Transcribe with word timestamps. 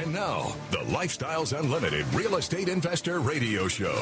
And 0.00 0.14
now, 0.14 0.56
the 0.70 0.78
Lifestyles 0.78 1.52
Unlimited 1.52 2.06
Real 2.14 2.36
Estate 2.36 2.70
Investor 2.70 3.20
Radio 3.20 3.68
Show. 3.68 3.92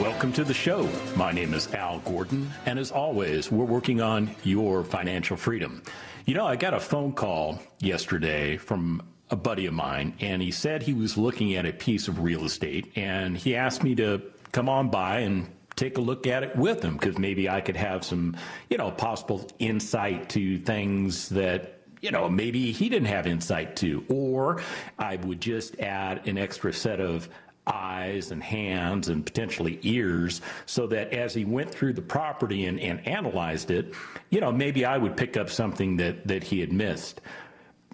Welcome 0.00 0.32
to 0.34 0.44
the 0.44 0.54
show. 0.54 0.88
My 1.16 1.32
name 1.32 1.54
is 1.54 1.74
Al 1.74 1.98
Gordon, 2.04 2.52
and 2.66 2.78
as 2.78 2.92
always, 2.92 3.50
we're 3.50 3.64
working 3.64 4.00
on 4.00 4.32
your 4.44 4.84
financial 4.84 5.36
freedom. 5.36 5.82
You 6.24 6.34
know, 6.34 6.46
I 6.46 6.54
got 6.54 6.72
a 6.72 6.78
phone 6.78 7.14
call 7.14 7.60
yesterday 7.80 8.58
from 8.58 9.02
a 9.30 9.34
buddy 9.34 9.66
of 9.66 9.74
mine, 9.74 10.14
and 10.20 10.40
he 10.40 10.52
said 10.52 10.84
he 10.84 10.94
was 10.94 11.18
looking 11.18 11.56
at 11.56 11.66
a 11.66 11.72
piece 11.72 12.06
of 12.06 12.20
real 12.20 12.44
estate, 12.44 12.92
and 12.94 13.36
he 13.36 13.56
asked 13.56 13.82
me 13.82 13.96
to 13.96 14.22
come 14.52 14.68
on 14.68 14.88
by 14.88 15.18
and 15.18 15.48
take 15.76 15.98
a 15.98 16.00
look 16.00 16.26
at 16.26 16.42
it 16.42 16.54
with 16.56 16.82
him 16.82 16.94
because 16.94 17.18
maybe 17.18 17.48
I 17.48 17.60
could 17.60 17.76
have 17.76 18.04
some, 18.04 18.36
you 18.70 18.76
know, 18.76 18.90
possible 18.90 19.48
insight 19.58 20.28
to 20.30 20.58
things 20.58 21.28
that 21.30 21.78
you 22.02 22.10
know, 22.10 22.28
maybe 22.28 22.72
he 22.72 22.88
didn't 22.88 23.06
have 23.06 23.28
insight 23.28 23.76
to, 23.76 24.04
or 24.08 24.60
I 24.98 25.16
would 25.16 25.40
just 25.40 25.78
add 25.78 26.26
an 26.26 26.36
extra 26.36 26.72
set 26.72 27.00
of 27.00 27.28
eyes 27.66 28.32
and 28.32 28.42
hands 28.42 29.08
and 29.08 29.24
potentially 29.24 29.78
ears 29.82 30.40
so 30.66 30.88
that 30.88 31.12
as 31.12 31.32
he 31.32 31.44
went 31.44 31.70
through 31.70 31.92
the 31.92 32.02
property 32.02 32.66
and, 32.66 32.80
and 32.80 33.06
analyzed 33.06 33.70
it, 33.70 33.94
you 34.30 34.40
know, 34.40 34.50
maybe 34.50 34.84
I 34.84 34.98
would 34.98 35.16
pick 35.16 35.36
up 35.36 35.48
something 35.48 35.96
that, 35.98 36.26
that 36.26 36.42
he 36.42 36.58
had 36.58 36.72
missed. 36.72 37.20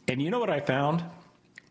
And 0.09 0.23
you 0.23 0.31
know 0.31 0.39
what 0.39 0.49
I 0.49 0.61
found? 0.61 1.05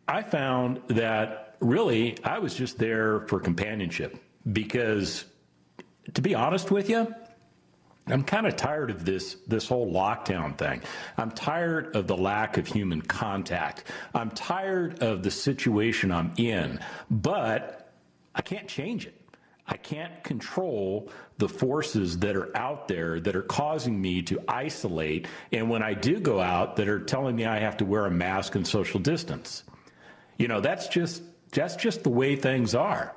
I 0.08 0.22
found 0.22 0.80
that 0.90 1.56
really 1.60 2.24
I 2.24 2.38
was 2.38 2.54
just 2.54 2.78
there 2.78 3.22
for 3.22 3.40
companionship 3.40 4.16
because 4.54 5.26
to 6.14 6.22
be 6.22 6.36
honest 6.36 6.72
with 6.72 6.90
you, 6.90 7.14
I'm 8.10 8.24
kind 8.24 8.48
of 8.48 8.56
tired 8.56 8.90
of 8.90 9.04
this 9.04 9.36
this 9.48 9.68
whole 9.68 9.92
lockdown 9.92 10.58
thing. 10.58 10.82
I'm 11.18 11.32
tired 11.32 11.96
of 11.96 12.08
the 12.08 12.16
lack 12.16 12.58
of 12.58 12.66
human 12.66 13.02
contact. 13.02 13.84
I'm 14.14 14.32
tired 14.32 15.04
of 15.04 15.24
the 15.24 15.32
situation 15.32 16.12
I'm 16.12 16.34
in, 16.38 16.80
but 17.12 17.92
I 18.34 18.42
can't 18.42 18.68
change 18.68 19.06
it. 19.06 19.14
I 19.68 19.76
can't 19.76 20.24
control 20.24 21.10
the 21.38 21.50
forces 21.50 22.20
that 22.20 22.38
are 22.38 22.56
out 22.56 22.88
there 22.88 23.20
that 23.20 23.36
are 23.36 23.42
causing 23.42 24.00
me 24.02 24.22
to 24.24 24.42
isolate 24.48 25.28
and 25.52 25.70
when 25.70 25.84
I 25.84 25.94
do 25.94 26.22
go 26.22 26.40
out 26.40 26.78
that 26.78 26.88
are 26.88 27.02
telling 27.02 27.36
me 27.36 27.46
I 27.46 27.60
have 27.60 27.76
to 27.78 27.86
wear 27.86 28.06
a 28.06 28.12
mask 28.12 28.56
and 28.56 28.66
social 28.66 29.00
distance. 29.02 29.64
You 30.38 30.48
know, 30.48 30.62
that's 30.62 30.88
just 30.88 31.22
that's 31.52 31.76
just 31.76 32.04
the 32.04 32.10
way 32.10 32.38
things 32.38 32.76
are. 32.76 33.14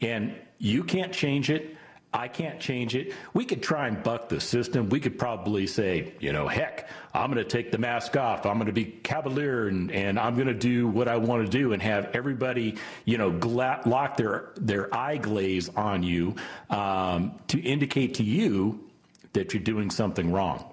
And 0.00 0.34
you 0.58 0.84
can't 0.84 1.12
change 1.12 1.50
it. 1.50 1.76
I 2.14 2.28
can't 2.28 2.60
change 2.60 2.94
it. 2.94 3.14
We 3.32 3.46
could 3.46 3.62
try 3.62 3.88
and 3.88 4.02
buck 4.02 4.28
the 4.28 4.38
system. 4.38 4.90
We 4.90 5.00
could 5.00 5.18
probably 5.18 5.66
say, 5.66 6.12
you 6.20 6.32
know, 6.32 6.46
heck, 6.46 6.88
I'm 7.14 7.32
going 7.32 7.42
to 7.42 7.48
take 7.48 7.70
the 7.72 7.78
mask 7.78 8.16
off. 8.16 8.44
I'm 8.44 8.56
going 8.56 8.66
to 8.66 8.72
be 8.72 8.84
cavalier 8.84 9.68
and, 9.68 9.90
and 9.90 10.18
I'm 10.18 10.34
going 10.34 10.48
to 10.48 10.54
do 10.54 10.86
what 10.88 11.08
I 11.08 11.16
want 11.16 11.44
to 11.44 11.50
do 11.50 11.72
and 11.72 11.80
have 11.82 12.10
everybody, 12.12 12.76
you 13.06 13.16
know, 13.16 13.30
gla- 13.30 13.80
lock 13.86 14.18
their, 14.18 14.50
their 14.56 14.94
eye 14.94 15.16
glaze 15.16 15.70
on 15.70 16.02
you 16.02 16.34
um, 16.68 17.38
to 17.48 17.58
indicate 17.58 18.14
to 18.14 18.24
you 18.24 18.90
that 19.32 19.54
you're 19.54 19.62
doing 19.62 19.90
something 19.90 20.30
wrong. 20.30 20.70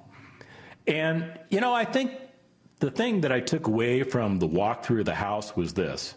And, 0.88 1.40
you 1.50 1.62
know, 1.62 1.74
I 1.74 1.86
think 1.86 2.12
the 2.80 2.92
thing 2.92 3.22
that 3.22 3.32
I 3.32 3.40
took 3.40 3.68
away 3.68 4.04
from 4.04 4.40
the 4.40 4.48
walk 4.48 4.84
through 4.84 5.06
the 5.06 5.16
house 5.16 5.56
was 5.56 5.74
this 5.74 6.16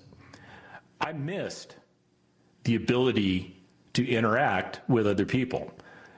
I 1.00 1.12
missed 1.12 1.76
the 2.64 2.74
ability 2.74 3.61
to 3.94 4.06
interact 4.08 4.80
with 4.88 5.06
other 5.06 5.26
people 5.26 5.72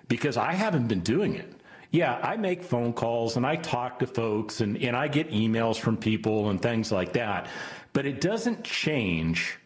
because 0.09 0.37
I 0.37 0.53
haven't 0.53 0.89
been 0.89 1.01
doing 1.01 1.35
it. 1.35 1.53
Yeah, 1.91 2.19
I 2.23 2.37
make 2.37 2.63
phone 2.63 2.93
calls 2.93 3.37
and 3.37 3.47
I 3.47 3.57
talk 3.57 4.01
to 4.01 4.07
folks 4.07 4.61
and, 4.61 4.77
and 4.79 4.97
I 4.97 5.09
get 5.09 5.31
emails 5.31 5.77
from 5.77 5.97
people 5.97 6.51
and 6.51 6.61
things 6.61 6.91
like 6.91 7.13
that, 7.13 7.47
but 7.93 8.05
it 8.05 8.21
doesn't 8.21 8.65
change 8.65 9.59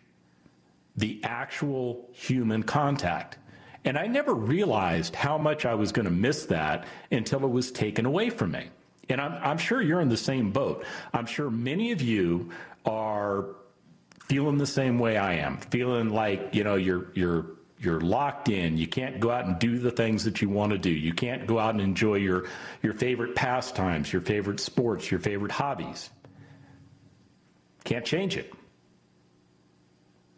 the 0.97 1.21
actual 1.25 2.09
human 2.13 2.63
contact. 2.63 3.39
And 3.85 3.97
I 3.97 4.07
never 4.07 4.35
realized 4.35 5.15
how 5.15 5.39
much 5.39 5.65
I 5.65 5.75
was 5.75 5.93
going 5.93 6.05
to 6.05 6.11
miss 6.11 6.45
that 6.47 6.87
until 7.11 7.45
it 7.45 7.51
was 7.51 7.71
taken 7.73 8.05
away 8.05 8.29
from 8.29 8.51
me. 8.51 8.69
And 9.09 9.21
I'm, 9.21 9.33
I'm 9.43 9.59
sure 9.59 9.81
you're 9.81 10.03
in 10.03 10.11
the 10.11 10.17
same 10.17 10.51
boat. 10.51 10.85
I'm 11.15 11.25
sure 11.25 11.51
many 11.51 11.93
of 11.93 12.03
you 12.03 12.51
are 12.85 13.47
feeling 14.27 14.59
the 14.59 14.67
same 14.67 14.99
way 14.99 15.17
I 15.17 15.35
am, 15.35 15.57
feeling 15.57 16.11
like, 16.11 16.55
you 16.55 16.65
know, 16.65 16.75
you're, 16.75 17.07
you're, 17.15 17.47
you're 17.81 18.01
locked 18.01 18.49
in. 18.49 18.77
You 18.77 18.87
can't 18.87 19.21
go 19.21 19.31
out 19.31 19.47
and 19.47 19.59
do 19.59 19.79
the 19.79 19.91
things 19.91 20.25
that 20.25 20.43
you 20.43 20.49
want 20.49 20.73
to 20.73 20.79
do. 20.79 20.91
You 20.91 21.13
can't 21.13 21.47
go 21.47 21.59
out 21.59 21.71
and 21.71 21.81
enjoy 21.81 22.17
your, 22.17 22.47
your 22.83 22.93
favorite 22.93 23.35
pastimes, 23.35 24.13
your 24.13 24.23
favorite 24.23 24.61
sports, 24.61 25.11
your 25.11 25.21
favorite 25.21 25.53
hobbies. 25.53 26.11
Can't 27.85 28.05
change 28.05 28.37
it. 28.37 28.53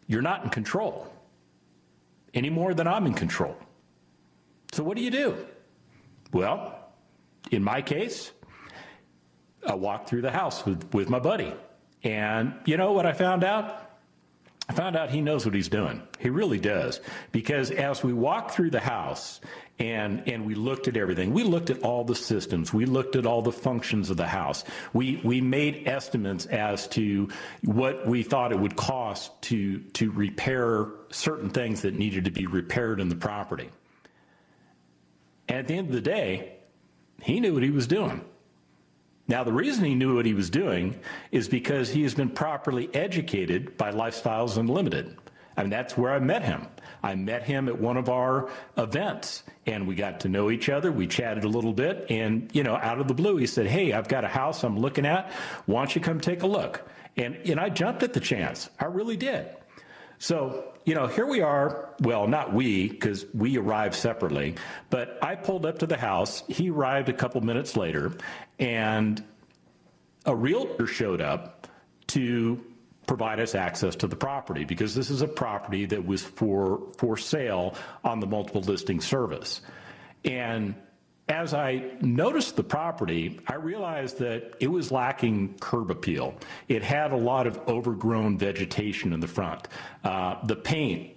You're 0.07 0.21
not 0.21 0.43
in 0.43 0.49
control 0.49 1.11
any 2.33 2.49
more 2.49 2.73
than 2.73 2.87
I'm 2.87 3.05
in 3.05 3.13
control. 3.13 3.57
So 4.73 4.83
what 4.83 4.95
do 4.95 5.03
you 5.03 5.11
do? 5.11 5.35
Well, 6.31 6.77
in 7.49 7.63
my 7.63 7.81
case, 7.81 8.31
I 9.67 9.75
walked 9.75 10.09
through 10.09 10.21
the 10.21 10.31
house 10.31 10.65
with, 10.65 10.93
with 10.93 11.09
my 11.09 11.19
buddy. 11.19 11.53
And 12.03 12.53
you 12.65 12.77
know 12.77 12.93
what 12.93 13.05
I 13.05 13.13
found 13.13 13.43
out? 13.43 13.90
I 14.71 14.73
found 14.73 14.95
out 14.95 15.09
he 15.09 15.19
knows 15.19 15.45
what 15.45 15.53
he's 15.53 15.67
doing. 15.67 16.01
He 16.17 16.29
really 16.29 16.57
does. 16.57 17.01
Because 17.33 17.71
as 17.71 18.05
we 18.05 18.13
walked 18.13 18.51
through 18.51 18.69
the 18.69 18.79
house 18.79 19.41
and, 19.79 20.25
and 20.29 20.45
we 20.45 20.55
looked 20.55 20.87
at 20.87 20.95
everything, 20.95 21.33
we 21.33 21.43
looked 21.43 21.69
at 21.69 21.81
all 21.81 22.05
the 22.05 22.15
systems, 22.15 22.73
we 22.73 22.85
looked 22.85 23.17
at 23.17 23.25
all 23.25 23.41
the 23.41 23.51
functions 23.51 24.09
of 24.09 24.15
the 24.15 24.27
house. 24.27 24.63
We, 24.93 25.19
we 25.25 25.41
made 25.41 25.89
estimates 25.89 26.45
as 26.45 26.87
to 26.89 27.27
what 27.65 28.07
we 28.07 28.23
thought 28.23 28.53
it 28.53 28.59
would 28.59 28.77
cost 28.77 29.41
to, 29.41 29.79
to 29.79 30.09
repair 30.09 30.87
certain 31.09 31.49
things 31.49 31.81
that 31.81 31.95
needed 31.95 32.23
to 32.23 32.31
be 32.31 32.45
repaired 32.45 33.01
in 33.01 33.09
the 33.09 33.17
property. 33.17 33.69
And 35.49 35.57
at 35.57 35.67
the 35.67 35.73
end 35.73 35.89
of 35.89 35.93
the 35.93 35.99
day, 35.99 36.59
he 37.21 37.41
knew 37.41 37.53
what 37.53 37.63
he 37.63 37.71
was 37.71 37.87
doing. 37.87 38.23
Now, 39.31 39.45
the 39.45 39.53
reason 39.53 39.85
he 39.85 39.95
knew 39.95 40.17
what 40.17 40.25
he 40.25 40.33
was 40.33 40.49
doing 40.49 40.99
is 41.31 41.47
because 41.47 41.89
he 41.89 42.03
has 42.03 42.13
been 42.13 42.31
properly 42.31 42.93
educated 42.93 43.77
by 43.77 43.89
Lifestyles 43.93 44.57
Unlimited. 44.57 45.15
I 45.55 45.61
mean, 45.61 45.69
that's 45.69 45.97
where 45.97 46.11
I 46.11 46.19
met 46.19 46.43
him. 46.43 46.67
I 47.01 47.15
met 47.15 47.43
him 47.43 47.69
at 47.69 47.79
one 47.79 47.95
of 47.95 48.09
our 48.09 48.49
events 48.77 49.43
and 49.65 49.87
we 49.87 49.95
got 49.95 50.19
to 50.19 50.27
know 50.27 50.51
each 50.51 50.67
other. 50.67 50.91
We 50.91 51.07
chatted 51.07 51.45
a 51.45 51.47
little 51.47 51.71
bit 51.71 52.07
and, 52.09 52.49
you 52.51 52.63
know, 52.63 52.75
out 52.75 52.99
of 52.99 53.07
the 53.07 53.13
blue, 53.13 53.37
he 53.37 53.47
said, 53.47 53.67
Hey, 53.67 53.93
I've 53.93 54.09
got 54.09 54.25
a 54.25 54.27
house 54.27 54.65
I'm 54.65 54.77
looking 54.77 55.05
at. 55.05 55.31
Why 55.65 55.79
don't 55.79 55.95
you 55.95 56.01
come 56.01 56.19
take 56.19 56.43
a 56.43 56.47
look? 56.47 56.85
And, 57.15 57.37
and 57.45 57.57
I 57.57 57.69
jumped 57.69 58.03
at 58.03 58.11
the 58.11 58.19
chance. 58.19 58.69
I 58.81 58.85
really 58.85 59.15
did. 59.15 59.47
So, 60.21 60.65
you 60.85 60.93
know, 60.93 61.07
here 61.07 61.25
we 61.25 61.41
are. 61.41 61.95
Well, 61.99 62.27
not 62.27 62.53
we, 62.53 62.89
because 62.89 63.25
we 63.33 63.57
arrived 63.57 63.95
separately, 63.95 64.53
but 64.91 65.17
I 65.23 65.33
pulled 65.33 65.65
up 65.65 65.79
to 65.79 65.87
the 65.87 65.97
house. 65.97 66.43
He 66.47 66.69
arrived 66.69 67.09
a 67.09 67.13
couple 67.13 67.41
minutes 67.41 67.75
later, 67.75 68.11
and 68.59 69.23
a 70.23 70.35
realtor 70.35 70.85
showed 70.85 71.21
up 71.21 71.67
to 72.09 72.63
provide 73.07 73.39
us 73.39 73.55
access 73.55 73.95
to 73.95 74.07
the 74.07 74.15
property 74.15 74.63
because 74.63 74.93
this 74.93 75.09
is 75.09 75.23
a 75.23 75.27
property 75.27 75.87
that 75.87 76.05
was 76.05 76.21
for 76.21 76.83
for 76.99 77.17
sale 77.17 77.73
on 78.03 78.19
the 78.19 78.27
multiple 78.27 78.61
listing 78.61 79.01
service. 79.01 79.61
And 80.23 80.75
as 81.31 81.53
I 81.53 81.83
noticed 82.01 82.57
the 82.57 82.63
property, 82.63 83.39
I 83.47 83.55
realized 83.55 84.19
that 84.19 84.53
it 84.59 84.67
was 84.67 84.91
lacking 84.91 85.55
curb 85.59 85.89
appeal. 85.89 86.35
It 86.67 86.83
had 86.83 87.13
a 87.13 87.17
lot 87.17 87.47
of 87.47 87.57
overgrown 87.67 88.37
vegetation 88.37 89.13
in 89.13 89.19
the 89.21 89.27
front. 89.27 89.67
Uh, 90.03 90.45
the 90.45 90.57
paint 90.57 91.15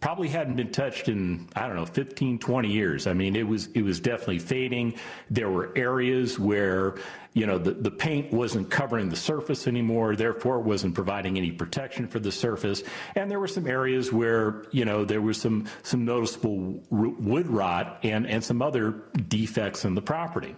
probably 0.00 0.28
hadn't 0.28 0.54
been 0.54 0.70
touched 0.70 1.08
in 1.08 1.48
i 1.56 1.66
don't 1.66 1.74
know 1.74 1.86
15 1.86 2.38
20 2.38 2.68
years. 2.68 3.06
I 3.06 3.14
mean 3.14 3.34
it 3.36 3.46
was 3.46 3.68
it 3.74 3.82
was 3.82 4.00
definitely 4.00 4.38
fading. 4.38 4.94
There 5.30 5.50
were 5.50 5.72
areas 5.76 6.38
where 6.38 6.96
you 7.34 7.46
know 7.46 7.58
the, 7.58 7.72
the 7.72 7.90
paint 7.90 8.32
wasn't 8.32 8.70
covering 8.70 9.08
the 9.08 9.16
surface 9.16 9.66
anymore 9.66 10.16
therefore 10.16 10.56
it 10.58 10.64
wasn't 10.64 10.94
providing 10.94 11.36
any 11.36 11.50
protection 11.50 12.06
for 12.06 12.20
the 12.20 12.32
surface. 12.32 12.82
And 13.16 13.30
there 13.30 13.40
were 13.40 13.48
some 13.48 13.66
areas 13.66 14.12
where 14.12 14.64
you 14.70 14.84
know 14.84 15.04
there 15.04 15.20
was 15.20 15.40
some 15.40 15.66
some 15.82 16.04
noticeable 16.04 16.80
wood 16.90 17.48
rot 17.48 18.00
and 18.02 18.26
and 18.26 18.42
some 18.42 18.62
other 18.62 19.02
defects 19.28 19.84
in 19.84 19.94
the 19.94 20.02
property. 20.02 20.54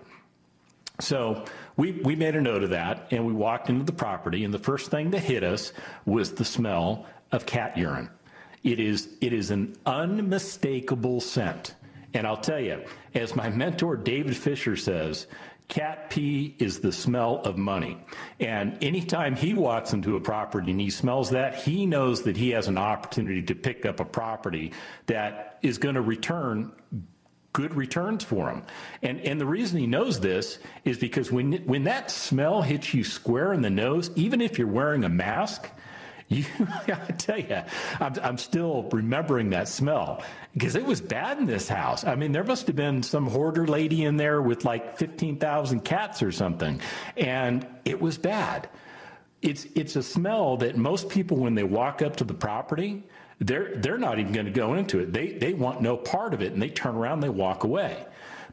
So 1.00 1.46
we, 1.78 1.92
we 1.92 2.14
made 2.14 2.36
a 2.36 2.42
note 2.42 2.62
of 2.62 2.70
that 2.70 3.08
and 3.10 3.26
we 3.26 3.32
walked 3.32 3.70
into 3.70 3.84
the 3.84 3.92
property 3.92 4.44
and 4.44 4.52
the 4.52 4.58
first 4.58 4.90
thing 4.90 5.10
that 5.12 5.20
hit 5.20 5.42
us 5.42 5.72
was 6.04 6.32
the 6.32 6.44
smell 6.44 7.06
of 7.32 7.46
cat 7.46 7.78
urine 7.78 8.10
it 8.62 8.80
is, 8.80 9.08
it 9.20 9.32
is 9.32 9.50
an 9.50 9.76
unmistakable 9.86 11.20
scent. 11.20 11.74
And 12.12 12.26
I'll 12.26 12.36
tell 12.36 12.60
you, 12.60 12.82
as 13.14 13.36
my 13.36 13.48
mentor 13.50 13.96
David 13.96 14.36
Fisher 14.36 14.76
says, 14.76 15.26
cat 15.68 16.10
pee 16.10 16.56
is 16.58 16.80
the 16.80 16.92
smell 16.92 17.36
of 17.44 17.56
money. 17.56 17.96
And 18.40 18.76
anytime 18.82 19.36
he 19.36 19.54
walks 19.54 19.92
into 19.92 20.16
a 20.16 20.20
property 20.20 20.72
and 20.72 20.80
he 20.80 20.90
smells 20.90 21.30
that, 21.30 21.54
he 21.54 21.86
knows 21.86 22.22
that 22.22 22.36
he 22.36 22.50
has 22.50 22.66
an 22.66 22.76
opportunity 22.76 23.42
to 23.42 23.54
pick 23.54 23.86
up 23.86 24.00
a 24.00 24.04
property 24.04 24.72
that 25.06 25.58
is 25.62 25.78
going 25.78 25.94
to 25.94 26.02
return 26.02 26.72
good 27.52 27.74
returns 27.74 28.22
for 28.22 28.48
him. 28.50 28.62
And 29.02 29.20
and 29.20 29.40
the 29.40 29.46
reason 29.46 29.78
he 29.78 29.86
knows 29.86 30.20
this 30.20 30.58
is 30.84 30.98
because 30.98 31.32
when 31.32 31.52
when 31.66 31.84
that 31.84 32.10
smell 32.10 32.62
hits 32.62 32.94
you 32.94 33.04
square 33.04 33.52
in 33.52 33.62
the 33.62 33.70
nose, 33.70 34.10
even 34.14 34.40
if 34.40 34.58
you're 34.58 34.68
wearing 34.68 35.04
a 35.04 35.08
mask, 35.08 35.68
you, 36.30 36.44
I 36.86 37.12
tell 37.18 37.38
you, 37.38 37.62
I'm, 37.98 38.14
I'm 38.22 38.38
still 38.38 38.84
remembering 38.92 39.50
that 39.50 39.68
smell 39.68 40.22
because 40.54 40.76
it 40.76 40.84
was 40.84 41.00
bad 41.00 41.38
in 41.38 41.46
this 41.46 41.68
house. 41.68 42.04
I 42.04 42.14
mean, 42.14 42.32
there 42.32 42.44
must 42.44 42.68
have 42.68 42.76
been 42.76 43.02
some 43.02 43.26
hoarder 43.26 43.66
lady 43.66 44.04
in 44.04 44.16
there 44.16 44.40
with 44.40 44.64
like 44.64 44.96
15,000 44.96 45.80
cats 45.80 46.22
or 46.22 46.30
something, 46.32 46.80
and 47.16 47.66
it 47.84 48.00
was 48.00 48.16
bad. 48.16 48.70
It's, 49.42 49.66
it's 49.74 49.96
a 49.96 50.02
smell 50.02 50.56
that 50.58 50.76
most 50.76 51.08
people, 51.08 51.38
when 51.38 51.54
they 51.54 51.64
walk 51.64 52.00
up 52.00 52.16
to 52.16 52.24
the 52.24 52.34
property, 52.34 53.02
they're, 53.40 53.74
they're 53.76 53.98
not 53.98 54.18
even 54.18 54.32
going 54.32 54.46
to 54.46 54.52
go 54.52 54.74
into 54.74 55.00
it. 55.00 55.12
They, 55.12 55.32
they 55.32 55.52
want 55.52 55.82
no 55.82 55.96
part 55.96 56.32
of 56.32 56.42
it, 56.42 56.52
and 56.52 56.62
they 56.62 56.68
turn 56.68 56.94
around, 56.94 57.14
and 57.14 57.22
they 57.24 57.28
walk 57.28 57.64
away. 57.64 58.06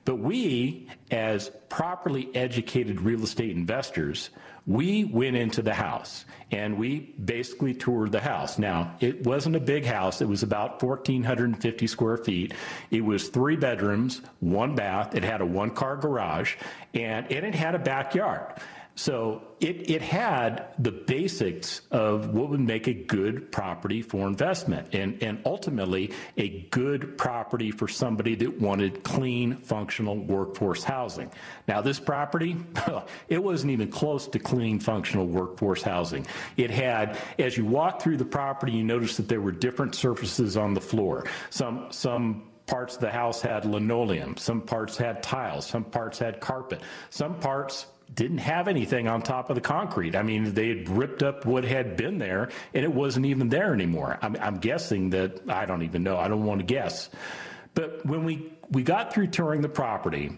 But 0.04 0.16
we, 0.16 0.88
as 1.12 1.52
properly 1.70 2.30
educated 2.34 3.02
real 3.02 3.22
estate 3.24 3.52
investors, 3.52 4.30
we 4.68 5.06
went 5.06 5.38
into 5.38 5.62
the 5.62 5.74
house 5.74 6.26
and 6.52 6.78
we 6.78 7.00
basically 7.24 7.74
toured 7.74 8.12
the 8.12 8.20
house. 8.20 8.60
Now, 8.60 8.96
it 9.00 9.26
wasn't 9.26 9.56
a 9.56 9.62
big 9.62 9.86
house. 9.86 10.22
It 10.22 10.28
was 10.28 10.44
about 10.44 10.84
1,450 10.84 11.88
square 11.88 12.18
feet. 12.18 12.54
It 12.92 13.04
was 13.04 13.30
three 13.30 13.56
bedrooms, 13.56 14.22
one 14.42 14.76
bath. 14.76 15.16
It 15.16 15.24
had 15.24 15.40
a 15.40 15.46
one 15.46 15.72
car 15.72 15.96
garage 15.96 16.56
and, 16.94 17.32
and 17.32 17.46
it 17.46 17.56
had 17.56 17.76
a 17.76 17.80
backyard. 17.80 18.60
So 18.98 19.44
it, 19.60 19.92
it 19.92 20.02
had 20.02 20.70
the 20.80 20.92
basics 20.92 21.82
of 21.92 22.30
what 22.34 22.50
would 22.50 22.60
make 22.60 22.88
a 22.88 22.96
good 22.96 23.52
property 23.52 24.02
for 24.02 24.28
investment 24.28 24.96
and, 24.96 25.22
and 25.22 25.40
ultimately 25.46 26.14
a 26.36 26.68
good 26.72 27.16
property 27.16 27.70
for 27.70 27.88
somebody 27.88 28.34
that 28.34 28.60
wanted 28.60 29.04
clean, 29.04 29.58
functional 29.58 30.18
workforce 30.18 30.84
housing. 30.84 31.32
Now, 31.68 31.80
this 31.82 32.00
property, 32.00 32.58
it 33.30 33.44
wasn't 33.44 33.72
even 33.72 33.92
close 33.92 34.28
to 34.30 34.40
clean, 34.40 34.80
functional 34.80 35.28
workforce 35.28 35.84
housing. 35.84 36.26
It 36.58 36.72
had, 36.72 37.20
as 37.38 37.56
you 37.56 37.66
walk 37.66 38.02
through 38.02 38.18
the 38.18 38.26
property, 38.26 38.72
you 38.72 38.84
notice 38.84 39.16
that 39.18 39.30
there 39.30 39.42
were 39.42 39.52
different 39.52 39.94
surfaces 39.94 40.58
on 40.58 40.74
the 40.74 40.82
floor. 40.82 41.26
Some, 41.52 41.86
some 41.92 42.50
parts 42.66 42.96
of 42.96 43.02
the 43.02 43.12
house 43.12 43.42
had 43.42 43.64
linoleum, 43.64 44.38
some 44.38 44.60
parts 44.60 44.98
had 44.98 45.22
tiles, 45.22 45.68
some 45.68 45.84
parts 45.84 46.18
had 46.18 46.40
carpet, 46.40 46.82
some 47.12 47.40
parts 47.40 47.86
didn't 48.14 48.40
have 48.40 48.68
anything 48.68 49.08
on 49.08 49.22
top 49.22 49.50
of 49.50 49.56
the 49.56 49.62
concrete. 49.62 50.16
I 50.16 50.24
mean, 50.24 50.54
they 50.54 50.70
had 50.70 50.90
ripped 50.90 51.24
up 51.24 51.46
what 51.46 51.64
had 51.64 51.98
been 51.98 52.18
there 52.18 52.50
and 52.74 52.84
it 52.84 52.92
wasn't 52.92 53.26
even 53.26 53.50
there 53.50 53.74
anymore. 53.74 54.18
I'm, 54.22 54.36
I'm 54.40 54.58
guessing 54.58 55.12
that, 55.12 55.50
I 55.50 55.66
don't 55.66 55.84
even 55.84 56.04
know, 56.04 56.18
I 56.18 56.28
don't 56.28 56.46
want 56.46 56.60
to 56.60 56.66
guess. 56.66 57.10
But 57.74 58.06
when 58.06 58.24
we, 58.24 58.52
we 58.72 58.82
got 58.82 59.14
through 59.14 59.28
touring 59.28 59.62
the 59.62 59.70
property, 59.70 60.32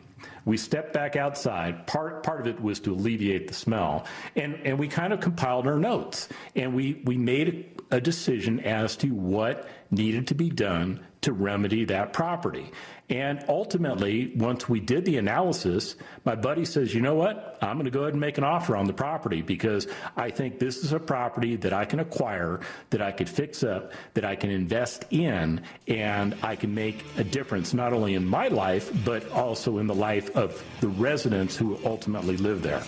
we 0.46 0.58
stepped 0.58 0.94
back 0.94 1.16
outside. 1.16 1.88
Part 1.88 2.24
part 2.24 2.42
of 2.42 2.48
it 2.48 2.62
was 2.62 2.80
to 2.82 2.94
alleviate 2.94 3.48
the 3.48 3.54
smell, 3.54 4.06
and 4.36 4.56
and 4.66 4.80
we 4.80 4.88
kind 4.88 5.14
of 5.14 5.20
compiled 5.20 5.68
our 5.68 5.78
notes, 5.78 6.28
and 6.56 6.74
we 6.74 7.02
we 7.06 7.18
made 7.18 7.82
a 7.92 8.02
decision 8.02 8.60
as 8.62 8.96
to 8.98 9.10
what 9.10 9.68
needed 9.92 10.28
to 10.28 10.36
be 10.36 10.50
done 10.50 11.00
to 11.22 11.34
remedy 11.34 11.86
that 11.86 12.14
property. 12.14 12.72
And 13.10 13.44
ultimately, 13.50 14.32
once 14.36 14.70
we 14.70 14.80
did 14.80 15.04
the 15.04 15.18
analysis, 15.18 15.96
my 16.26 16.36
buddy 16.36 16.64
says, 16.64 16.94
you 16.94 17.02
know 17.02 17.16
what? 17.16 17.58
I'm 17.62 17.74
going 17.74 17.86
to 17.86 17.92
go 17.92 18.02
ahead 18.02 18.14
and 18.14 18.22
make 18.22 18.38
an 18.38 18.44
offer 18.44 18.76
on 18.76 18.86
the 18.86 18.94
property 18.94 19.42
because 19.42 19.88
I 20.16 20.30
think 20.30 20.60
this 20.60 20.78
is 20.78 20.94
a 20.94 21.00
property 21.00 21.56
that 21.58 21.74
I 21.74 21.86
can 21.86 22.00
acquire, 22.00 22.60
that 22.92 23.02
I 23.02 23.12
could 23.12 23.28
fix 23.28 23.64
up, 23.64 23.94
that 24.14 24.24
I 24.24 24.36
can 24.36 24.52
invest 24.52 25.06
in, 25.10 25.62
and 25.88 26.36
I 26.44 26.56
can 26.56 26.74
make 26.76 27.04
a 27.18 27.24
difference 27.24 27.74
not 27.74 27.94
only 27.94 28.14
in 28.14 28.26
my 28.26 28.48
life, 28.48 28.92
but 29.04 29.30
also 29.32 29.80
in 29.80 29.88
the 29.88 29.96
life 29.96 30.36
of 30.36 30.64
the 30.80 30.88
residents 30.88 31.58
who 31.58 31.80
ultimately 31.84 32.38
live 32.38 32.62
there. 32.62 32.84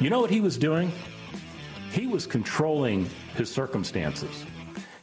You 0.00 0.08
know 0.08 0.20
what 0.20 0.30
he 0.30 0.40
was 0.40 0.56
doing? 0.56 0.92
He 1.90 2.06
was 2.06 2.26
controlling 2.26 3.10
his 3.34 3.50
circumstances. 3.50 4.46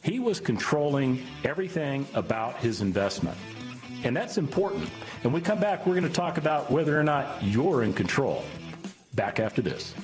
He 0.06 0.20
was 0.20 0.40
controlling 0.40 1.26
everything 1.44 2.08
about 2.14 2.58
his 2.58 2.82
investment. 2.82 3.36
And 4.04 4.16
that's 4.16 4.38
important. 4.38 4.88
And 5.24 5.34
we 5.34 5.42
come 5.42 5.60
back, 5.60 5.88
we're 5.88 5.96
going 5.96 6.04
to 6.04 6.14
talk 6.14 6.38
about 6.38 6.70
whether 6.70 6.98
or 6.98 7.02
not 7.02 7.42
you're 7.42 7.82
in 7.82 7.92
control. 7.92 8.44
Back 9.16 9.40
after 9.40 9.64
this. 9.64 9.96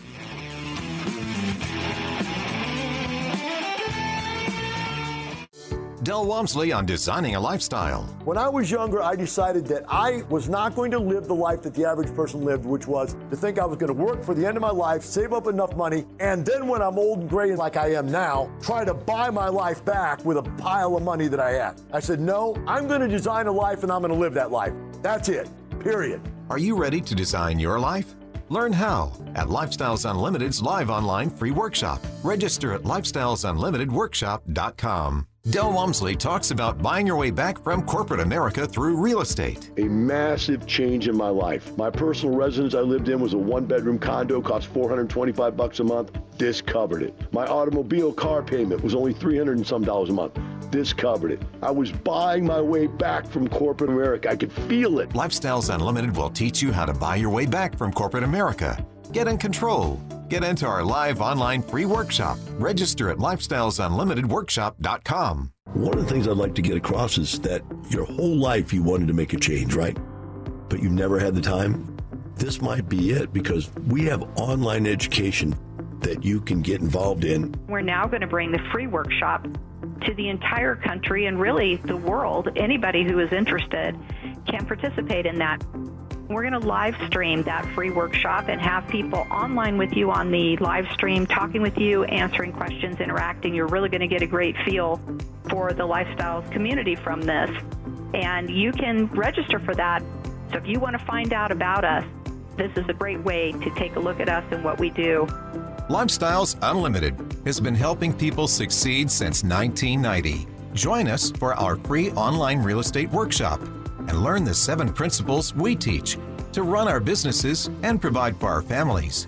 Del 6.03 6.25
Walmsley 6.25 6.72
on 6.72 6.88
designing 6.88 7.36
a 7.36 7.39
lifestyle. 7.39 8.01
When 8.25 8.36
I 8.36 8.50
was 8.50 8.72
younger, 8.72 9.03
I 9.03 9.15
decided 9.15 9.67
that 9.67 9.84
I 9.88 10.24
was 10.29 10.50
not 10.50 10.75
going 10.75 10.89
to 10.91 10.98
live 10.98 11.27
the 11.27 11.36
life 11.36 11.62
that 11.62 11.75
the 11.75 11.86
average 11.86 12.12
person 12.15 12.43
lived, 12.43 12.65
which 12.65 12.88
was 12.88 13.15
to 13.29 13.36
think 13.36 13.60
I 13.60 13.65
was 13.65 13.77
going 13.77 13.96
to 13.96 14.03
work 14.03 14.24
for 14.24 14.34
the 14.34 14.43
end 14.43 14.58
of 14.58 14.62
my 14.62 14.72
life, 14.72 15.03
save 15.03 15.31
up 15.31 15.46
enough 15.46 15.75
money, 15.75 16.05
and 16.20 16.43
then 16.43 16.67
when 16.67 16.81
I'm 16.81 16.98
old 16.98 17.20
and 17.20 17.29
gray 17.29 17.55
like 17.55 17.77
I 17.77 17.93
am 17.93 18.12
now, 18.12 18.50
try 18.63 18.84
to 18.84 18.96
buy 18.96 19.29
my 19.29 19.48
life 19.48 19.86
back 19.86 20.25
with 20.25 20.38
a 20.38 20.43
pile 20.58 20.98
of 20.98 21.03
money 21.03 21.27
that 21.27 21.39
I 21.39 21.51
had. 21.51 21.79
I 21.93 22.00
said, 22.00 22.20
no, 22.20 22.55
I'm 22.65 22.88
going 22.88 23.01
to 23.01 23.08
design 23.08 23.46
a 23.46 23.51
life 23.51 23.84
and 23.84 23.91
I'm 23.91 24.01
going 24.01 24.12
to 24.12 24.20
live 24.20 24.34
that 24.34 24.50
life. 24.50 24.74
That's 25.03 25.29
it. 25.29 25.51
Period. 25.79 26.20
Are 26.50 26.58
you 26.58 26.75
ready 26.75 27.01
to 27.01 27.13
design 27.13 27.60
your 27.60 27.79
life? 27.79 28.15
Learn 28.50 28.74
how 28.74 29.13
at 29.36 29.50
Lifestyles 29.50 30.10
Unlimited's 30.10 30.63
live 30.63 30.89
online 30.89 31.29
free 31.29 31.51
workshop. 31.51 32.01
Register 32.24 32.74
at 32.74 32.81
lifestylesunlimitedworkshop.com. 32.81 35.27
Del 35.50 35.74
Walmsley 35.74 36.15
talks 36.15 36.51
about 36.51 36.83
buying 36.83 37.07
your 37.07 37.15
way 37.15 37.31
back 37.31 37.63
from 37.63 37.81
corporate 37.81 38.19
America 38.19 38.67
through 38.67 38.95
real 38.95 39.21
estate. 39.21 39.71
A 39.77 39.86
massive 39.86 40.67
change 40.67 41.07
in 41.07 41.17
my 41.17 41.29
life. 41.29 41.75
My 41.77 41.89
personal 41.89 42.36
residence 42.36 42.75
I 42.75 42.81
lived 42.81 43.10
in 43.10 43.19
was 43.19 43.33
a 43.33 43.39
one 43.39 43.65
bedroom 43.65 43.98
condo, 43.98 44.39
cost 44.39 44.67
425 44.67 45.57
bucks 45.57 45.79
a 45.79 45.83
month. 45.83 46.12
This 46.38 46.62
covered 46.62 47.01
it. 47.01 47.15
My 47.33 47.48
automobile 47.48 48.13
car 48.13 48.43
payment 48.43 48.83
was 48.83 48.93
only 48.93 49.13
300 49.13 49.57
and 49.57 49.65
some 49.65 49.83
dollars 49.83 50.10
a 50.10 50.13
month. 50.13 50.39
This 50.69 50.93
covered 50.93 51.31
it. 51.31 51.41
I 51.63 51.71
was 51.71 51.91
buying 51.91 52.45
my 52.45 52.62
way 52.62 52.86
back 52.86 53.25
from 53.25 53.48
corporate 53.48 53.89
America. 53.89 54.29
I 54.29 54.36
could 54.36 54.53
feel 54.53 55.00
it. 55.00 55.10
Lifestyles 55.10 55.74
Unlimited 55.74 56.15
will 56.15 56.29
teach 56.29 56.62
you 56.62 56.71
how 56.71 56.86
to 56.86 56.93
buy 56.93 57.15
your 57.15 57.31
way 57.31 57.48
back 57.48 57.75
from 57.75 57.91
corporate 57.91 58.24
America. 58.24 58.86
Get 59.12 59.27
in 59.27 59.39
control 59.39 60.00
Get 60.31 60.43
into 60.45 60.65
our 60.65 60.81
live 60.81 61.19
online 61.19 61.61
free 61.61 61.85
workshop. 61.85 62.38
Register 62.51 63.09
at 63.09 63.17
lifestylesunlimitedworkshop.com. 63.17 65.51
One 65.73 65.93
of 65.93 66.00
the 66.00 66.05
things 66.09 66.25
I'd 66.25 66.38
like 66.38 66.55
to 66.55 66.61
get 66.61 66.77
across 66.77 67.17
is 67.17 67.38
that 67.41 67.61
your 67.89 68.05
whole 68.05 68.38
life 68.38 68.71
you 68.71 68.81
wanted 68.81 69.09
to 69.09 69.13
make 69.13 69.33
a 69.33 69.38
change, 69.38 69.75
right? 69.75 69.97
But 70.69 70.81
you've 70.81 70.93
never 70.93 71.19
had 71.19 71.35
the 71.35 71.41
time? 71.41 71.97
This 72.38 72.61
might 72.61 72.88
be 72.88 73.11
it 73.11 73.33
because 73.33 73.69
we 73.89 74.05
have 74.05 74.23
online 74.38 74.88
education 74.88 75.53
that 76.00 76.23
you 76.23 76.39
can 76.39 76.61
get 76.61 76.79
involved 76.79 77.25
in. 77.25 77.53
We're 77.67 77.81
now 77.81 78.07
going 78.07 78.21
to 78.21 78.27
bring 78.27 78.53
the 78.53 78.61
free 78.71 78.88
workshop 78.88 79.45
to 80.05 80.13
the 80.13 80.29
entire 80.29 80.77
country 80.77 81.25
and 81.25 81.41
really 81.41 81.75
the 81.75 81.97
world. 81.97 82.47
Anybody 82.55 83.03
who 83.03 83.19
is 83.19 83.33
interested 83.33 84.00
can 84.47 84.65
participate 84.65 85.25
in 85.25 85.39
that. 85.39 85.61
We're 86.31 86.50
going 86.50 86.61
to 86.61 86.65
live 86.65 86.95
stream 87.07 87.43
that 87.43 87.65
free 87.75 87.91
workshop 87.91 88.45
and 88.47 88.61
have 88.61 88.88
people 88.88 89.27
online 89.29 89.77
with 89.77 89.91
you 89.97 90.11
on 90.11 90.31
the 90.31 90.55
live 90.57 90.88
stream, 90.93 91.27
talking 91.27 91.61
with 91.61 91.77
you, 91.77 92.05
answering 92.05 92.53
questions, 92.53 93.01
interacting. 93.01 93.53
You're 93.53 93.67
really 93.67 93.89
going 93.89 94.00
to 94.00 94.07
get 94.07 94.21
a 94.21 94.27
great 94.27 94.55
feel 94.63 95.01
for 95.50 95.73
the 95.73 95.83
lifestyles 95.83 96.50
community 96.50 96.95
from 96.95 97.21
this. 97.21 97.50
And 98.13 98.50
you 98.50 98.71
can 98.71 99.07
register 99.07 99.59
for 99.59 99.75
that. 99.75 100.01
So 100.51 100.57
if 100.57 100.67
you 100.67 100.79
want 100.79 100.97
to 100.97 101.05
find 101.05 101.33
out 101.33 101.51
about 101.51 101.83
us, 101.83 102.05
this 102.55 102.71
is 102.77 102.88
a 102.88 102.93
great 102.93 103.21
way 103.23 103.51
to 103.51 103.75
take 103.75 103.97
a 103.97 104.00
look 104.00 104.21
at 104.21 104.29
us 104.29 104.45
and 104.51 104.63
what 104.63 104.79
we 104.79 104.89
do. 104.89 105.25
Lifestyles 105.89 106.57
Unlimited 106.61 107.41
has 107.45 107.59
been 107.59 107.75
helping 107.75 108.13
people 108.13 108.47
succeed 108.47 109.11
since 109.11 109.43
1990. 109.43 110.47
Join 110.73 111.09
us 111.09 111.29
for 111.31 111.53
our 111.55 111.75
free 111.75 112.11
online 112.11 112.59
real 112.59 112.79
estate 112.79 113.09
workshop 113.09 113.59
and 114.08 114.24
learn 114.24 114.43
the 114.43 114.53
seven 114.53 114.91
principles 114.91 115.55
we 115.55 115.75
teach 115.75 116.17
to 116.53 116.63
run 116.63 116.88
our 116.88 117.00
businesses 117.00 117.70
and 117.84 118.01
provide 118.01 118.36
for 118.38 118.50
our 118.50 118.62
families. 118.62 119.27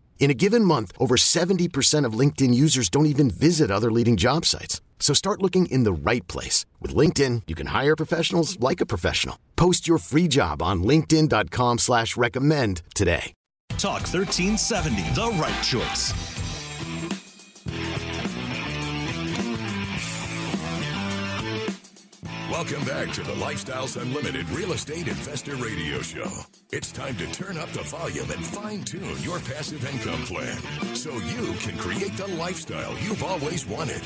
In 0.21 0.29
a 0.29 0.35
given 0.35 0.63
month, 0.63 0.91
over 0.99 1.15
70% 1.17 2.05
of 2.05 2.13
LinkedIn 2.13 2.53
users 2.53 2.89
don't 2.89 3.07
even 3.07 3.31
visit 3.31 3.71
other 3.71 3.91
leading 3.91 4.17
job 4.17 4.45
sites. 4.45 4.79
So 4.99 5.15
start 5.15 5.41
looking 5.41 5.65
in 5.65 5.83
the 5.83 5.91
right 5.91 6.25
place. 6.27 6.67
With 6.79 6.95
LinkedIn, 6.95 7.41
you 7.47 7.55
can 7.55 7.67
hire 7.67 7.95
professionals 7.95 8.57
like 8.59 8.81
a 8.81 8.85
professional. 8.85 9.37
Post 9.55 9.87
your 9.87 9.97
free 9.97 10.27
job 10.29 10.61
on 10.61 10.83
linkedin.com 10.83 11.79
slash 11.79 12.15
recommend 12.15 12.83
today. 12.93 13.33
Talk 13.79 14.01
1370, 14.01 15.01
the 15.15 15.31
right 15.39 15.63
choice. 15.63 16.13
Welcome 22.51 22.83
back 22.83 23.13
to 23.13 23.23
the 23.23 23.31
Lifestyles 23.35 23.99
Unlimited 23.99 24.47
Real 24.49 24.73
Estate 24.73 25.07
Investor 25.07 25.55
Radio 25.55 26.01
Show. 26.01 26.29
It's 26.73 26.91
time 26.91 27.15
to 27.15 27.25
turn 27.27 27.57
up 27.57 27.69
the 27.69 27.81
volume 27.83 28.29
and 28.29 28.45
fine 28.45 28.83
tune 28.83 29.17
your 29.21 29.39
passive 29.39 29.85
income 29.85 30.21
plan 30.25 30.57
so 30.93 31.13
you 31.13 31.53
can 31.59 31.77
create 31.77 32.15
the 32.17 32.27
lifestyle 32.27 32.93
you've 32.99 33.23
always 33.23 33.65
wanted. 33.65 34.01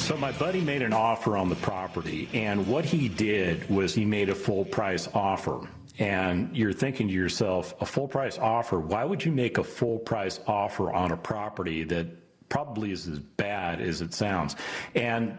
So 0.00 0.16
my 0.16 0.32
buddy 0.32 0.60
made 0.60 0.82
an 0.82 0.92
offer 0.92 1.36
on 1.36 1.48
the 1.48 1.54
property, 1.54 2.28
and 2.34 2.66
what 2.66 2.84
he 2.84 3.08
did 3.08 3.70
was 3.70 3.94
he 3.94 4.04
made 4.04 4.28
a 4.28 4.34
full 4.34 4.64
price 4.64 5.08
offer. 5.14 5.68
And 6.00 6.54
you're 6.54 6.72
thinking 6.72 7.06
to 7.06 7.14
yourself, 7.14 7.80
a 7.80 7.86
full 7.86 8.08
price 8.08 8.38
offer, 8.38 8.80
why 8.80 9.04
would 9.04 9.24
you 9.24 9.30
make 9.30 9.56
a 9.58 9.64
full 9.64 10.00
price 10.00 10.40
offer 10.48 10.92
on 10.92 11.12
a 11.12 11.16
property 11.16 11.84
that 11.84 12.25
probably 12.48 12.92
is 12.92 13.08
as 13.08 13.18
bad 13.18 13.80
as 13.80 14.00
it 14.00 14.14
sounds. 14.14 14.56
And 14.94 15.38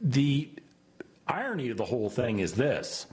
the 0.00 0.50
irony 1.26 1.70
of 1.70 1.76
the 1.76 1.84
whole 1.84 2.08
thing 2.10 2.38
is 2.38 2.54
this 2.54 3.06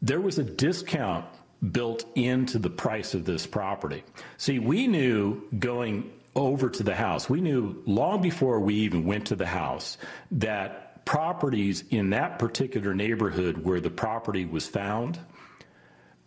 there 0.00 0.20
was 0.20 0.38
a 0.38 0.44
discount 0.44 1.24
built 1.70 2.04
into 2.16 2.58
the 2.58 2.70
price 2.70 3.14
of 3.14 3.24
this 3.24 3.46
property. 3.46 4.02
See, 4.36 4.58
we 4.58 4.88
knew 4.88 5.42
going 5.56 6.10
over 6.34 6.68
to 6.68 6.82
the 6.82 6.94
house, 6.94 7.30
we 7.30 7.40
knew 7.40 7.82
long 7.86 8.20
before 8.20 8.58
we 8.58 8.74
even 8.74 9.04
went 9.04 9.26
to 9.28 9.36
the 9.36 9.46
house 9.46 9.98
that 10.32 11.04
properties 11.04 11.84
in 11.90 12.10
that 12.10 12.38
particular 12.38 12.94
neighborhood 12.94 13.64
where 13.64 13.80
the 13.80 13.90
property 13.90 14.44
was 14.44 14.66
found 14.66 15.18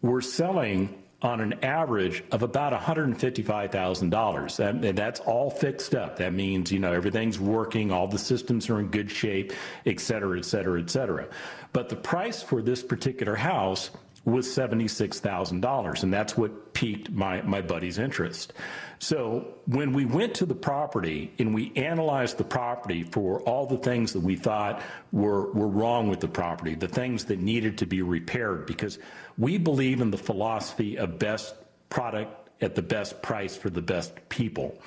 were 0.02 0.22
selling 0.22 1.04
on 1.26 1.42
an 1.42 1.54
average 1.64 2.24
of 2.32 2.44
about 2.44 2.72
$155,000. 2.72 4.60
And 4.60 4.96
that's 4.96 5.20
all 5.22 5.50
fixed 5.50 5.96
up. 5.96 6.18
That 6.18 6.34
means, 6.34 6.72
you 6.72 6.78
know, 6.78 6.94
everything's 6.94 7.40
working, 7.40 7.92
all 7.92 8.08
the 8.08 8.20
systems 8.20 8.70
are 8.70 8.80
in 8.80 8.90
good 8.90 9.10
shape, 9.10 9.52
et 9.88 10.00
cetera, 10.00 10.38
et 10.38 10.46
cetera, 10.46 10.80
et 10.80 10.88
cetera. 10.92 11.28
But 11.74 11.90
the 11.90 11.96
price 11.96 12.44
for 12.44 12.62
this 12.62 12.84
particular 12.84 13.36
house 13.36 13.90
was 14.26 14.48
$76,000. 14.48 16.04
And 16.04 16.14
that's 16.14 16.36
what 16.36 16.74
piqued 16.74 17.12
my, 17.12 17.42
my 17.44 17.62
buddy's 17.62 18.00
interest. 18.00 18.54
So 19.00 19.54
when 19.68 19.94
we 19.94 20.06
went 20.06 20.34
to 20.36 20.46
the 20.46 20.56
property 20.56 21.32
and 21.38 21.54
we 21.54 21.72
analyzed 21.76 22.38
the 22.38 22.44
property 22.44 23.04
for 23.04 23.42
all 23.42 23.68
the 23.68 23.78
things 23.78 24.14
that 24.14 24.22
we 24.22 24.36
thought 24.36 24.82
were, 25.12 25.52
were 25.52 25.68
wrong 25.68 26.10
with 26.10 26.20
the 26.20 26.28
property, 26.28 26.74
the 26.74 26.88
things 26.88 27.26
that 27.26 27.40
needed 27.40 27.78
to 27.78 27.86
be 27.86 28.02
repaired, 28.02 28.66
because 28.66 28.98
we 29.38 29.58
believe 29.58 30.02
in 30.02 30.12
the 30.12 30.18
philosophy 30.18 30.98
of 30.98 31.20
best 31.20 31.54
product 31.90 32.50
at 32.62 32.74
the 32.74 32.82
best 32.82 33.22
price 33.22 33.56
for 33.56 33.70
the 33.70 33.82
best 33.82 34.14
people. 34.30 34.78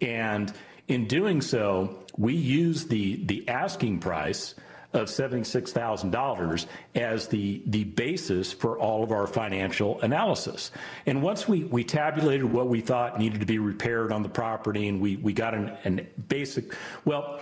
And 0.00 0.52
in 0.88 1.06
doing 1.06 1.42
so, 1.42 1.98
we 2.16 2.34
use 2.34 2.86
the, 2.86 3.24
the 3.26 3.48
asking 3.48 3.98
price 3.98 4.54
of 4.92 5.08
$76,000 5.08 6.66
as 6.94 7.28
the, 7.28 7.62
the 7.66 7.84
basis 7.84 8.52
for 8.52 8.78
all 8.78 9.02
of 9.02 9.12
our 9.12 9.26
financial 9.26 10.00
analysis. 10.00 10.70
And 11.06 11.22
once 11.22 11.48
we, 11.48 11.64
we 11.64 11.84
tabulated 11.84 12.44
what 12.44 12.68
we 12.68 12.80
thought 12.80 13.18
needed 13.18 13.40
to 13.40 13.46
be 13.46 13.58
repaired 13.58 14.12
on 14.12 14.22
the 14.22 14.28
property 14.28 14.88
and 14.88 15.00
we, 15.00 15.16
we 15.16 15.32
got 15.32 15.54
an, 15.54 15.76
an 15.84 16.06
basic, 16.28 16.74
well, 17.04 17.40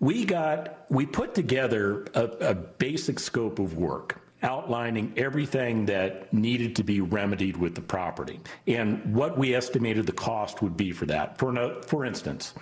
we 0.00 0.24
got, 0.24 0.86
we 0.90 1.06
put 1.06 1.34
together 1.34 2.06
a, 2.14 2.24
a 2.24 2.54
basic 2.54 3.18
scope 3.20 3.58
of 3.58 3.76
work 3.76 4.20
outlining 4.42 5.12
everything 5.16 5.86
that 5.86 6.32
needed 6.32 6.74
to 6.76 6.82
be 6.82 7.00
remedied 7.00 7.56
with 7.56 7.76
the 7.76 7.80
property 7.80 8.40
and 8.66 9.14
what 9.14 9.38
we 9.38 9.54
estimated 9.54 10.04
the 10.04 10.12
cost 10.12 10.62
would 10.62 10.76
be 10.76 10.90
for 10.90 11.06
that. 11.06 11.38
For, 11.38 11.52
no, 11.52 11.80
for 11.82 12.04
instance, 12.04 12.54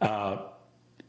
uh, 0.00 0.38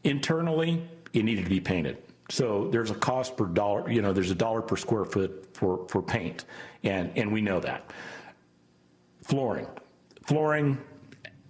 internally, 0.03 0.87
it 1.13 1.25
needed 1.25 1.45
to 1.45 1.49
be 1.49 1.59
painted. 1.59 1.97
So 2.29 2.69
there's 2.71 2.91
a 2.91 2.95
cost 2.95 3.35
per 3.35 3.45
dollar, 3.45 3.89
you 3.89 4.01
know, 4.01 4.13
there's 4.13 4.31
a 4.31 4.35
dollar 4.35 4.61
per 4.61 4.75
square 4.75 5.05
foot 5.05 5.49
for, 5.53 5.87
for 5.87 6.01
paint, 6.01 6.45
and, 6.83 7.11
and 7.15 7.31
we 7.31 7.41
know 7.41 7.59
that. 7.59 7.91
Flooring. 9.23 9.67
Flooring, 10.25 10.77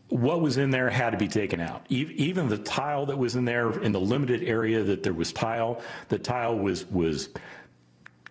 what 0.08 0.42
was 0.42 0.58
in 0.58 0.70
there 0.72 0.90
had 0.90 1.12
to 1.12 1.18
be 1.18 1.28
taken 1.28 1.60
out. 1.60 1.86
Even 1.90 2.48
the 2.48 2.58
tile 2.58 3.06
that 3.08 3.18
was 3.18 3.36
in 3.36 3.44
there, 3.46 3.78
in 3.82 3.92
the 3.92 4.00
limited 4.00 4.44
area 4.44 4.82
that 4.84 5.04
there 5.04 5.14
was 5.14 5.34
tile, 5.34 5.82
the 6.08 6.18
tile 6.18 6.58
was, 6.58 6.86
was 6.88 7.30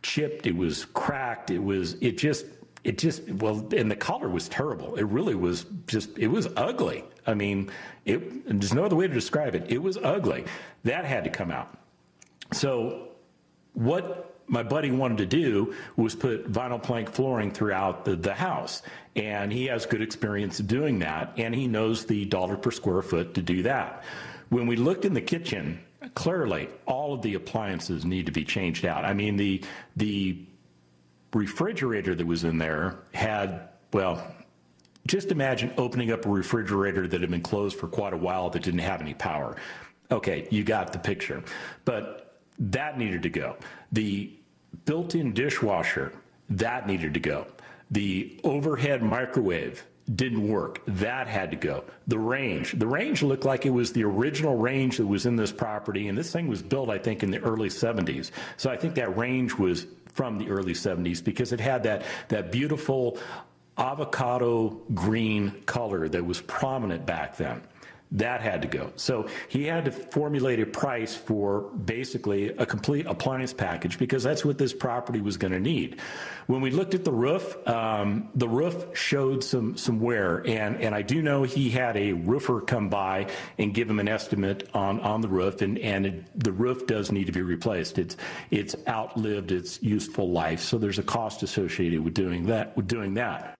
chipped, 0.03 0.47
it 0.47 0.57
was 0.57 0.87
cracked, 0.87 1.51
it 1.51 1.59
was, 1.59 1.95
it 2.01 2.17
just, 2.17 2.47
it 2.83 2.97
just, 2.97 3.29
well, 3.29 3.69
and 3.77 3.91
the 3.91 3.97
color 3.97 4.29
was 4.29 4.49
terrible. 4.49 4.97
It 4.97 5.05
really 5.05 5.35
was 5.35 5.67
just, 5.87 6.17
it 6.17 6.29
was 6.29 6.49
ugly. 6.57 7.05
I 7.27 7.35
mean, 7.35 7.71
it, 8.07 8.47
there's 8.47 8.73
no 8.73 8.85
other 8.85 8.97
way 8.97 9.07
to 9.07 9.13
describe 9.13 9.55
it. 9.55 9.71
It 9.71 9.83
was 9.83 9.99
ugly. 9.99 10.47
That 10.85 11.05
had 11.05 11.25
to 11.25 11.31
come 11.31 11.51
out. 11.51 11.77
So 12.53 13.09
what 13.75 14.41
my 14.47 14.63
buddy 14.63 14.91
wanted 14.91 15.19
to 15.19 15.27
do 15.27 15.75
was 15.97 16.15
put 16.15 16.51
vinyl 16.51 16.83
plank 16.83 17.11
flooring 17.11 17.51
throughout 17.51 18.05
the, 18.05 18.17
the 18.17 18.33
house. 18.33 18.83
And 19.15 19.53
he 19.53 19.67
has 19.67 19.85
good 19.85 20.01
experience 20.01 20.59
doing 20.59 21.01
that. 21.01 21.35
And 21.37 21.55
he 21.55 21.67
knows 21.67 22.07
the 22.07 22.25
dollar 22.25 22.57
per 22.57 22.71
square 22.71 23.03
foot 23.03 23.35
to 23.35 23.43
do 23.43 23.63
that. 23.65 24.05
When 24.49 24.67
we 24.67 24.77
looked 24.77 25.05
in 25.05 25.13
the 25.13 25.21
kitchen, 25.21 25.81
clearly 26.15 26.71
all 26.87 27.13
of 27.13 27.21
the 27.21 27.35
appliances 27.35 28.05
need 28.07 28.27
to 28.27 28.33
be 28.33 28.45
changed 28.45 28.87
out. 28.87 29.05
I 29.05 29.13
mean, 29.13 29.37
the, 29.37 29.63
the 29.97 30.39
refrigerator 31.35 32.15
that 32.15 32.27
was 32.27 32.45
in 32.45 32.57
there 32.57 33.01
had 33.13 33.69
Well, 33.93 34.27
just 35.07 35.31
imagine 35.31 35.73
opening 35.77 36.11
up 36.13 36.27
a 36.27 36.29
refrigerator 36.29 37.07
that 37.09 37.21
had 37.21 37.31
been 37.31 37.43
closed 37.43 37.79
for 37.79 37.89
quite 37.89 38.13
a 38.13 38.17
while 38.17 38.51
that 38.51 38.63
didn't 38.63 38.81
have 38.81 39.01
any 39.01 39.15
power. 39.15 39.57
Okay, 40.11 40.47
you 40.51 40.65
got 40.65 40.93
the 40.93 40.99
picture. 40.99 41.43
But 41.85 42.28
that 42.59 42.99
needed 42.99 43.23
to 43.23 43.31
go. 43.31 43.57
The 43.93 44.33
built 44.85 45.15
in 45.15 45.33
dishwasher, 45.33 46.13
that 46.51 46.87
needed 46.87 47.15
to 47.15 47.21
go. 47.21 47.47
The 47.91 48.39
overhead 48.45 49.03
microwave, 49.03 49.85
didn't 50.15 50.47
work. 50.49 50.81
That 50.87 51.27
had 51.27 51.51
to 51.51 51.57
go. 51.57 51.85
The 52.07 52.19
range, 52.19 52.73
the 52.79 52.87
range 52.87 53.23
looked 53.23 53.45
like 53.45 53.67
it 53.67 53.71
was 53.71 53.93
the 53.93 54.05
original 54.05 54.57
range 54.57 54.97
that 54.97 55.07
was 55.07 55.27
in 55.27 55.37
this 55.37 55.53
property, 55.53 56.09
and 56.09 56.17
this 56.17 56.33
thing 56.33 56.49
was 56.49 56.63
built, 56.63 56.89
I 56.89 56.99
think, 56.99 57.23
in 57.23 57.31
the 57.31 57.41
early 57.41 57.69
70s. 57.69 58.31
So 58.57 58.71
I 58.71 58.77
think 58.77 58.95
that 58.95 59.17
range 59.17 59.55
was 59.55 59.87
from 60.07 60.39
the 60.39 60.49
early 60.49 60.73
70s 60.73 61.23
because 61.23 61.53
it 61.53 61.61
had 61.61 61.83
that 61.85 62.03
that 62.29 62.51
beautiful 62.51 63.19
avocado 63.77 64.71
green 64.93 65.53
color 65.67 66.09
that 66.09 66.25
was 66.25 66.41
prominent 66.41 67.07
back 67.07 67.37
then. 67.37 67.63
That 68.13 68.41
had 68.41 68.63
to 68.63 68.69
go. 68.69 68.91
So 68.97 69.29
he 69.49 69.65
had 69.65 69.85
to 69.85 69.91
formulate 69.91 70.61
a 70.61 70.67
price 70.67 71.15
for 71.15 71.63
basically 71.73 72.49
a 72.49 72.65
complete 72.65 73.05
appliance 73.05 73.53
package 73.53 73.99
because 73.99 74.23
that's 74.23 74.47
what 74.47 74.57
this 74.57 74.73
property 74.73 75.21
was 75.21 75.37
going 75.37 75.53
to 75.53 75.61
need. 75.61 76.01
When 76.47 76.63
we 76.63 76.71
looked 76.71 76.95
at 76.95 77.05
the 77.05 77.13
roof, 77.13 77.55
um, 77.69 78.31
the 78.35 78.49
roof 78.49 78.97
showed 78.97 79.45
some 79.45 79.77
some 79.77 80.01
wear, 80.01 80.43
and 80.47 80.81
and 80.81 80.95
I 80.95 81.03
do 81.03 81.21
know 81.21 81.43
he 81.43 81.69
had 81.69 81.99
a 81.99 82.15
roofer 82.15 82.63
come 82.63 82.89
by 82.89 83.27
and 83.59 83.75
give 83.75 83.91
him 83.91 84.01
an 84.01 84.09
estimate 84.09 84.71
on 84.73 85.01
on 85.01 85.21
the 85.21 85.29
roof, 85.29 85.61
and 85.61 85.79
and 85.79 86.07
it, 86.07 86.41
the 86.41 86.53
roof 86.53 86.87
does 86.87 87.13
need 87.13 87.27
to 87.27 87.33
be 87.33 87.43
replaced. 87.43 87.99
It's 87.99 88.17
it's 88.51 88.75
outlived 88.89 89.53
its 89.53 89.83
useful 89.83 90.31
life, 90.31 90.61
so 90.61 90.79
there's 90.79 90.99
a 90.99 91.03
cost 91.03 91.43
associated 91.43 92.01
with 92.01 92.15
doing 92.15 92.47
that. 92.47 92.75
With 92.75 92.89
doing 92.89 93.13
that. 93.15 93.58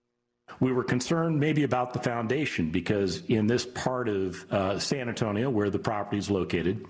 We 0.61 0.73
were 0.73 0.85
concerned 0.85 1.39
maybe 1.39 1.63
about 1.63 1.93
the 1.93 2.01
foundation 2.01 2.71
because 2.71 3.23
in 3.27 3.47
this 3.47 3.65
part 3.65 4.09
of 4.09 4.53
uh, 4.53 4.79
San 4.79 5.09
Antonio, 5.09 5.51
where 5.51 5.71
the 5.71 5.79
property 5.79 6.19
is 6.19 6.31
located, 6.31 6.85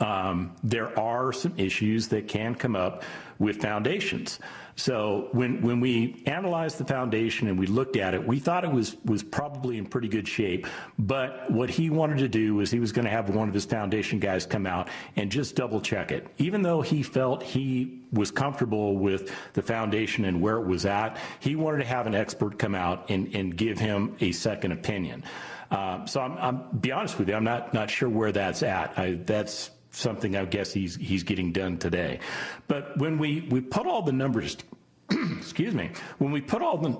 um, 0.00 0.54
there 0.62 0.98
are 0.98 1.32
some 1.32 1.54
issues 1.56 2.08
that 2.08 2.28
can 2.28 2.54
come 2.54 2.76
up 2.76 3.02
with 3.38 3.60
foundations. 3.60 4.38
So 4.78 5.28
when 5.32 5.60
when 5.60 5.80
we 5.80 6.22
analyzed 6.26 6.78
the 6.78 6.84
foundation 6.84 7.48
and 7.48 7.58
we 7.58 7.66
looked 7.66 7.96
at 7.96 8.14
it, 8.14 8.24
we 8.24 8.38
thought 8.38 8.62
it 8.62 8.70
was 8.70 8.96
was 9.04 9.24
probably 9.24 9.76
in 9.76 9.86
pretty 9.86 10.06
good 10.06 10.28
shape. 10.28 10.68
But 11.00 11.50
what 11.50 11.68
he 11.68 11.90
wanted 11.90 12.18
to 12.18 12.28
do 12.28 12.54
was 12.54 12.70
he 12.70 12.78
was 12.78 12.92
going 12.92 13.04
to 13.04 13.10
have 13.10 13.28
one 13.34 13.48
of 13.48 13.54
his 13.54 13.64
foundation 13.64 14.20
guys 14.20 14.46
come 14.46 14.66
out 14.66 14.88
and 15.16 15.32
just 15.32 15.56
double 15.56 15.80
check 15.80 16.12
it. 16.12 16.28
Even 16.38 16.62
though 16.62 16.80
he 16.80 17.02
felt 17.02 17.42
he 17.42 18.04
was 18.12 18.30
comfortable 18.30 18.96
with 18.96 19.34
the 19.54 19.62
foundation 19.62 20.24
and 20.26 20.40
where 20.40 20.58
it 20.58 20.66
was 20.66 20.86
at, 20.86 21.18
he 21.40 21.56
wanted 21.56 21.78
to 21.78 21.84
have 21.84 22.06
an 22.06 22.14
expert 22.14 22.56
come 22.56 22.76
out 22.76 23.10
and, 23.10 23.34
and 23.34 23.56
give 23.56 23.80
him 23.80 24.14
a 24.20 24.30
second 24.30 24.70
opinion. 24.70 25.24
Uh, 25.72 26.06
so 26.06 26.20
I'm, 26.20 26.38
I'm 26.38 26.78
be 26.78 26.92
honest 26.92 27.18
with 27.18 27.28
you, 27.28 27.34
I'm 27.34 27.42
not 27.42 27.74
not 27.74 27.90
sure 27.90 28.08
where 28.08 28.30
that's 28.30 28.62
at. 28.62 28.96
I, 28.96 29.18
that's 29.24 29.70
something 29.98 30.36
I 30.36 30.44
guess 30.44 30.72
he's 30.72 30.96
he's 30.96 31.22
getting 31.22 31.52
done 31.52 31.78
today. 31.78 32.20
But 32.68 32.96
when 32.98 33.18
we 33.18 33.46
we 33.50 33.60
put 33.60 33.86
all 33.86 34.02
the 34.02 34.12
numbers, 34.12 34.56
excuse 35.36 35.74
me, 35.74 35.90
when 36.18 36.30
we 36.30 36.40
put 36.40 36.62
all 36.62 36.78
the 36.78 36.98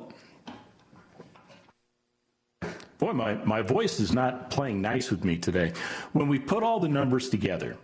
boy, 2.99 3.13
my, 3.13 3.35
my 3.45 3.63
voice 3.63 4.01
is 4.01 4.13
not 4.13 4.51
playing 4.51 4.83
nice 4.83 5.11
with 5.11 5.25
me 5.25 5.39
today. 5.39 5.73
When 6.13 6.29
we 6.29 6.39
put 6.39 6.63
all 6.63 6.81
the 6.81 6.89
numbers 6.89 7.29
together 7.29 7.77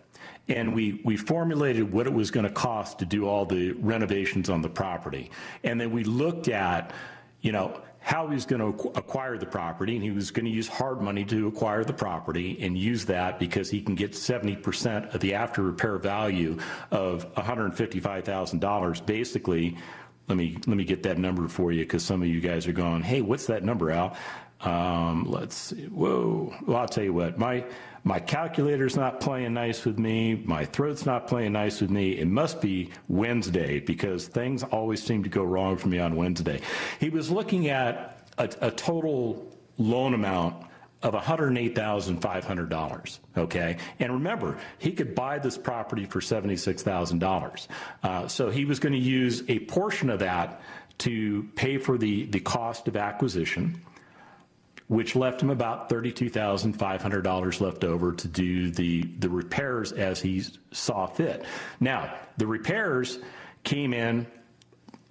and 0.48 0.74
we, 0.74 1.00
we 1.04 1.16
formulated 1.16 1.90
what 1.90 2.06
it 2.06 2.12
was 2.12 2.30
going 2.30 2.44
to 2.44 2.52
cost 2.52 2.98
to 2.98 3.06
do 3.06 3.26
all 3.26 3.46
the 3.46 3.72
renovations 3.72 4.50
on 4.50 4.60
the 4.60 4.68
property, 4.68 5.30
and 5.62 5.80
then 5.80 5.90
we 5.90 6.04
looked 6.04 6.48
at, 6.48 6.92
you 7.40 7.52
know, 7.52 7.80
how 8.04 8.28
he's 8.28 8.44
going 8.44 8.60
to 8.60 8.88
acquire 8.96 9.38
the 9.38 9.46
property, 9.46 9.94
and 9.94 10.04
he 10.04 10.10
was 10.10 10.30
going 10.30 10.44
to 10.44 10.50
use 10.50 10.68
hard 10.68 11.00
money 11.00 11.24
to 11.24 11.48
acquire 11.48 11.84
the 11.84 11.92
property 11.92 12.58
and 12.60 12.76
use 12.76 13.06
that 13.06 13.38
because 13.38 13.70
he 13.70 13.80
can 13.80 13.94
get 13.94 14.12
70% 14.12 15.14
of 15.14 15.22
the 15.22 15.32
after 15.32 15.62
repair 15.62 15.96
value 15.96 16.58
of 16.90 17.32
$155,000. 17.34 19.06
Basically, 19.06 19.78
let 20.28 20.36
me 20.36 20.58
let 20.66 20.76
me 20.76 20.84
get 20.84 21.02
that 21.04 21.16
number 21.16 21.48
for 21.48 21.72
you 21.72 21.82
because 21.82 22.04
some 22.04 22.20
of 22.20 22.28
you 22.28 22.42
guys 22.42 22.66
are 22.66 22.72
going, 22.72 23.02
hey, 23.02 23.22
what's 23.22 23.46
that 23.46 23.64
number, 23.64 23.90
Al? 23.90 24.14
Um, 24.60 25.24
let's 25.24 25.54
see. 25.54 25.86
Whoa. 25.86 26.54
Well, 26.66 26.76
I'll 26.76 26.88
tell 26.88 27.04
you 27.04 27.14
what. 27.14 27.38
My 27.38 27.64
my 28.04 28.20
calculator's 28.20 28.96
not 28.96 29.20
playing 29.20 29.54
nice 29.54 29.84
with 29.86 29.98
me. 29.98 30.34
My 30.44 30.66
throat's 30.66 31.06
not 31.06 31.26
playing 31.26 31.52
nice 31.52 31.80
with 31.80 31.88
me. 31.90 32.18
It 32.18 32.28
must 32.28 32.60
be 32.60 32.90
Wednesday 33.08 33.80
because 33.80 34.28
things 34.28 34.62
always 34.62 35.02
seem 35.02 35.22
to 35.22 35.30
go 35.30 35.42
wrong 35.42 35.78
for 35.78 35.88
me 35.88 35.98
on 35.98 36.14
Wednesday. 36.14 36.60
He 37.00 37.08
was 37.08 37.30
looking 37.30 37.68
at 37.68 38.28
a, 38.36 38.50
a 38.60 38.70
total 38.70 39.50
loan 39.78 40.12
amount 40.12 40.66
of 41.02 41.14
$108,500. 41.14 43.18
Okay. 43.36 43.76
And 43.98 44.12
remember, 44.12 44.58
he 44.78 44.92
could 44.92 45.14
buy 45.14 45.38
this 45.38 45.56
property 45.56 46.04
for 46.04 46.20
$76,000. 46.20 47.68
Uh, 48.02 48.28
so 48.28 48.50
he 48.50 48.66
was 48.66 48.80
going 48.80 48.92
to 48.92 48.98
use 48.98 49.42
a 49.48 49.60
portion 49.60 50.10
of 50.10 50.18
that 50.20 50.60
to 50.98 51.48
pay 51.56 51.78
for 51.78 51.98
the, 51.98 52.26
the 52.26 52.38
cost 52.40 52.86
of 52.86 52.96
acquisition 52.96 53.82
which 54.88 55.16
left 55.16 55.40
him 55.40 55.50
about 55.50 55.88
$32,500 55.88 57.60
left 57.60 57.84
over 57.84 58.12
to 58.12 58.28
do 58.28 58.70
the, 58.70 59.02
the 59.18 59.28
repairs 59.28 59.92
as 59.92 60.20
he 60.20 60.44
saw 60.72 61.06
fit. 61.06 61.44
Now, 61.80 62.14
the 62.36 62.46
repairs 62.46 63.18
came 63.62 63.94
in 63.94 64.26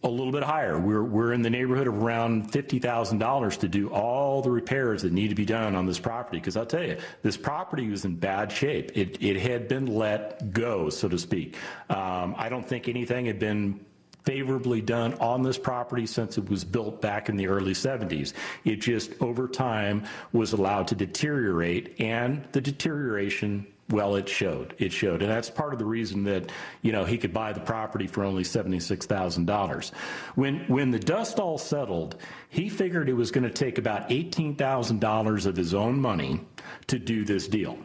a 0.03 0.09
little 0.09 0.33
bit 0.33 0.43
higher. 0.43 0.77
We're, 0.77 1.03
we're 1.03 1.31
in 1.31 1.41
the 1.41 1.49
neighborhood 1.49 1.87
of 1.87 2.03
around 2.03 2.51
$50,000 2.51 3.59
to 3.59 3.67
do 3.67 3.89
all 3.89 4.41
the 4.41 4.51
repairs 4.51 5.01
that 5.03 5.13
need 5.13 5.29
to 5.29 5.35
be 5.35 5.45
done 5.45 5.75
on 5.75 5.85
this 5.85 5.99
property. 5.99 6.37
Because 6.39 6.57
I'll 6.57 6.65
tell 6.65 6.83
you, 6.83 6.97
this 7.21 7.37
property 7.37 7.87
was 7.87 8.03
in 8.03 8.15
bad 8.15 8.51
shape. 8.51 8.91
It, 8.95 9.23
it 9.23 9.39
had 9.39 9.69
been 9.69 9.85
let 9.85 10.51
go, 10.51 10.89
so 10.89 11.07
to 11.07 11.17
speak. 11.17 11.55
Um, 11.89 12.35
I 12.37 12.49
don't 12.49 12.67
think 12.67 12.89
anything 12.89 13.25
had 13.25 13.39
been 13.39 13.79
favorably 14.23 14.81
done 14.81 15.13
on 15.15 15.43
this 15.43 15.57
property 15.57 16.05
since 16.05 16.37
it 16.37 16.49
was 16.49 16.63
built 16.63 17.01
back 17.01 17.29
in 17.29 17.35
the 17.35 17.47
early 17.47 17.73
70s. 17.73 18.33
It 18.63 18.77
just 18.77 19.11
over 19.21 19.47
time 19.47 20.05
was 20.31 20.53
allowed 20.53 20.87
to 20.89 20.95
deteriorate 20.95 21.99
and 21.99 22.45
the 22.51 22.61
deterioration 22.61 23.67
well, 23.89 24.15
it 24.15 24.29
showed. 24.29 24.75
It 24.79 24.93
showed. 24.93 25.21
And 25.21 25.29
that's 25.29 25.49
part 25.49 25.73
of 25.73 25.77
the 25.77 25.85
reason 25.85 26.23
that, 26.23 26.51
you 26.81 26.91
know, 26.91 27.03
he 27.03 27.17
could 27.17 27.33
buy 27.33 27.51
the 27.51 27.59
property 27.59 28.07
for 28.07 28.23
only 28.23 28.43
$76,000. 28.43 29.91
When, 30.35 30.59
when 30.67 30.91
the 30.91 30.99
dust 30.99 31.37
all 31.39 31.57
settled, 31.57 32.15
he 32.49 32.69
figured 32.69 33.09
it 33.09 33.13
was 33.13 33.29
going 33.29 33.43
to 33.43 33.49
take 33.49 33.77
about 33.77 34.09
$18,000 34.09 35.45
of 35.45 35.57
his 35.57 35.73
own 35.73 35.99
money 35.99 36.39
to 36.87 36.97
do 36.97 37.25
this 37.25 37.47
deal. 37.47 37.77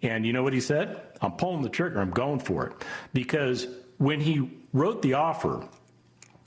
And 0.00 0.24
you 0.24 0.32
know 0.32 0.42
what 0.42 0.52
he 0.52 0.60
said? 0.60 1.00
I'm 1.20 1.32
pulling 1.32 1.62
the 1.62 1.70
trigger. 1.70 2.00
I'm 2.00 2.10
going 2.10 2.38
for 2.38 2.66
it. 2.66 2.72
Because 3.12 3.66
when 3.98 4.20
he 4.20 4.50
wrote 4.72 5.02
the 5.02 5.14
offer, 5.14 5.68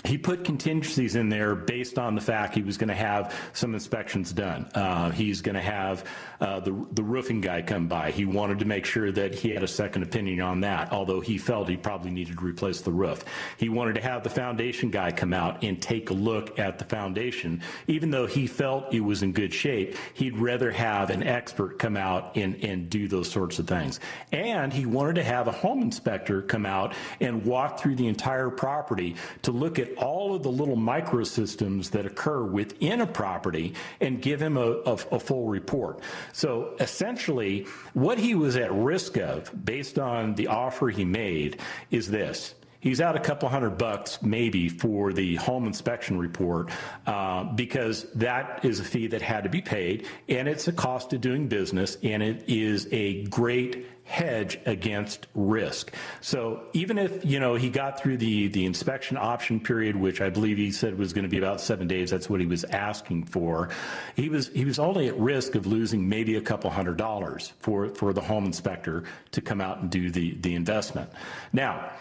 he 0.08 0.18
put 0.18 0.44
contingencies 0.44 1.16
in 1.16 1.30
there 1.30 1.54
based 1.54 2.00
on 2.00 2.16
the 2.16 2.22
fact 2.22 2.56
he 2.56 2.62
was 2.62 2.78
going 2.78 2.88
to 2.88 2.96
have 2.96 3.36
some 3.54 3.74
inspections 3.74 4.32
done. 4.32 4.66
Uh, 4.74 5.12
he's 5.12 5.42
going 5.42 5.56
to 5.56 5.62
have 5.62 6.06
uh, 6.40 6.60
the 6.60 6.88
the 6.92 7.04
roofing 7.04 7.42
guy 7.42 7.62
come 7.62 7.88
by. 7.88 8.12
He 8.12 8.26
wanted 8.26 8.60
to 8.60 8.66
make 8.66 8.86
sure 8.86 9.12
that 9.12 9.36
he 9.36 9.50
had 9.50 9.64
a 9.64 9.68
second 9.68 10.04
opinion 10.04 10.42
on 10.42 10.62
that, 10.62 10.92
although 10.92 11.20
he 11.20 11.38
felt 11.38 11.68
he 11.68 11.78
probably 11.78 12.12
needed 12.12 12.38
to 12.38 12.46
replace 12.46 12.82
the 12.82 12.92
roof. 12.92 13.26
He 13.58 13.70
wanted 13.70 13.96
to 13.96 14.02
have 14.02 14.24
the 14.24 14.30
foundation 14.30 14.92
guy 14.92 15.12
come 15.12 15.34
out 15.34 15.64
and 15.64 15.82
take 15.82 16.10
a 16.10 16.14
look 16.14 16.58
at 16.58 16.80
the 16.80 16.86
foundation, 16.86 17.62
even 17.88 18.10
though 18.10 18.28
he 18.28 18.48
felt 18.48 18.94
it 18.94 19.02
was 19.02 19.24
in 19.24 19.34
good 19.34 19.54
shape. 19.54 19.96
He'd 20.14 20.38
rather 20.38 20.72
have 20.72 21.10
an 21.10 21.24
expert 21.24 21.80
come 21.80 21.98
out 21.98 22.36
and 22.38 22.64
and 22.64 22.90
do 22.90 23.08
those 23.08 23.30
sorts 23.30 23.60
of 23.60 23.68
things. 23.68 24.00
And 24.32 24.72
he 24.72 24.86
wanted 24.86 25.16
to 25.16 25.24
have 25.24 25.48
a 25.48 25.52
home 25.52 25.82
inspector 25.82 26.42
come 26.44 26.66
out 26.66 26.94
and 27.20 27.46
walk 27.46 27.80
through 27.80 27.96
the 27.96 28.08
entire 28.08 28.50
property 28.50 29.16
to 29.42 29.52
look 29.52 29.80
at 29.80 29.97
all 30.00 30.36
of 30.36 30.44
the 30.44 30.52
little 30.52 30.78
microsystems 30.78 31.90
that 31.92 32.06
occur 32.06 32.44
within 32.44 33.02
a 33.02 33.08
property 33.08 33.74
and 34.00 34.22
give 34.22 34.42
him 34.42 34.58
a, 34.58 34.82
a, 34.86 34.94
a 35.12 35.20
full 35.20 35.48
report. 35.48 36.00
So 36.34 36.76
essentially, 36.80 37.68
what 37.94 38.18
he 38.18 38.36
was 38.36 38.56
at 38.56 38.72
risk 38.72 39.18
of, 39.18 39.52
based 39.66 40.00
on 40.00 40.36
the 40.36 40.48
offer 40.48 40.90
he 40.90 41.06
made, 41.06 41.60
is 41.92 42.10
this 42.10 42.56
he's 42.80 43.02
out 43.02 43.16
a 43.16 43.20
couple 43.20 43.50
hundred 43.50 43.78
bucks 43.78 44.22
maybe 44.22 44.70
for 44.70 45.14
the 45.14 45.36
home 45.36 45.66
inspection 45.66 46.18
report 46.18 46.70
uh, 47.06 47.44
because 47.44 48.04
that 48.14 48.64
is 48.64 48.80
a 48.80 48.84
fee 48.84 49.08
that 49.08 49.22
had 49.22 49.44
to 49.44 49.50
be 49.50 49.62
paid 49.62 50.06
and 50.30 50.48
it's 50.48 50.68
a 50.68 50.74
cost 50.74 51.14
of 51.14 51.22
doing 51.22 51.48
business 51.48 51.98
and 52.04 52.22
it 52.22 52.44
is 52.48 52.88
a 52.92 53.24
great 53.26 53.88
hedge 54.08 54.58
against 54.66 55.28
risk. 55.36 55.94
So 56.22 56.64
even 56.72 56.98
if, 56.98 57.26
you 57.26 57.42
know, 57.42 57.56
he 57.56 57.70
got 57.70 58.00
through 58.00 58.18
the, 58.18 58.48
the 58.48 58.66
inspection 58.66 59.18
option 59.18 59.60
period, 59.60 59.98
which 59.98 60.22
I 60.22 60.30
believe 60.30 60.58
he 60.58 60.72
said 60.72 60.98
was 60.98 61.12
going 61.12 61.24
to 61.24 61.30
be 61.30 61.38
about 61.38 61.60
seven 61.60 61.88
days, 61.88 62.10
that's 62.10 62.30
what 62.30 62.40
he 62.40 62.46
was 62.46 62.64
asking 62.64 63.26
for, 63.26 63.70
he 64.16 64.30
was, 64.30 64.48
he 64.48 64.64
was 64.64 64.80
only 64.80 65.10
at 65.10 65.20
risk 65.20 65.56
of 65.56 65.68
losing 65.68 66.08
maybe 66.08 66.38
a 66.38 66.42
couple 66.42 66.70
hundred 66.70 66.96
dollars 66.96 67.52
for, 67.60 67.90
for 67.90 68.14
the 68.14 68.22
home 68.22 68.46
inspector 68.46 69.04
to 69.32 69.42
come 69.42 69.60
out 69.60 69.80
and 69.80 69.90
do 69.90 70.10
the, 70.10 70.36
the 70.36 70.56
investment. 70.56 71.12
Now, 71.52 71.92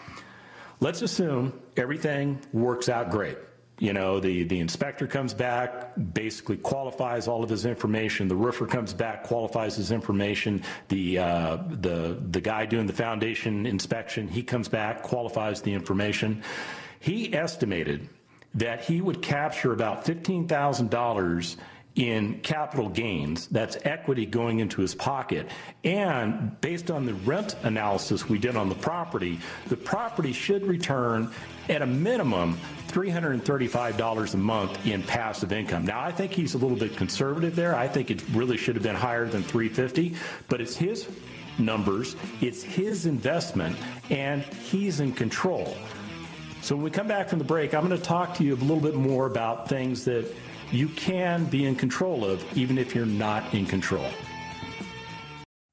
let's 0.79 1.01
assume 1.01 1.53
everything 1.75 2.39
works 2.53 2.89
out 2.89 3.09
great. 3.09 3.37
you 3.79 3.93
know, 3.93 4.19
the, 4.19 4.43
the 4.43 4.59
inspector 4.59 5.05
comes 5.05 5.33
back, 5.33 5.93
basically 6.13 6.57
qualifies 6.57 7.27
all 7.27 7.43
of 7.43 7.49
his 7.49 7.65
information. 7.65 8.27
The 8.27 8.35
roofer 8.35 8.65
comes 8.65 8.91
back, 8.93 9.23
qualifies 9.23 9.75
his 9.75 9.91
information. 9.91 10.63
The, 10.87 11.19
uh, 11.19 11.57
the, 11.69 12.17
the 12.31 12.41
guy 12.41 12.65
doing 12.65 12.87
the 12.87 12.93
foundation 12.93 13.67
inspection, 13.67 14.27
he 14.27 14.41
comes 14.41 14.67
back, 14.67 15.03
qualifies 15.03 15.61
the 15.61 15.73
information. 15.73 16.43
He 16.99 17.33
estimated 17.35 18.09
that 18.55 18.83
he 18.83 19.01
would 19.01 19.21
capture 19.21 19.73
about 19.73 20.05
$15,000 20.05 21.55
in 21.97 22.39
capital 22.41 22.87
gains. 22.87 23.47
That's 23.47 23.77
equity 23.83 24.25
going 24.25 24.59
into 24.59 24.81
his 24.81 24.95
pocket. 24.95 25.47
And 25.83 26.59
based 26.61 26.89
on 26.91 27.05
the 27.05 27.15
rent 27.15 27.55
analysis 27.63 28.29
we 28.29 28.37
did 28.37 28.55
on 28.55 28.69
the 28.69 28.75
property, 28.75 29.39
the 29.67 29.75
property 29.75 30.31
should 30.31 30.65
return 30.65 31.31
at 31.69 31.81
a 31.81 31.85
minimum 31.85 32.57
$335 32.87 34.33
a 34.33 34.37
month 34.37 34.85
in 34.85 35.03
passive 35.03 35.51
income. 35.51 35.85
Now, 35.85 35.99
I 35.99 36.11
think 36.11 36.31
he's 36.31 36.53
a 36.53 36.57
little 36.57 36.77
bit 36.77 36.95
conservative 36.95 37.55
there. 37.55 37.75
I 37.75 37.87
think 37.87 38.11
it 38.11 38.23
really 38.29 38.57
should 38.57 38.75
have 38.75 38.83
been 38.83 38.95
higher 38.95 39.27
than 39.27 39.43
350, 39.43 40.15
but 40.47 40.61
it's 40.61 40.77
his 40.77 41.09
numbers, 41.57 42.15
it's 42.41 42.61
his 42.61 43.07
investment, 43.07 43.75
and 44.11 44.43
he's 44.43 44.99
in 44.99 45.11
control. 45.11 45.75
So 46.61 46.75
when 46.75 46.83
we 46.83 46.91
come 46.91 47.07
back 47.07 47.29
from 47.29 47.39
the 47.39 47.45
break, 47.45 47.73
I'm 47.73 47.87
going 47.87 47.99
to 47.99 48.05
talk 48.05 48.35
to 48.35 48.43
you 48.43 48.53
a 48.53 48.57
little 48.57 48.79
bit 48.79 48.95
more 48.95 49.25
about 49.25 49.67
things 49.67 50.05
that 50.05 50.31
you 50.73 50.87
can 50.89 51.45
be 51.45 51.65
in 51.65 51.75
control 51.75 52.25
of, 52.25 52.43
even 52.57 52.77
if 52.77 52.95
you're 52.95 53.05
not 53.05 53.53
in 53.53 53.65
control. 53.65 54.09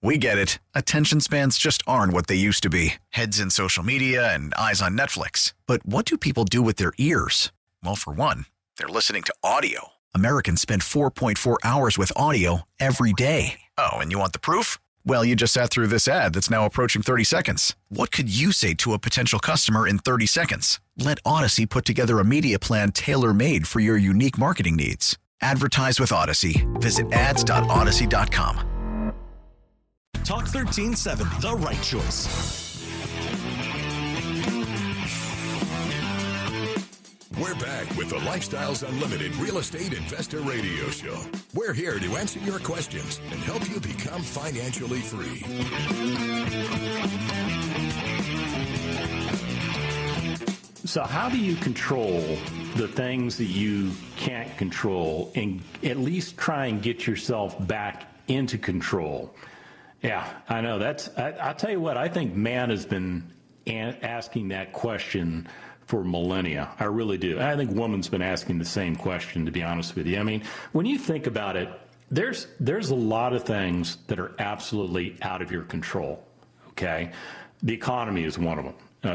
We 0.03 0.19
get 0.19 0.37
it. 0.37 0.59
Attention 0.75 1.21
spans 1.21 1.57
just 1.57 1.83
aren't 1.87 2.13
what 2.13 2.27
they 2.27 2.35
used 2.35 2.63
to 2.65 2.69
be 2.69 2.97
heads 3.11 3.41
in 3.41 3.49
social 3.49 3.83
media 3.83 4.35
and 4.35 4.53
eyes 4.53 4.83
on 4.83 4.99
Netflix. 4.99 5.55
But 5.67 5.87
what 5.87 6.05
do 6.05 6.19
people 6.19 6.45
do 6.45 6.61
with 6.61 6.77
their 6.77 6.93
ears? 6.99 7.53
Well, 7.83 7.97
for 7.97 8.13
one, 8.13 8.45
they're 8.77 8.87
listening 8.87 9.23
to 9.23 9.35
audio. 9.43 9.93
Americans 10.15 10.61
spend 10.61 10.83
4.4 10.83 11.57
hours 11.65 11.97
with 11.97 12.13
audio 12.17 12.69
every 12.79 13.15
day. 13.15 13.61
Oh, 13.79 13.95
and 13.95 14.13
you 14.13 14.19
want 14.19 14.35
the 14.35 14.39
proof? 14.39 14.77
Well, 15.07 15.25
you 15.25 15.37
just 15.37 15.55
sat 15.55 15.71
through 15.71 15.87
this 15.87 16.07
ad 16.07 16.35
that's 16.35 16.51
now 16.51 16.67
approaching 16.67 17.01
30 17.01 17.25
seconds. 17.25 17.75
What 17.89 18.11
could 18.11 18.29
you 18.29 18.53
say 18.53 18.75
to 18.75 18.93
a 18.93 18.99
potential 18.99 19.39
customer 19.39 19.89
in 19.89 19.99
30 19.99 20.27
seconds? 20.27 20.81
Let 20.97 21.23
Audacy 21.25 21.69
put 21.69 21.85
together 21.85 22.21
a 22.21 22.25
media 22.25 22.59
plan 22.59 22.93
tailor 22.93 23.35
made 23.35 23.67
for 23.67 23.81
your 23.81 23.97
unique 23.97 24.39
marketing 24.39 24.77
needs. 24.77 25.19
Advertise 25.41 25.99
with 25.99 26.11
Audacy. 26.11 26.65
Visit 26.81 27.13
ads.audacy.com. 27.13 29.13
Talk 30.25 30.47
1370, 30.47 31.41
the 31.41 31.55
right 31.57 31.83
choice. 31.83 32.53
We're 37.39 37.55
back 37.57 37.91
with 37.97 38.09
the 38.09 38.17
Lifestyles 38.17 38.89
Unlimited 38.89 39.35
Real 39.37 39.59
Estate 39.59 39.93
Investor 39.93 40.41
Radio 40.41 40.89
Show. 40.89 41.19
We're 41.53 41.75
here 41.75 41.99
to 41.99 42.17
answer 42.17 42.39
your 42.39 42.61
questions 42.61 43.21
and 43.33 43.41
help 43.41 43.69
you 43.69 43.81
become 43.81 44.23
financially 44.23 45.01
free. 45.01 45.43
So, 50.85 51.03
how 51.03 51.31
do 51.31 51.38
you 51.38 51.57
control 51.57 52.20
the 52.77 52.87
things 52.88 53.38
that 53.38 53.47
you 53.47 53.92
can't 54.16 54.55
control 54.59 55.33
and 55.35 55.62
at 55.83 55.97
least 55.97 56.37
try 56.37 56.66
and 56.66 56.83
get 56.83 57.07
yourself 57.07 57.57
back 57.66 58.07
into 58.29 58.59
control? 58.59 59.35
Yeah, 60.03 60.29
I 60.47 60.61
know. 60.61 60.79
That's, 60.79 61.09
I, 61.16 61.31
will 61.31 61.55
tell 61.55 61.70
you 61.70 61.81
what, 61.81 61.97
I 61.97 62.09
think 62.09 62.35
man 62.35 62.68
has 62.68 62.85
been 62.85 63.33
asking 63.66 64.49
that 64.49 64.75
question 64.75 65.49
for 65.87 66.05
millennia. 66.05 66.70
I 66.79 66.85
really 66.85 67.16
do. 67.16 67.40
I 67.40 67.57
think 67.57 67.70
woman's 67.70 68.09
been 68.09 68.20
asking 68.20 68.59
the 68.59 68.66
same 68.66 68.94
question, 68.94 69.47
to 69.47 69.51
be 69.51 69.62
honest 69.62 69.97
with 69.97 70.07
you. 70.07 70.18
I 70.18 70.23
mean, 70.23 70.42
when 70.73 70.85
you 70.85 70.99
think 70.99 71.27
about 71.27 71.57
it, 71.57 71.70
there's 72.11 72.47
there's 72.61 72.90
a 72.90 72.94
lot 72.94 73.33
of 73.33 73.44
things 73.44 73.97
that 74.09 74.20
are 74.20 74.35
absolutely 74.38 75.16
out 75.23 75.40
of 75.40 75.51
your 75.51 75.62
control. 75.62 76.23
Okay, 76.73 77.11
the 77.62 77.73
economy 77.73 78.25
is 78.25 78.38
one 78.38 78.59
of 78.59 78.66
them. 78.66 78.75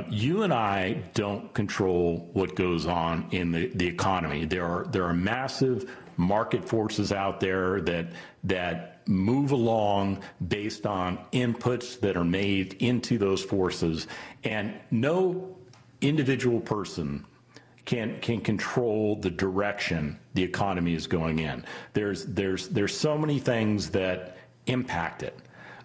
You 0.10 0.44
and 0.44 0.54
I 0.54 1.04
don't 1.14 1.54
control 1.54 2.30
what 2.34 2.56
goes 2.56 2.86
on 2.86 3.28
in 3.32 3.52
the, 3.52 3.68
the 3.68 3.88
economy. 3.88 4.46
There 4.46 4.66
are 4.66 4.86
there 4.86 5.06
are 5.06 5.14
massive 5.14 5.90
market 6.18 6.68
forces 6.68 7.12
out 7.12 7.40
there 7.40 7.82
that 7.82 8.12
that 8.44 9.08
move 9.08 9.52
along 9.52 10.22
based 10.48 10.86
on 10.86 11.18
inputs 11.32 12.00
that 12.02 12.16
are 12.16 12.24
made 12.24 12.74
into 12.80 13.18
those 13.18 13.44
forces, 13.44 14.08
and 14.44 14.74
no 14.92 15.56
individual 16.02 16.60
person 16.60 17.26
can 17.86 18.20
can 18.20 18.42
control 18.42 19.16
the 19.16 19.32
direction 19.32 20.20
the 20.36 20.44
economy 20.44 20.94
is 20.94 21.08
going 21.08 21.40
in. 21.40 21.66
There's 21.94 22.26
there's 22.26 22.68
there's 22.70 22.96
so 22.96 23.18
many 23.18 23.40
things 23.40 23.90
that 23.90 24.38
impact 24.68 25.24
it. 25.24 25.36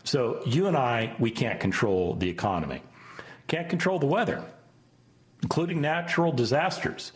So 0.04 0.42
you 0.44 0.66
and 0.66 0.76
I, 0.76 1.16
we 1.18 1.30
can't 1.30 1.58
control 1.58 2.14
the 2.14 2.28
economy, 2.28 2.82
can't 3.46 3.68
control 3.68 3.98
the 3.98 4.06
weather, 4.06 4.44
including 5.42 5.80
natural 5.80 6.32
disasters. 6.32 7.12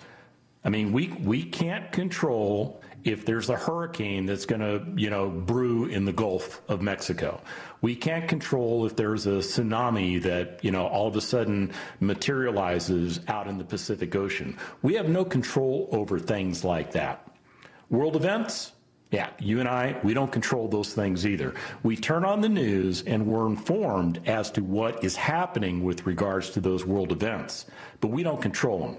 I 0.65 0.69
mean, 0.69 0.93
we 0.93 1.09
we 1.09 1.45
can't 1.45 1.91
control 1.93 2.83
if 3.05 3.25
there's 3.25 3.49
a 3.49 3.57
hurricane 3.57 4.27
that's 4.27 4.45
going 4.45 4.61
to, 4.61 4.85
you 5.01 5.09
know, 5.09 5.29
brew 5.29 5.87
in 5.87 6.05
the 6.05 6.13
Gulf 6.13 6.61
of 6.69 6.83
Mexico. 6.83 7.41
We 7.81 7.95
can't 7.95 8.29
control 8.29 8.87
if 8.87 8.97
there's 8.97 9.27
a 9.27 9.39
tsunami 9.39 10.21
that, 10.23 10.63
you 10.63 10.71
know, 10.71 10.87
all 10.87 11.07
of 11.07 11.17
a 11.17 11.21
sudden 11.21 11.73
materializes 12.01 13.21
out 13.29 13.47
in 13.47 13.57
the 13.57 13.65
Pacific 13.65 14.15
Ocean. 14.17 14.59
We 14.83 14.95
have 14.95 15.09
no 15.09 15.25
control 15.25 15.89
over 15.93 16.19
things 16.19 16.65
like 16.65 16.93
that. 16.93 17.25
World 17.89 18.17
events, 18.17 18.73
yeah, 19.11 19.31
you 19.39 19.61
and 19.61 19.69
I, 19.69 19.99
we 20.05 20.13
don't 20.13 20.31
control 20.31 20.69
those 20.69 20.93
things 20.93 21.27
either. 21.27 21.55
We 21.83 21.97
turn 21.97 22.25
on 22.25 22.43
the 22.43 22.49
news 22.49 23.03
and 23.03 23.27
we're 23.27 23.47
informed 23.47 24.21
as 24.27 24.51
to 24.53 24.63
what 24.63 25.03
is 25.03 25.17
happening 25.17 25.83
with 25.83 26.07
regards 26.07 26.51
to 26.51 26.61
those 26.61 26.85
world 26.85 27.11
events, 27.11 27.67
but 28.01 28.09
we 28.09 28.23
don't 28.23 28.41
control 28.41 28.81
them. 28.81 28.97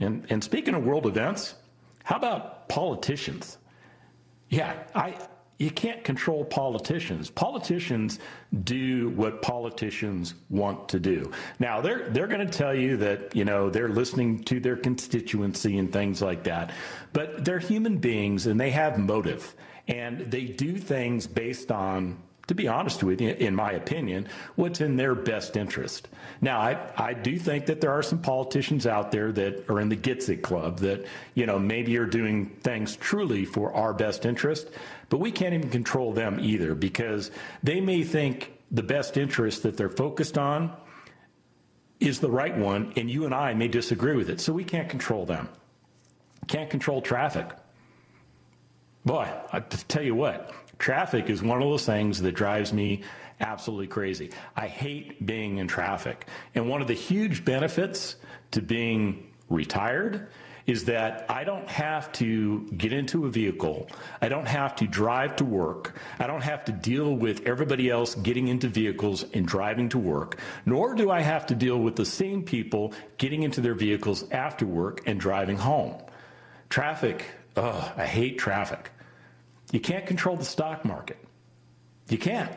And, 0.00 0.26
and 0.30 0.42
speaking 0.42 0.74
of 0.74 0.84
world 0.84 1.06
events, 1.06 1.56
how 2.04 2.16
about 2.16 2.68
politicians? 2.68 3.58
Yeah, 4.50 4.74
I 4.94 5.16
you 5.58 5.70
can't 5.70 6.02
control 6.02 6.44
politicians. 6.44 7.30
Politicians 7.30 8.18
do 8.64 9.10
what 9.10 9.40
politicians 9.40 10.34
want 10.50 10.88
to 10.88 10.98
do. 10.98 11.30
Now 11.58 11.80
they're 11.80 12.08
they're 12.10 12.26
going 12.26 12.46
to 12.46 12.58
tell 12.58 12.74
you 12.74 12.96
that 12.98 13.34
you 13.36 13.44
know 13.44 13.70
they're 13.70 13.88
listening 13.88 14.42
to 14.44 14.58
their 14.60 14.76
constituency 14.76 15.78
and 15.78 15.92
things 15.92 16.20
like 16.20 16.44
that, 16.44 16.72
but 17.12 17.44
they're 17.44 17.58
human 17.58 17.98
beings 17.98 18.46
and 18.46 18.60
they 18.60 18.70
have 18.70 18.98
motive 18.98 19.54
and 19.86 20.20
they 20.30 20.44
do 20.44 20.76
things 20.76 21.26
based 21.26 21.70
on 21.70 22.16
to 22.46 22.54
be 22.54 22.68
honest 22.68 23.02
with 23.02 23.20
you, 23.20 23.30
in 23.30 23.54
my 23.54 23.72
opinion, 23.72 24.28
what's 24.56 24.80
in 24.80 24.96
their 24.96 25.14
best 25.14 25.56
interest. 25.56 26.08
Now, 26.40 26.60
I, 26.60 26.78
I 26.96 27.14
do 27.14 27.38
think 27.38 27.66
that 27.66 27.80
there 27.80 27.90
are 27.90 28.02
some 28.02 28.18
politicians 28.18 28.86
out 28.86 29.10
there 29.10 29.32
that 29.32 29.68
are 29.70 29.80
in 29.80 29.88
the 29.88 29.96
Gets 29.96 30.28
It 30.28 30.42
Club 30.42 30.78
that, 30.80 31.06
you 31.34 31.46
know, 31.46 31.58
maybe 31.58 31.96
are 31.96 32.06
doing 32.06 32.46
things 32.46 32.96
truly 32.96 33.44
for 33.44 33.72
our 33.72 33.94
best 33.94 34.26
interest, 34.26 34.68
but 35.08 35.18
we 35.18 35.32
can't 35.32 35.54
even 35.54 35.70
control 35.70 36.12
them 36.12 36.38
either 36.40 36.74
because 36.74 37.30
they 37.62 37.80
may 37.80 38.02
think 38.02 38.52
the 38.70 38.82
best 38.82 39.16
interest 39.16 39.62
that 39.62 39.76
they're 39.76 39.88
focused 39.88 40.36
on 40.36 40.74
is 42.00 42.20
the 42.20 42.30
right 42.30 42.56
one, 42.56 42.92
and 42.96 43.10
you 43.10 43.24
and 43.24 43.34
I 43.34 43.54
may 43.54 43.68
disagree 43.68 44.16
with 44.16 44.28
it. 44.28 44.40
So 44.40 44.52
we 44.52 44.64
can't 44.64 44.88
control 44.88 45.24
them. 45.24 45.48
Can't 46.48 46.68
control 46.68 47.00
traffic. 47.00 47.46
Boy, 49.06 49.28
I 49.52 49.60
tell 49.60 50.02
you 50.02 50.14
what, 50.14 50.52
traffic 50.78 51.30
is 51.30 51.42
one 51.42 51.62
of 51.62 51.68
those 51.68 51.86
things 51.86 52.20
that 52.22 52.32
drives 52.32 52.72
me 52.72 53.02
absolutely 53.40 53.86
crazy. 53.86 54.30
I 54.56 54.66
hate 54.68 55.24
being 55.26 55.58
in 55.58 55.68
traffic. 55.68 56.26
And 56.54 56.68
one 56.68 56.80
of 56.80 56.88
the 56.88 56.94
huge 56.94 57.44
benefits 57.44 58.16
to 58.52 58.62
being 58.62 59.30
retired 59.48 60.28
is 60.66 60.86
that 60.86 61.26
I 61.28 61.44
don't 61.44 61.68
have 61.68 62.10
to 62.12 62.66
get 62.76 62.92
into 62.92 63.26
a 63.26 63.30
vehicle. 63.30 63.88
I 64.22 64.28
don't 64.28 64.46
have 64.48 64.74
to 64.76 64.86
drive 64.86 65.36
to 65.36 65.44
work. 65.44 65.96
I 66.18 66.26
don't 66.26 66.42
have 66.42 66.64
to 66.66 66.72
deal 66.72 67.14
with 67.14 67.46
everybody 67.46 67.90
else 67.90 68.14
getting 68.14 68.48
into 68.48 68.68
vehicles 68.68 69.26
and 69.34 69.46
driving 69.46 69.90
to 69.90 69.98
work, 69.98 70.38
nor 70.64 70.94
do 70.94 71.10
I 71.10 71.20
have 71.20 71.46
to 71.46 71.54
deal 71.54 71.78
with 71.78 71.96
the 71.96 72.06
same 72.06 72.42
people 72.42 72.94
getting 73.18 73.42
into 73.42 73.60
their 73.60 73.74
vehicles 73.74 74.24
after 74.30 74.64
work 74.64 75.02
and 75.06 75.20
driving 75.20 75.58
home. 75.58 75.96
Traffic, 76.70 77.26
oh, 77.56 77.92
I 77.96 78.06
hate 78.06 78.38
traffic. 78.38 78.90
You 79.74 79.80
can't 79.80 80.06
control 80.06 80.36
the 80.36 80.44
stock 80.44 80.84
market. 80.84 81.18
You 82.08 82.16
can't. 82.16 82.52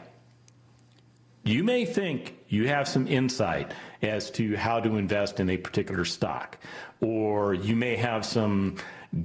You 1.44 1.64
may 1.64 1.84
think 1.84 2.38
you 2.48 2.68
have 2.68 2.88
some 2.88 3.08
insight 3.08 3.74
as 4.04 4.30
to 4.32 4.56
how 4.56 4.80
to 4.82 4.98
invest 4.98 5.40
in 5.40 5.50
a 5.50 5.58
particular 5.58 6.06
stock, 6.06 6.60
or 7.02 7.56
you 7.56 7.76
may 7.76 7.96
have 7.96 8.24
some 8.24 8.76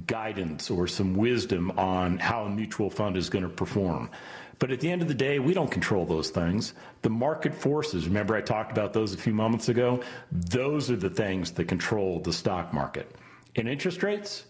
guidance 0.07 0.71
or 0.71 0.87
some 0.87 1.13
wisdom 1.13 1.69
on 1.77 2.17
how 2.17 2.45
a 2.45 2.49
mutual 2.49 2.89
fund 2.89 3.15
is 3.15 3.29
going 3.29 3.43
to 3.43 3.49
perform. 3.49 4.09
But 4.57 4.71
at 4.71 4.79
the 4.79 4.89
end 4.89 5.03
of 5.03 5.07
the 5.07 5.13
day, 5.13 5.37
we 5.37 5.53
don't 5.53 5.69
control 5.69 6.03
those 6.03 6.31
things. 6.31 6.73
The 7.03 7.11
market 7.11 7.53
forces, 7.53 8.07
remember 8.07 8.35
I 8.35 8.41
talked 8.41 8.71
about 8.71 8.93
those 8.93 9.13
a 9.13 9.17
few 9.17 9.35
moments 9.35 9.69
ago? 9.69 10.01
Those 10.31 10.89
are 10.89 10.95
the 10.95 11.11
things 11.11 11.51
that 11.51 11.65
control 11.65 12.21
the 12.21 12.33
stock 12.33 12.73
market. 12.73 13.15
And 13.55 13.69
interest 13.69 14.01
rates? 14.01 14.45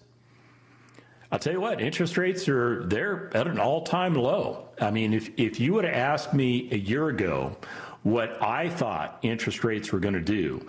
I'll 1.34 1.40
tell 1.40 1.54
you 1.54 1.62
what, 1.62 1.82
interest 1.82 2.16
rates 2.16 2.48
are 2.48 2.86
they're 2.86 3.36
at 3.36 3.48
an 3.48 3.58
all-time 3.58 4.14
low. 4.14 4.70
I 4.80 4.92
mean, 4.92 5.14
if 5.14 5.32
if 5.36 5.60
you 5.60 5.74
would 5.74 5.84
have 5.84 5.96
asked 5.96 6.32
me 6.32 6.70
a 6.72 6.78
year 6.78 7.08
ago 7.08 7.58
what 8.04 8.40
I 8.40 8.70
thought 8.70 9.18
interest 9.24 9.64
rates 9.64 9.92
were 9.92 10.00
going 10.00 10.14
to 10.14 10.22
do, 10.22 10.64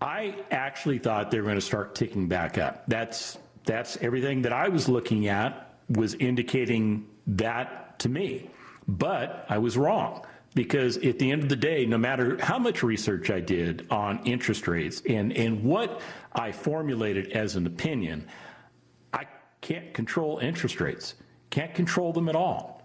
I 0.00 0.34
actually 0.50 0.98
thought 0.98 1.30
they 1.30 1.38
were 1.38 1.44
going 1.44 1.54
to 1.54 1.60
start 1.60 1.94
ticking 1.94 2.26
back 2.26 2.58
up. 2.58 2.82
That's 2.88 3.38
that's 3.64 3.96
everything 3.98 4.42
that 4.42 4.52
I 4.52 4.70
was 4.70 4.88
looking 4.88 5.28
at 5.28 5.72
was 5.88 6.14
indicating 6.14 7.06
that 7.28 8.00
to 8.00 8.08
me. 8.08 8.50
But 8.88 9.46
I 9.48 9.58
was 9.58 9.76
wrong 9.76 10.26
because 10.56 10.96
at 10.96 11.20
the 11.20 11.30
end 11.30 11.44
of 11.44 11.48
the 11.48 11.54
day, 11.54 11.86
no 11.86 11.96
matter 11.96 12.42
how 12.42 12.58
much 12.58 12.82
research 12.82 13.30
I 13.30 13.38
did 13.38 13.86
on 13.88 14.18
interest 14.24 14.66
rates 14.66 15.00
and, 15.08 15.32
and 15.32 15.62
what 15.62 16.00
I 16.32 16.50
formulated 16.50 17.30
as 17.30 17.54
an 17.54 17.68
opinion, 17.68 18.26
can't 19.62 19.94
control 19.94 20.38
interest 20.38 20.80
rates, 20.80 21.14
can't 21.48 21.74
control 21.74 22.12
them 22.12 22.28
at 22.28 22.36
all. 22.36 22.82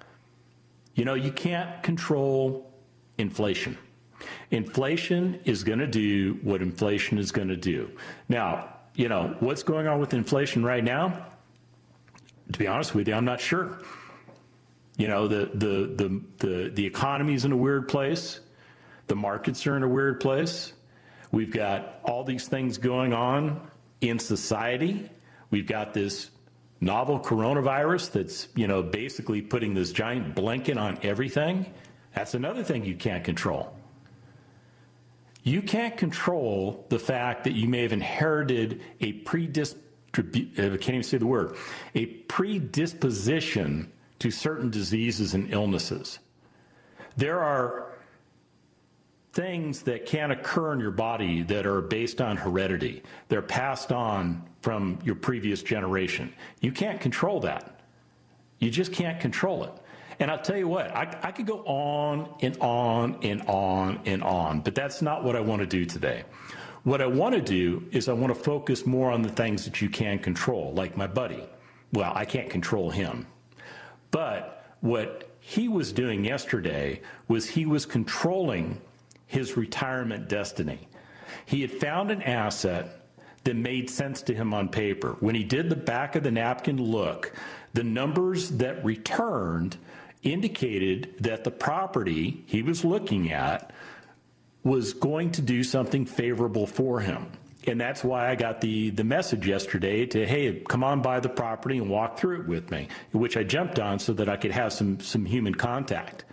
You 0.96 1.04
know, 1.04 1.16
you 1.16 1.32
can't 1.32 1.84
control 1.84 2.72
inflation. 3.18 3.78
Inflation 4.52 5.40
is 5.44 5.64
going 5.64 5.80
to 5.80 5.88
do 5.88 6.40
what 6.42 6.62
inflation 6.62 7.18
is 7.18 7.32
going 7.32 7.50
to 7.50 7.58
do. 7.58 7.92
Now, 8.30 8.74
you 8.96 9.10
know, 9.10 9.36
what's 9.42 9.64
going 9.64 9.88
on 9.88 10.00
with 10.00 10.14
inflation 10.14 10.64
right 10.64 10.84
now? 10.84 11.28
To 12.54 12.60
be 12.60 12.68
honest 12.68 12.96
with 12.96 13.08
you, 13.08 13.14
I'm 13.14 13.26
not 13.26 13.42
sure. 13.42 13.80
You 14.98 15.08
know, 15.08 15.28
the, 15.28 15.52
the, 15.54 15.94
the, 15.96 16.22
the, 16.40 16.70
the 16.70 16.86
economy's 16.86 17.46
in 17.46 17.52
a 17.52 17.58
weird 17.58 17.88
place. 17.88 18.40
The 19.06 19.16
markets 19.16 19.68
are 19.68 19.78
in 19.78 19.84
a 19.84 19.88
weird 19.88 20.20
place. 20.20 20.74
We've 21.32 21.52
got 21.52 22.00
all 22.04 22.24
these 22.24 22.48
things 22.48 22.78
going 22.78 23.14
on 23.14 23.70
in 24.02 24.18
society. 24.18 25.10
We've 25.52 25.68
got 25.68 25.94
this 25.94 26.32
novel 26.80 27.20
coronavirus 27.20 28.12
that's, 28.12 28.48
you 28.56 28.68
know, 28.68 28.84
basically 28.84 29.42
putting 29.42 29.74
this 29.74 29.92
giant 29.92 30.36
blanket 30.36 30.78
on 30.78 31.00
everything. 31.02 31.66
That's 32.14 32.34
another 32.34 32.64
thing 32.64 32.86
you 32.86 32.96
can't 32.96 33.24
control. 33.24 33.76
You 35.44 35.62
can't 35.62 35.96
control 35.96 36.86
the 36.90 37.00
fact 37.00 37.46
that 37.46 37.54
you 37.54 37.70
may 37.70 37.82
have 37.82 37.94
inherited 37.94 38.82
a 39.00 39.14
predisposition, 39.14 39.84
I 40.58 40.78
can't 40.78 40.90
even 40.90 41.04
say 41.04 41.18
the 41.18 41.28
word, 41.28 41.56
a 41.96 42.06
predisposition 42.06 43.92
to 44.20 44.32
certain 44.32 44.70
diseases 44.70 45.36
and 45.36 45.54
illnesses. 45.54 46.20
There 47.16 47.40
are 47.40 47.87
things 49.38 49.84
that 49.84 50.08
can 50.08 50.32
occur 50.32 50.74
in 50.74 50.80
your 50.80 50.90
body 50.90 51.44
that 51.44 51.68
are 51.68 51.80
based 51.80 52.22
on 52.22 52.36
heredity. 52.36 53.04
They're 53.30 53.44
passed 53.44 53.92
on 53.92 54.42
from 54.62 54.98
your 55.04 55.14
previous 55.14 55.62
generation. 55.62 56.34
You 56.60 56.72
can't 56.72 57.00
control 57.00 57.40
that. 57.42 57.82
You 58.58 58.72
just 58.72 58.92
can't 58.92 59.20
control 59.20 59.64
it. 59.64 59.74
And 60.20 60.32
I'll 60.32 60.42
tell 60.42 60.58
you 60.58 60.68
what, 60.68 60.90
I, 60.96 61.20
I 61.22 61.32
could 61.32 61.46
go 61.46 61.60
on 61.66 62.34
and 62.42 62.58
on 62.58 63.20
and 63.22 63.44
on 63.44 64.02
and 64.08 64.24
on, 64.24 64.62
but 64.62 64.74
that's 64.74 65.04
not 65.04 65.24
what 65.24 65.36
I 65.36 65.40
want 65.40 65.60
to 65.60 65.68
do 65.68 65.86
today. 65.86 66.24
What 66.84 67.00
I 67.00 67.06
want 67.06 67.36
to 67.36 67.42
do 67.42 67.86
is 67.92 68.10
I 68.10 68.14
want 68.14 68.36
to 68.36 68.44
focus 68.44 68.88
more 68.88 69.12
on 69.12 69.22
the 69.22 69.30
things 69.30 69.66
that 69.66 69.84
you 69.84 69.90
can 69.90 70.18
control, 70.18 70.74
like 70.74 70.98
my 70.98 71.06
buddy. 71.06 71.44
Well, 71.94 72.12
I 72.16 72.26
can't 72.26 72.50
control 72.50 72.90
him. 72.90 73.28
But 74.10 74.74
what 74.82 75.30
he 75.42 75.68
was 75.68 75.94
doing 75.94 76.26
yesterday 76.26 77.02
was 77.28 77.48
he 77.48 77.68
was 77.68 77.86
controlling 77.86 78.82
his 79.28 79.56
retirement 79.56 80.28
destiny. 80.28 80.88
He 81.46 81.62
had 81.62 81.72
found 81.72 82.12
an 82.12 82.22
asset 82.22 83.02
that 83.44 83.56
made 83.56 83.90
sense 83.90 84.22
to 84.24 84.34
him 84.34 84.54
on 84.54 84.70
paper. 84.70 85.16
When 85.20 85.36
he 85.36 85.44
did 85.44 85.70
the 85.70 85.76
back 85.76 86.16
of 86.16 86.24
the 86.24 86.32
napkin 86.32 86.82
look, 86.82 87.34
the 87.74 87.84
numbers 87.84 88.50
that 88.52 88.84
returned 88.84 89.78
indicated 90.24 91.16
that 91.20 91.44
the 91.44 91.52
property 91.52 92.44
he 92.48 92.64
was 92.64 92.84
looking 92.84 93.32
at 93.32 93.72
was 94.64 94.94
going 94.94 95.32
to 95.32 95.42
do 95.42 95.64
something 95.64 96.06
favorable 96.06 96.68
for 96.68 97.00
him 97.00 97.32
and 97.68 97.80
that's 97.80 98.04
why 98.04 98.30
I 98.30 98.36
got 98.36 98.62
the 98.62 98.90
the 98.92 99.04
message 99.04 99.46
yesterday 99.46 100.06
to 100.08 100.26
hey, 100.26 100.62
come 100.68 100.84
on 100.84 101.02
by 101.02 101.20
the 101.20 101.30
property 101.30 101.78
and 101.78 101.90
walk 101.90 102.18
through 102.18 102.42
it 102.42 102.48
with 102.48 102.72
me, 102.72 102.88
which 103.12 103.38
I 103.38 103.44
jumped 103.44 103.80
on 103.80 104.00
so 104.00 104.14
that 104.14 104.30
I 104.30 104.38
could 104.38 104.52
have 104.52 104.74
some 104.74 105.00
some 105.00 105.26
human 105.26 105.54
contact. 105.54 106.26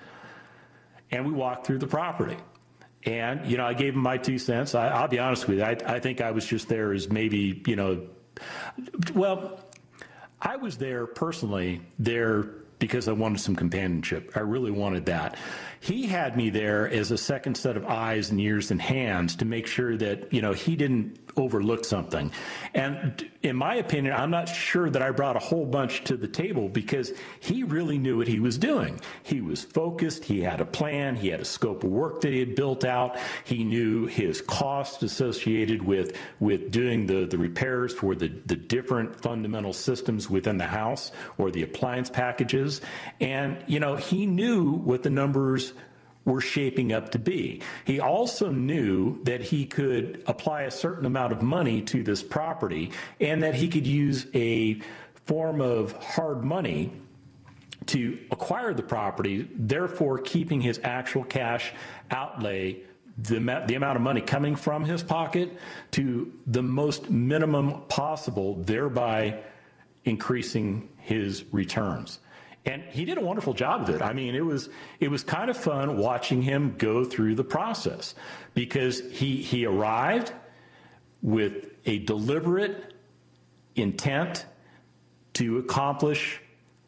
And 1.10 1.26
we 1.26 1.32
walked 1.32 1.66
through 1.66 1.78
the 1.78 1.86
property. 1.86 2.36
And, 3.04 3.46
you 3.46 3.56
know, 3.56 3.66
I 3.66 3.74
gave 3.74 3.94
him 3.94 4.00
my 4.00 4.16
two 4.16 4.38
cents. 4.38 4.74
I, 4.74 5.00
will 5.00 5.08
be 5.08 5.18
honest 5.18 5.46
with 5.46 5.58
you. 5.58 5.64
I, 5.64 5.76
I 5.86 6.00
think 6.00 6.20
I 6.20 6.30
was 6.30 6.46
just 6.46 6.68
there 6.68 6.92
as 6.92 7.10
maybe, 7.10 7.62
you 7.66 7.76
know, 7.76 8.06
well, 9.14 9.60
I 10.40 10.56
was 10.56 10.78
there 10.78 11.06
personally, 11.06 11.82
there 11.98 12.42
because 12.78 13.08
I 13.08 13.12
wanted 13.12 13.40
some 13.40 13.56
companionship. 13.56 14.32
I 14.36 14.40
really 14.40 14.70
wanted 14.70 15.06
that. 15.06 15.38
He 15.84 16.06
had 16.06 16.34
me 16.34 16.48
there 16.48 16.88
as 16.88 17.10
a 17.10 17.18
second 17.18 17.58
set 17.58 17.76
of 17.76 17.84
eyes 17.84 18.30
and 18.30 18.40
ears 18.40 18.70
and 18.70 18.80
hands 18.80 19.36
to 19.36 19.44
make 19.44 19.66
sure 19.66 19.98
that, 19.98 20.32
you 20.32 20.40
know, 20.40 20.54
he 20.54 20.76
didn't 20.76 21.18
overlook 21.36 21.84
something. 21.84 22.30
And 22.72 23.28
in 23.42 23.56
my 23.56 23.74
opinion, 23.74 24.14
I'm 24.14 24.30
not 24.30 24.48
sure 24.48 24.88
that 24.88 25.02
I 25.02 25.10
brought 25.10 25.36
a 25.36 25.40
whole 25.40 25.66
bunch 25.66 26.04
to 26.04 26.16
the 26.16 26.26
table 26.26 26.70
because 26.70 27.12
he 27.40 27.64
really 27.64 27.98
knew 27.98 28.16
what 28.16 28.28
he 28.28 28.40
was 28.40 28.56
doing. 28.56 28.98
He 29.24 29.42
was 29.42 29.62
focused, 29.62 30.24
he 30.24 30.40
had 30.40 30.62
a 30.62 30.64
plan, 30.64 31.16
he 31.16 31.28
had 31.28 31.40
a 31.40 31.44
scope 31.44 31.84
of 31.84 31.90
work 31.90 32.22
that 32.22 32.32
he 32.32 32.38
had 32.38 32.54
built 32.54 32.86
out, 32.86 33.18
he 33.44 33.62
knew 33.62 34.06
his 34.06 34.40
costs 34.40 35.02
associated 35.02 35.82
with 35.82 36.16
with 36.40 36.70
doing 36.70 37.06
the, 37.06 37.26
the 37.26 37.36
repairs 37.36 37.92
for 37.92 38.14
the, 38.14 38.28
the 38.46 38.56
different 38.56 39.20
fundamental 39.20 39.74
systems 39.74 40.30
within 40.30 40.56
the 40.56 40.66
house 40.66 41.12
or 41.36 41.50
the 41.50 41.62
appliance 41.62 42.08
packages. 42.08 42.80
And, 43.20 43.62
you 43.66 43.80
know, 43.80 43.96
he 43.96 44.24
knew 44.24 44.72
what 44.72 45.02
the 45.02 45.10
numbers 45.10 45.73
were 46.24 46.40
shaping 46.40 46.92
up 46.92 47.10
to 47.10 47.18
be. 47.18 47.60
He 47.84 48.00
also 48.00 48.50
knew 48.50 49.22
that 49.24 49.40
he 49.40 49.66
could 49.66 50.22
apply 50.26 50.62
a 50.62 50.70
certain 50.70 51.06
amount 51.06 51.32
of 51.32 51.42
money 51.42 51.82
to 51.82 52.02
this 52.02 52.22
property 52.22 52.92
and 53.20 53.42
that 53.42 53.54
he 53.54 53.68
could 53.68 53.86
use 53.86 54.26
a 54.34 54.80
form 55.26 55.60
of 55.60 55.92
hard 55.92 56.44
money 56.44 56.92
to 57.86 58.18
acquire 58.30 58.72
the 58.72 58.82
property, 58.82 59.48
therefore 59.54 60.18
keeping 60.18 60.60
his 60.60 60.80
actual 60.82 61.24
cash 61.24 61.72
outlay 62.10 62.80
the, 63.18 63.38
the 63.66 63.74
amount 63.74 63.96
of 63.96 64.02
money 64.02 64.20
coming 64.20 64.56
from 64.56 64.84
his 64.84 65.02
pocket 65.02 65.56
to 65.92 66.32
the 66.46 66.62
most 66.62 67.10
minimum 67.10 67.82
possible, 67.88 68.56
thereby 68.62 69.40
increasing 70.04 70.88
his 70.96 71.44
returns. 71.52 72.18
And 72.66 72.82
he 72.82 73.04
did 73.04 73.18
a 73.18 73.20
wonderful 73.20 73.52
job 73.52 73.82
of 73.82 73.90
it. 73.90 74.00
I 74.00 74.14
mean, 74.14 74.34
it 74.34 74.44
was 74.44 74.70
it 74.98 75.10
was 75.10 75.22
kind 75.22 75.50
of 75.50 75.56
fun 75.56 75.98
watching 75.98 76.40
him 76.40 76.74
go 76.78 77.04
through 77.04 77.34
the 77.34 77.44
process 77.44 78.14
because 78.54 79.00
he 79.10 79.36
he 79.36 79.66
arrived 79.66 80.32
with 81.20 81.66
a 81.84 81.98
deliberate 82.00 82.94
intent 83.76 84.46
to 85.34 85.58
accomplish 85.58 86.40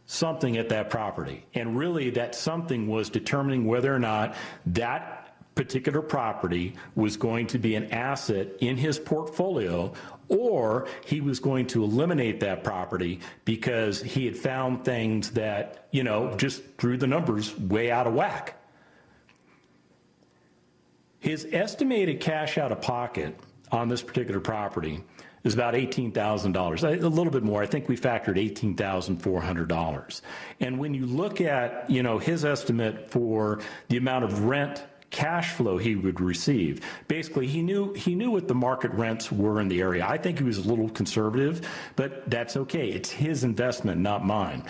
something 0.07 0.57
at 0.57 0.69
that 0.69 0.89
property. 0.89 1.45
And 1.55 1.77
really 1.77 2.11
that 2.11 2.35
something 2.35 2.87
was 2.87 3.11
determining 3.11 3.67
whether 3.67 3.95
or 3.95 3.99
not 3.99 4.37
that 4.67 5.27
particular 5.57 6.03
property 6.03 6.75
was 6.95 7.17
going 7.17 7.47
to 7.49 7.59
be 7.59 7.75
an 7.75 7.91
asset 7.91 8.49
in 8.61 8.77
his 8.77 8.99
portfolio 8.99 9.93
or 10.29 10.89
he 11.05 11.21
was 11.21 11.41
going 11.41 11.67
to 11.69 11.85
eliminate 11.85 12.41
that 12.41 12.65
property 12.65 13.21
because 13.45 14.03
he 14.03 14.27
had 14.27 14.37
found 14.37 14.85
things 14.85 15.31
that, 15.33 15.87
you 15.91 16.03
know, 16.03 16.35
just 16.37 16.63
threw 16.79 16.97
the 16.97 17.07
numbers 17.07 17.57
way 17.59 17.91
out 17.91 18.07
of 18.07 18.15
whack. 18.15 18.61
His 21.19 21.47
estimated 21.53 22.21
cash 22.21 22.59
out 22.59 22.73
of 22.73 22.81
pocket 22.81 23.39
on 23.73 23.89
this 23.89 24.03
particular 24.03 24.41
property 24.41 25.03
is 25.45 25.55
about 25.55 25.75
$18,000, 25.75 27.03
a 27.03 27.09
little 27.09 27.33
bit 27.33 27.45
more. 27.45 27.63
I 27.63 27.67
think 27.67 27.89
we 27.89 27.97
factored 27.97 28.37
$18,400. 28.37 30.21
And 30.59 30.79
when 30.79 30.93
you 30.93 31.07
look 31.07 31.41
at, 31.41 31.89
you 31.89 32.03
know, 32.03 32.19
his 32.19 32.45
estimate 32.45 33.11
for 33.11 33.61
the 33.89 33.97
amount 33.97 34.25
of 34.25 34.45
rent 34.45 34.85
cash 35.11 35.53
flow 35.53 35.79
he 35.79 35.95
would 35.95 36.21
receive. 36.21 36.85
Basically, 37.09 37.47
he 37.47 37.63
knew 37.63 37.93
he 37.95 38.15
knew 38.15 38.31
what 38.31 38.49
the 38.49 38.55
market 38.55 38.91
rents 38.93 39.31
were 39.31 39.61
in 39.61 39.69
the 39.69 39.81
area. 39.81 40.07
I 40.07 40.19
think 40.19 40.39
he 40.39 40.45
was 40.45 40.59
a 40.59 40.69
little 40.69 40.89
conservative, 40.89 41.67
but 41.97 42.29
that's 42.31 42.57
okay. 42.57 42.89
It's 42.91 43.11
his 43.11 43.45
investment, 43.45 44.01
not 44.01 44.25
mine. 44.25 44.65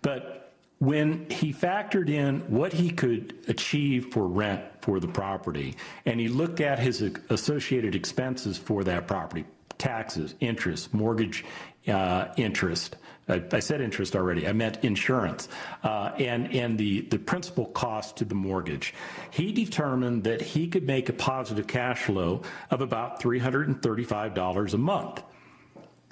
But 0.00 0.52
when 0.78 1.30
he 1.30 1.52
factored 1.52 2.08
in 2.08 2.40
what 2.50 2.72
he 2.72 2.90
could 2.90 3.38
achieve 3.46 4.06
for 4.06 4.26
rent 4.26 4.62
for 4.80 4.98
the 4.98 5.06
property, 5.06 5.76
and 6.06 6.18
he 6.18 6.26
looked 6.26 6.60
at 6.60 6.80
his 6.80 7.02
associated 7.30 7.94
expenses 7.94 8.58
for 8.58 8.82
that 8.82 9.06
property, 9.06 9.44
taxes, 9.78 10.34
interest, 10.40 10.92
mortgage 10.92 11.44
uh, 11.86 12.26
interest, 12.36 12.96
I, 13.32 13.42
I, 13.52 13.60
said 13.60 13.80
interest 13.80 14.14
already. 14.14 14.46
I 14.46 14.52
meant 14.52 14.84
insurance 14.84 15.48
uh, 15.82 16.12
and 16.18 16.54
and 16.54 16.78
the 16.78 17.02
the 17.02 17.18
principal 17.18 17.66
cost 17.66 18.16
to 18.18 18.24
the 18.24 18.34
mortgage. 18.34 18.94
He 19.30 19.52
determined 19.52 20.24
that 20.24 20.40
he 20.40 20.68
could 20.68 20.86
make 20.86 21.08
a 21.08 21.12
positive 21.12 21.66
cash 21.66 22.02
flow 22.02 22.42
of 22.70 22.80
about 22.80 23.20
three 23.20 23.38
hundred 23.38 23.68
and 23.68 23.82
thirty 23.82 24.04
five 24.04 24.34
dollars 24.34 24.74
a 24.74 24.78
month. 24.78 25.22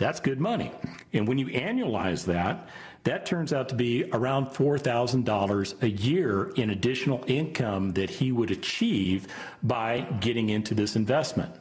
That's 0.01 0.19
good 0.19 0.41
money. 0.41 0.73
And 1.13 1.29
when 1.29 1.37
you 1.37 1.49
annualize 1.49 2.25
that, 2.25 2.69
that 3.05 3.27
turns 3.27 3.53
out 3.53 3.69
to 3.69 3.75
be 3.75 4.05
around 4.13 4.47
$4,000 4.47 5.83
a 5.83 5.91
year 5.91 6.51
in 6.57 6.71
additional 6.71 7.23
income 7.27 7.93
that 7.93 8.09
he 8.09 8.33
would 8.33 8.51
achieve 8.51 9.27
by 9.63 10.01
getting 10.21 10.49
into 10.49 10.75
this 10.75 10.97
investment. 10.97 11.55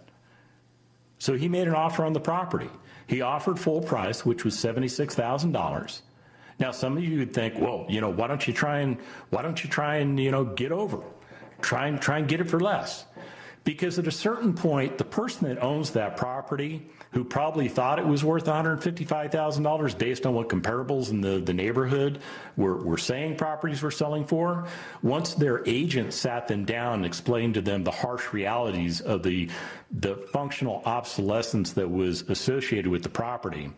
So 1.17 1.34
he 1.34 1.50
made 1.50 1.67
an 1.67 1.76
offer 1.76 2.06
on 2.06 2.13
the 2.13 2.22
property. 2.22 2.69
He 3.10 3.22
offered 3.22 3.60
full 3.60 3.82
price, 3.82 4.24
which 4.24 4.45
was 4.45 4.54
$76,000. 4.54 6.02
Now, 6.60 6.69
some 6.69 6.95
of 6.95 7.04
you 7.04 7.17
would 7.17 7.34
think, 7.34 7.56
well, 7.58 7.88
you 7.89 8.02
know, 8.02 8.10
why 8.10 8.28
don't 8.28 8.48
you 8.48 8.54
try 8.54 8.82
and 8.82 8.98
why 9.32 9.41
don't 9.41 9.63
you 9.63 9.69
try 9.69 9.95
and 9.95 10.19
you 10.19 10.30
know 10.30 10.45
get 10.45 10.72
over, 10.72 11.02
try 11.60 11.88
and 11.88 12.00
try 12.00 12.19
and 12.19 12.28
get 12.28 12.39
it 12.39 12.43
for 12.43 12.60
less, 12.60 13.06
because 13.63 14.00
at 14.00 14.08
a 14.08 14.12
certain 14.12 14.54
point, 14.54 14.98
the 14.98 15.04
person 15.04 15.48
that 15.48 15.62
owns 15.62 15.91
that 15.91 16.17
property, 16.17 16.88
who 17.12 17.24
probably 17.24 17.67
thought 17.67 18.00
it 18.00 18.06
was 18.06 18.24
worth 18.24 18.45
$155,000 18.45 19.98
based 19.98 20.26
on 20.26 20.34
what 20.34 20.48
comparables 20.48 21.12
in 21.12 21.22
the, 21.22 21.39
the 21.39 21.54
neighborhood 21.54 22.19
were, 22.56 22.78
were 22.78 22.98
saying 22.98 23.36
properties 23.36 23.82
were 23.82 23.91
selling 23.91 24.26
for, 24.26 24.67
once 25.02 25.34
their 25.34 25.67
agent 25.67 26.13
sat 26.13 26.48
them 26.48 26.65
down 26.65 26.95
and 26.95 27.06
explained 27.06 27.54
to 27.54 27.62
them 27.62 27.84
the 27.84 27.91
harsh 27.91 28.32
realities 28.34 29.02
of 29.02 29.24
the, 29.24 29.50
the 29.91 30.15
functional 30.32 30.82
obsolescence 30.86 31.74
that 31.74 31.89
was 31.89 32.22
associated 32.30 32.88
with 32.88 33.04
the 33.04 33.10
property, 33.10 33.72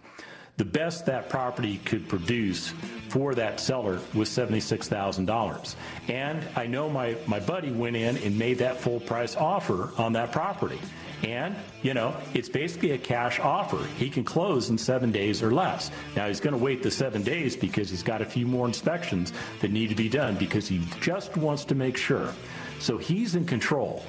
the 0.57 0.65
best 0.65 1.05
that 1.07 1.29
property 1.29 1.77
could 1.85 2.07
produce 2.07 2.73
for 3.09 3.35
that 3.35 3.59
seller 3.59 3.99
was 4.13 4.29
$76,000. 4.29 5.75
And 6.07 6.47
I 6.55 6.67
know 6.67 6.89
my, 6.89 7.17
my 7.27 7.39
buddy 7.39 7.71
went 7.71 7.95
in 7.95 8.17
and 8.17 8.37
made 8.37 8.59
that 8.59 8.79
full 8.79 8.99
price 8.99 9.35
offer 9.35 9.89
on 9.97 10.13
that 10.13 10.31
property. 10.31 10.79
And, 11.23 11.55
you 11.83 11.93
know, 11.93 12.15
it's 12.33 12.49
basically 12.49 12.91
a 12.91 12.97
cash 12.97 13.39
offer. 13.39 13.83
He 13.97 14.09
can 14.09 14.23
close 14.23 14.69
in 14.69 14.77
seven 14.77 15.11
days 15.11 15.43
or 15.43 15.51
less. 15.51 15.91
Now, 16.15 16.27
he's 16.27 16.39
going 16.39 16.57
to 16.57 16.63
wait 16.63 16.81
the 16.81 16.89
seven 16.89 17.21
days 17.21 17.55
because 17.55 17.89
he's 17.89 18.01
got 18.01 18.21
a 18.21 18.25
few 18.25 18.47
more 18.47 18.65
inspections 18.65 19.31
that 19.59 19.71
need 19.71 19.89
to 19.89 19.95
be 19.95 20.09
done 20.09 20.35
because 20.35 20.67
he 20.67 20.81
just 20.99 21.37
wants 21.37 21.63
to 21.65 21.75
make 21.75 21.95
sure. 21.95 22.33
So 22.79 22.97
he's 22.97 23.35
in 23.35 23.45
control. 23.45 24.03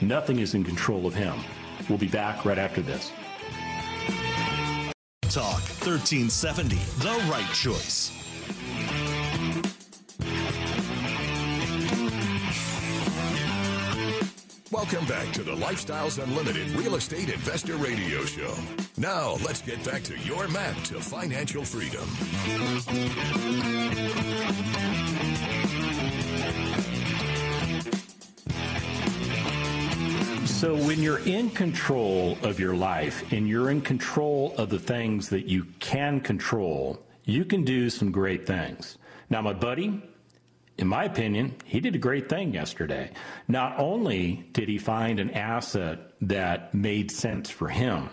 Nothing 0.00 0.40
is 0.40 0.54
in 0.54 0.64
control 0.64 1.06
of 1.06 1.14
him. 1.14 1.38
We'll 1.88 1.98
be 1.98 2.08
back 2.08 2.44
right 2.44 2.58
after 2.58 2.82
this. 2.82 3.12
Talk 5.30 5.60
1370, 5.84 6.76
the 7.00 7.30
right 7.30 7.46
choice. 7.52 8.12
Welcome 14.72 15.04
back 15.04 15.30
to 15.34 15.42
the 15.42 15.54
Lifestyles 15.54 16.22
Unlimited 16.22 16.70
Real 16.70 16.94
Estate 16.94 17.28
Investor 17.28 17.76
Radio 17.76 18.24
Show. 18.24 18.54
Now, 18.96 19.32
let's 19.44 19.60
get 19.60 19.84
back 19.84 20.02
to 20.04 20.18
your 20.20 20.48
map 20.48 20.76
to 20.84 20.98
financial 20.98 21.62
freedom. 21.62 22.08
So, 30.58 30.74
when 30.74 31.00
you're 31.00 31.20
in 31.20 31.50
control 31.50 32.36
of 32.42 32.58
your 32.58 32.74
life 32.74 33.32
and 33.32 33.48
you're 33.48 33.70
in 33.70 33.80
control 33.80 34.56
of 34.58 34.70
the 34.70 34.78
things 34.80 35.28
that 35.28 35.46
you 35.46 35.66
can 35.78 36.18
control, 36.18 37.00
you 37.24 37.44
can 37.44 37.62
do 37.62 37.88
some 37.88 38.10
great 38.10 38.44
things. 38.44 38.98
Now, 39.30 39.40
my 39.40 39.52
buddy, 39.52 40.02
in 40.76 40.88
my 40.88 41.04
opinion, 41.04 41.54
he 41.64 41.78
did 41.78 41.94
a 41.94 41.98
great 41.98 42.28
thing 42.28 42.54
yesterday. 42.54 43.12
Not 43.46 43.78
only 43.78 44.48
did 44.52 44.68
he 44.68 44.78
find 44.78 45.20
an 45.20 45.30
asset 45.30 46.14
that 46.22 46.74
made 46.74 47.12
sense 47.12 47.48
for 47.48 47.68
him, 47.68 48.10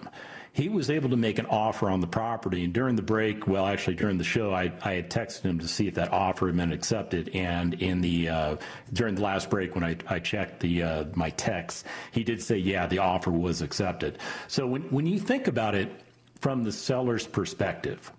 he 0.55 0.69
was 0.69 0.89
able 0.89 1.09
to 1.09 1.17
make 1.17 1.37
an 1.37 1.47
offer 1.47 1.89
on 1.89 1.99
the 1.99 2.07
property. 2.07 2.63
And 2.63 2.73
during 2.73 2.95
the 2.95 3.01
break, 3.01 3.45
well, 3.45 3.65
actually 3.65 3.95
during 3.95 4.17
the 4.17 4.23
show, 4.23 4.53
I, 4.53 4.71
I 4.81 4.93
had 4.93 5.09
texted 5.09 5.41
him 5.41 5.59
to 5.59 5.67
see 5.67 5.89
if 5.89 5.95
that 5.95 6.13
offer 6.13 6.47
had 6.47 6.55
been 6.55 6.71
accepted. 6.71 7.27
And 7.35 7.73
in 7.73 7.99
the 7.99 8.29
uh, 8.29 8.55
during 8.93 9.15
the 9.15 9.21
last 9.21 9.49
break, 9.49 9.75
when 9.75 9.83
I, 9.83 9.97
I 10.07 10.19
checked 10.19 10.61
the 10.61 10.81
uh, 10.81 11.05
my 11.13 11.31
text, 11.31 11.85
he 12.13 12.23
did 12.23 12.41
say, 12.41 12.55
yeah, 12.55 12.87
the 12.87 12.99
offer 12.99 13.31
was 13.31 13.61
accepted. 13.61 14.19
So 14.47 14.65
when 14.65 14.83
when 14.83 15.05
you 15.05 15.19
think 15.19 15.47
about 15.47 15.75
it 15.75 15.91
from 16.39 16.63
the 16.63 16.71
seller's 16.71 17.27
perspective, 17.27 18.09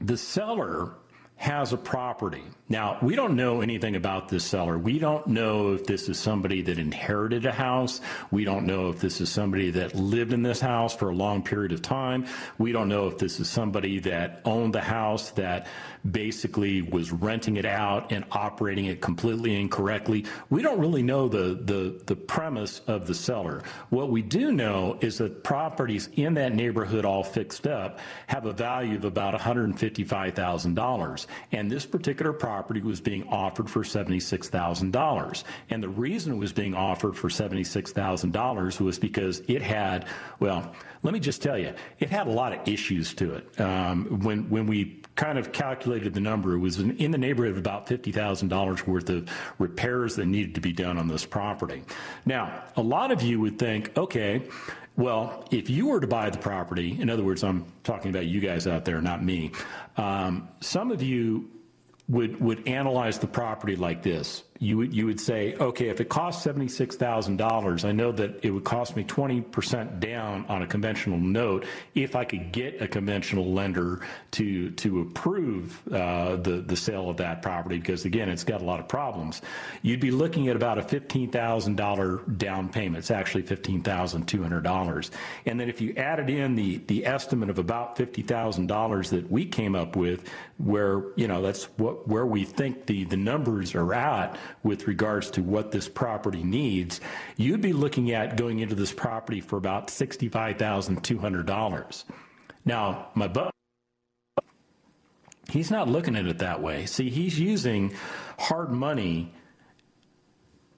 the 0.00 0.16
seller 0.16 0.94
has 1.36 1.72
a 1.72 1.76
property. 1.76 2.42
Now, 2.68 2.98
we 3.00 3.14
don't 3.14 3.36
know 3.36 3.60
anything 3.60 3.94
about 3.94 4.28
this 4.28 4.44
seller. 4.44 4.76
We 4.76 4.98
don't 4.98 5.26
know 5.28 5.74
if 5.74 5.86
this 5.86 6.08
is 6.08 6.18
somebody 6.18 6.62
that 6.62 6.78
inherited 6.78 7.46
a 7.46 7.52
house. 7.52 8.00
We 8.32 8.44
don't 8.44 8.66
know 8.66 8.88
if 8.88 9.00
this 9.00 9.20
is 9.20 9.28
somebody 9.28 9.70
that 9.70 9.94
lived 9.94 10.32
in 10.32 10.42
this 10.42 10.60
house 10.60 10.96
for 10.96 11.10
a 11.10 11.14
long 11.14 11.42
period 11.42 11.72
of 11.72 11.82
time. 11.82 12.26
We 12.58 12.72
don't 12.72 12.88
know 12.88 13.06
if 13.06 13.18
this 13.18 13.38
is 13.38 13.48
somebody 13.48 14.00
that 14.00 14.40
owned 14.44 14.74
the 14.74 14.80
house 14.80 15.30
that 15.32 15.68
basically 16.10 16.82
was 16.82 17.12
renting 17.12 17.56
it 17.56 17.66
out 17.66 18.10
and 18.10 18.24
operating 18.32 18.86
it 18.86 19.00
completely 19.00 19.60
incorrectly. 19.60 20.24
We 20.50 20.62
don't 20.62 20.80
really 20.80 21.02
know 21.02 21.28
the, 21.28 21.60
the, 21.62 22.00
the 22.06 22.16
premise 22.16 22.80
of 22.88 23.06
the 23.06 23.14
seller. 23.14 23.62
What 23.90 24.10
we 24.10 24.22
do 24.22 24.50
know 24.50 24.98
is 25.00 25.18
that 25.18 25.44
properties 25.44 26.08
in 26.14 26.34
that 26.34 26.54
neighborhood 26.54 27.04
all 27.04 27.22
fixed 27.22 27.66
up 27.66 28.00
have 28.26 28.46
a 28.46 28.52
value 28.52 28.96
of 28.96 29.04
about 29.04 29.38
$155,000. 29.38 31.25
And 31.52 31.70
this 31.70 31.86
particular 31.86 32.32
property 32.32 32.80
was 32.80 33.00
being 33.00 33.26
offered 33.28 33.70
for 33.70 33.82
$76,000. 33.82 35.44
And 35.70 35.82
the 35.82 35.88
reason 35.88 36.32
it 36.32 36.36
was 36.36 36.52
being 36.52 36.74
offered 36.74 37.16
for 37.16 37.28
$76,000 37.28 38.80
was 38.80 38.98
because 38.98 39.42
it 39.48 39.62
had, 39.62 40.06
well, 40.40 40.74
let 41.02 41.14
me 41.14 41.20
just 41.20 41.42
tell 41.42 41.58
you, 41.58 41.72
it 41.98 42.10
had 42.10 42.26
a 42.26 42.30
lot 42.30 42.52
of 42.52 42.66
issues 42.66 43.14
to 43.14 43.34
it. 43.34 43.60
Um, 43.60 44.20
when, 44.20 44.50
when 44.50 44.66
we 44.66 45.02
kind 45.14 45.38
of 45.38 45.52
calculated 45.52 46.14
the 46.14 46.20
number, 46.20 46.54
it 46.54 46.58
was 46.58 46.78
in, 46.78 47.10
the 47.10 47.18
neighborhood 47.18 47.52
of 47.52 47.58
about 47.58 47.86
$50,000 47.86 48.86
worth 48.86 49.08
of 49.08 49.28
repairs 49.58 50.16
that 50.16 50.26
needed 50.26 50.54
to 50.56 50.60
be 50.60 50.72
done 50.72 50.98
on 50.98 51.08
this 51.08 51.24
property. 51.24 51.82
Now, 52.24 52.64
a 52.76 52.82
lot 52.82 53.10
of 53.10 53.22
you 53.22 53.40
would 53.40 53.58
think, 53.58 53.96
okay, 53.96 54.42
well, 54.96 55.46
if 55.50 55.68
you 55.68 55.88
were 55.88 56.00
to 56.00 56.06
buy 56.06 56.30
the 56.30 56.38
property, 56.38 56.96
in 57.00 57.10
other 57.10 57.22
words, 57.22 57.44
I'm 57.44 57.66
talking 57.84 58.10
about 58.10 58.26
you 58.26 58.40
guys 58.40 58.66
out 58.66 58.84
there, 58.84 59.00
not 59.00 59.22
me. 59.22 59.52
Um, 59.96 60.48
some 60.60 60.90
of 60.90 61.02
you 61.02 61.50
would 62.08 62.40
would 62.40 62.66
analyze 62.68 63.18
the 63.18 63.26
property 63.26 63.76
like 63.76 64.02
this 64.02 64.44
you 64.58 64.78
would 64.78 64.94
you 64.94 65.06
would 65.06 65.20
say, 65.20 65.54
okay, 65.56 65.88
if 65.88 66.00
it 66.00 66.08
costs 66.08 66.42
seventy 66.42 66.68
six 66.68 66.96
thousand 66.96 67.36
dollars, 67.36 67.84
I 67.84 67.92
know 67.92 68.12
that 68.12 68.44
it 68.44 68.50
would 68.50 68.64
cost 68.64 68.96
me 68.96 69.04
twenty 69.04 69.40
percent 69.40 70.00
down 70.00 70.46
on 70.48 70.62
a 70.62 70.66
conventional 70.66 71.18
note 71.18 71.66
if 71.94 72.16
I 72.16 72.24
could 72.24 72.52
get 72.52 72.80
a 72.80 72.88
conventional 72.88 73.52
lender 73.52 74.00
to 74.32 74.70
to 74.70 75.00
approve 75.00 75.82
uh, 75.92 76.36
the 76.36 76.62
the 76.66 76.76
sale 76.76 77.10
of 77.10 77.18
that 77.18 77.42
property 77.42 77.78
because 77.78 78.04
again, 78.04 78.28
it's 78.28 78.44
got 78.44 78.62
a 78.62 78.64
lot 78.64 78.80
of 78.80 78.88
problems. 78.88 79.42
You'd 79.82 80.00
be 80.00 80.10
looking 80.10 80.48
at 80.48 80.56
about 80.56 80.78
a 80.78 80.82
fifteen 80.82 81.30
thousand 81.30 81.76
dollar 81.76 82.18
down 82.36 82.68
payment. 82.68 82.98
It's 82.98 83.10
actually 83.10 83.42
fifteen 83.42 83.82
thousand 83.82 84.26
two 84.26 84.42
hundred 84.42 84.62
dollars, 84.62 85.10
and 85.44 85.60
then 85.60 85.68
if 85.68 85.80
you 85.80 85.94
added 85.96 86.30
in 86.30 86.54
the 86.54 86.78
the 86.86 87.06
estimate 87.06 87.50
of 87.50 87.58
about 87.58 87.96
fifty 87.96 88.22
thousand 88.22 88.68
dollars 88.68 89.10
that 89.10 89.30
we 89.30 89.44
came 89.44 89.74
up 89.74 89.96
with, 89.96 90.28
where 90.58 91.02
you 91.16 91.28
know 91.28 91.42
that's 91.42 91.64
what 91.76 92.08
where 92.08 92.26
we 92.26 92.44
think 92.44 92.86
the 92.86 93.04
the 93.04 93.16
numbers 93.16 93.74
are 93.74 93.92
at 93.92 94.38
with 94.62 94.86
regards 94.86 95.30
to 95.32 95.42
what 95.42 95.72
this 95.72 95.88
property 95.88 96.42
needs, 96.42 97.00
you'd 97.36 97.60
be 97.60 97.72
looking 97.72 98.12
at 98.12 98.36
going 98.36 98.60
into 98.60 98.74
this 98.74 98.92
property 98.92 99.40
for 99.40 99.56
about 99.56 99.88
$65,200. 99.88 102.04
Now, 102.64 103.08
my 103.14 103.28
buddy, 103.28 103.50
he's 105.48 105.70
not 105.70 105.88
looking 105.88 106.16
at 106.16 106.26
it 106.26 106.38
that 106.38 106.60
way. 106.60 106.86
See, 106.86 107.10
he's 107.10 107.38
using 107.38 107.94
hard 108.38 108.70
money 108.70 109.32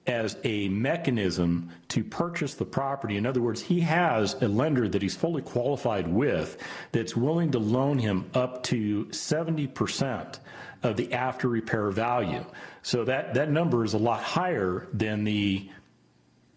as 0.09 0.37
a 0.43 0.67
mechanism 0.69 1.69
to 1.87 2.03
purchase 2.03 2.55
the 2.55 2.65
property. 2.65 3.15
In 3.15 3.25
other 3.25 3.41
words, 3.41 3.61
he 3.61 3.79
has 3.81 4.33
a 4.41 4.47
lender 4.47 4.89
that 4.89 5.01
he's 5.01 5.15
fully 5.15 5.43
qualified 5.43 6.07
with 6.07 6.57
that's 6.91 7.15
willing 7.15 7.51
to 7.51 7.59
loan 7.59 7.99
him 7.99 8.29
up 8.33 8.63
to 8.63 9.05
70% 9.05 10.39
of 10.81 10.97
the 10.97 11.13
after 11.13 11.47
repair 11.47 11.91
value. 11.91 12.43
So 12.81 13.03
that, 13.05 13.33
that 13.33 13.51
number 13.51 13.83
is 13.83 13.93
a 13.93 13.97
lot 13.97 14.23
higher 14.23 14.87
than 14.93 15.23
the 15.23 15.69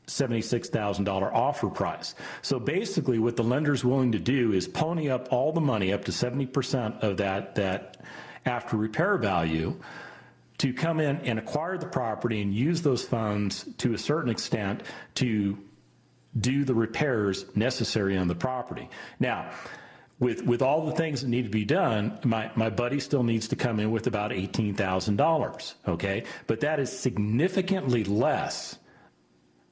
$76,000 0.07 1.33
offer 1.33 1.69
price. 1.69 2.15
So 2.43 2.59
basically 2.59 3.19
what 3.19 3.37
the 3.37 3.45
lender's 3.45 3.85
willing 3.85 4.13
to 4.13 4.19
do 4.19 4.53
is 4.53 4.69
pony 4.69 5.09
up 5.09 5.29
all 5.31 5.53
the 5.53 5.61
money 5.61 5.93
up 5.93 6.05
to 6.07 6.13
70% 6.13 7.03
of 7.03 7.19
that, 7.19 7.55
that 7.55 7.99
after 8.45 8.77
repair 8.77 9.17
value 9.17 9.77
to 10.59 10.73
come 10.73 11.01
in 11.01 11.17
and 11.19 11.39
acquire 11.39 11.79
the 11.79 11.87
property 11.87 12.43
and 12.43 12.55
use 12.55 12.83
those 12.83 13.05
funds 13.05 13.67
to 13.79 13.95
a 13.95 13.99
certain 13.99 14.31
extent 14.31 14.83
to 15.15 15.59
do 16.39 16.65
the 16.65 16.75
repairs 16.75 17.45
necessary 17.55 18.17
on 18.17 18.29
the 18.29 18.35
property. 18.35 18.89
Now, 19.21 19.51
with 20.23 20.47
with 20.47 20.63
all 20.63 20.87
the 20.87 20.93
things 20.93 21.23
that 21.23 21.29
need 21.29 21.43
to 21.43 21.51
be 21.51 21.65
done, 21.65 22.17
my, 22.25 22.49
my 22.55 22.71
buddy 22.71 23.01
still 23.01 23.25
needs 23.25 23.49
to 23.49 23.57
come 23.57 23.81
in 23.81 23.91
with 23.91 24.07
about 24.07 24.33
eighteen 24.33 24.73
thousand 24.73 25.17
dollars. 25.17 25.75
Okay, 25.87 26.23
but 26.47 26.61
that 26.61 26.79
is 26.79 26.97
significantly 26.97 28.05
less 28.05 28.79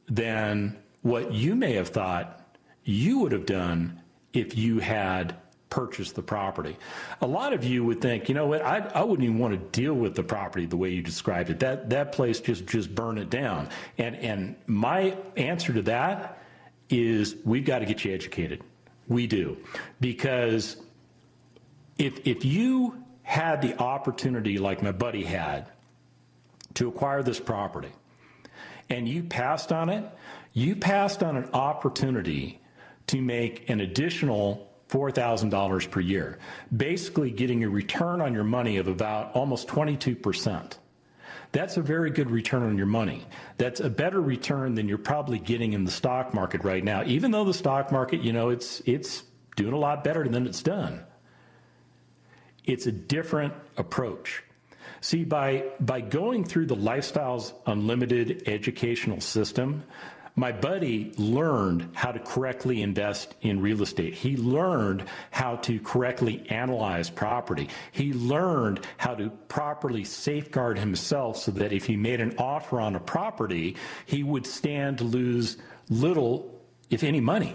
than 0.09 0.77
what 1.03 1.33
you 1.33 1.55
may 1.55 1.75
have 1.75 1.89
thought 1.89 2.59
you 2.83 3.21
would 3.21 3.31
have 3.31 3.47
done 3.47 4.01
if 4.33 4.59
you 4.59 4.81
had 4.81 5.37
purchased 5.69 6.17
the 6.17 6.23
property. 6.23 6.77
A 7.21 7.27
lot 7.29 7.53
of 7.53 7.63
you 7.63 7.85
would 7.85 8.01
think, 8.01 8.29
you 8.29 8.35
know 8.35 8.49
what, 8.49 8.61
I, 8.61 8.79
I 8.93 9.05
wouldn't 9.05 9.25
even 9.25 9.39
want 9.39 9.53
to 9.55 9.81
deal 9.81 9.95
with 9.95 10.17
the 10.17 10.25
property 10.25 10.67
the 10.67 10.77
way 10.77 10.91
you 10.91 11.01
described 11.01 11.51
it. 11.51 11.61
That 11.61 11.91
that 11.91 12.11
place 12.11 12.41
just 12.41 12.67
just 12.67 12.93
burn 12.93 13.19
it 13.19 13.31
down. 13.31 13.69
And 13.99 14.17
and 14.17 14.57
my 14.67 15.17
answer 15.37 15.73
to 15.73 15.83
that 15.83 16.43
is 16.89 17.37
we've 17.45 17.65
got 17.65 17.79
to 17.79 17.87
get 17.87 18.05
you 18.05 18.13
educated. 18.13 18.65
We 19.11 19.27
do. 19.27 19.59
Because 20.01 20.77
if 21.99 22.27
if 22.27 22.47
you 22.47 23.05
had 23.23 23.61
the 23.61 23.77
opportunity 23.79 24.57
like 24.57 24.83
my 24.83 24.93
buddy 24.93 25.25
had 25.25 25.71
to 26.75 26.89
acquire 26.89 27.23
this 27.23 27.39
property 27.39 27.93
and 28.89 29.07
you 29.07 29.23
passed 29.25 29.73
on 29.73 29.91
it, 29.91 30.05
you 30.53 30.75
passed 30.75 31.23
on 31.23 31.37
an 31.37 31.49
opportunity 31.53 32.61
to 33.09 33.21
make 33.21 33.69
an 33.69 33.81
additional 33.81 34.69
$4,000 34.89 35.91
per 35.91 36.01
year, 36.01 36.39
basically 36.77 37.31
getting 37.31 37.63
a 37.63 37.69
return 37.69 38.21
on 38.21 38.35
your 38.35 38.45
money 38.45 38.77
of 38.77 38.89
about 38.89 39.33
almost 39.33 39.69
22%. 39.69 40.79
That's 41.53 41.77
a 41.77 41.83
very 41.83 42.11
good 42.11 42.31
return 42.31 42.63
on 42.63 42.77
your 42.77 42.87
money. 42.87 43.27
That's 43.57 43.81
a 43.81 43.91
better 43.91 44.21
return 44.21 44.75
than 44.75 44.89
you're 44.89 44.99
probably 44.99 45.39
getting 45.39 45.73
in 45.73 45.85
the 45.85 45.91
stock 45.91 46.33
market 46.33 46.63
right 46.63 46.85
now. 46.85 47.03
Even 47.05 47.33
though 47.33 47.45
the 47.45 47.55
stock 47.55 47.91
market, 47.91 48.21
you 48.21 48.33
know, 48.33 48.51
it's 48.51 48.81
it's 48.87 49.25
doing 49.57 49.73
a 49.73 49.79
lot 49.79 50.05
better 50.05 50.29
than 50.29 50.47
it's 50.47 50.63
done. 50.63 51.05
It's 52.65 52.87
a 52.87 52.93
different 52.93 53.53
approach. 53.77 54.45
See, 55.01 55.25
by 55.25 55.65
by 55.81 56.03
going 56.03 56.45
through 56.45 56.67
the 56.67 56.77
Lifestyles 56.77 57.53
Unlimited 57.67 58.45
educational 58.47 59.21
system, 59.21 59.83
my 60.41 60.53
buddy 60.53 61.13
learned 61.19 61.87
how 61.93 62.11
to 62.11 62.19
correctly 62.19 62.81
invest 62.81 63.35
in 63.43 63.61
real 63.61 63.83
estate. 63.83 64.15
He 64.15 64.39
learned 64.39 65.05
how 65.31 65.57
to 65.57 65.79
correctly 65.81 66.47
analyze 66.49 67.11
property. 67.11 67.69
He 67.93 68.15
learned 68.15 68.87
how 68.97 69.17
to 69.17 69.29
properly 69.49 70.03
safeguard 70.03 70.79
himself 70.79 71.37
so 71.37 71.51
that 71.53 71.75
if 71.75 71.85
he 71.85 71.95
made 71.95 72.23
an 72.23 72.35
offer 72.39 72.81
on 72.81 72.97
a 72.97 73.01
property, 73.01 73.77
he 74.07 74.23
would 74.23 74.47
stand 74.47 74.97
to 74.99 75.05
lose 75.05 75.59
little, 75.91 76.59
if 76.89 77.05
any, 77.05 77.21
money. 77.21 77.55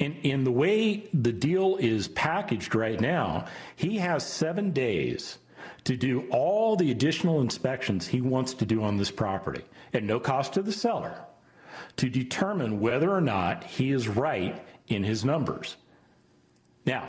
In, 0.00 0.14
in 0.24 0.42
the 0.42 0.50
way 0.50 1.08
the 1.14 1.32
deal 1.32 1.76
is 1.76 2.08
packaged 2.08 2.74
right 2.74 3.00
now, 3.00 3.44
he 3.76 3.98
has 3.98 4.26
seven 4.26 4.72
days 4.72 5.38
to 5.84 5.96
do 5.96 6.26
all 6.30 6.74
the 6.74 6.90
additional 6.90 7.40
inspections 7.40 8.08
he 8.08 8.20
wants 8.20 8.52
to 8.54 8.66
do 8.66 8.82
on 8.82 8.96
this 8.96 9.12
property 9.12 9.62
at 9.94 10.02
no 10.02 10.18
cost 10.18 10.54
to 10.54 10.62
the 10.62 10.72
seller 10.72 11.14
to 11.96 12.08
determine 12.08 12.80
whether 12.80 13.10
or 13.10 13.20
not 13.20 13.64
he 13.64 13.92
is 13.92 14.08
right 14.08 14.64
in 14.88 15.04
his 15.04 15.24
numbers. 15.24 15.76
Now, 16.86 17.08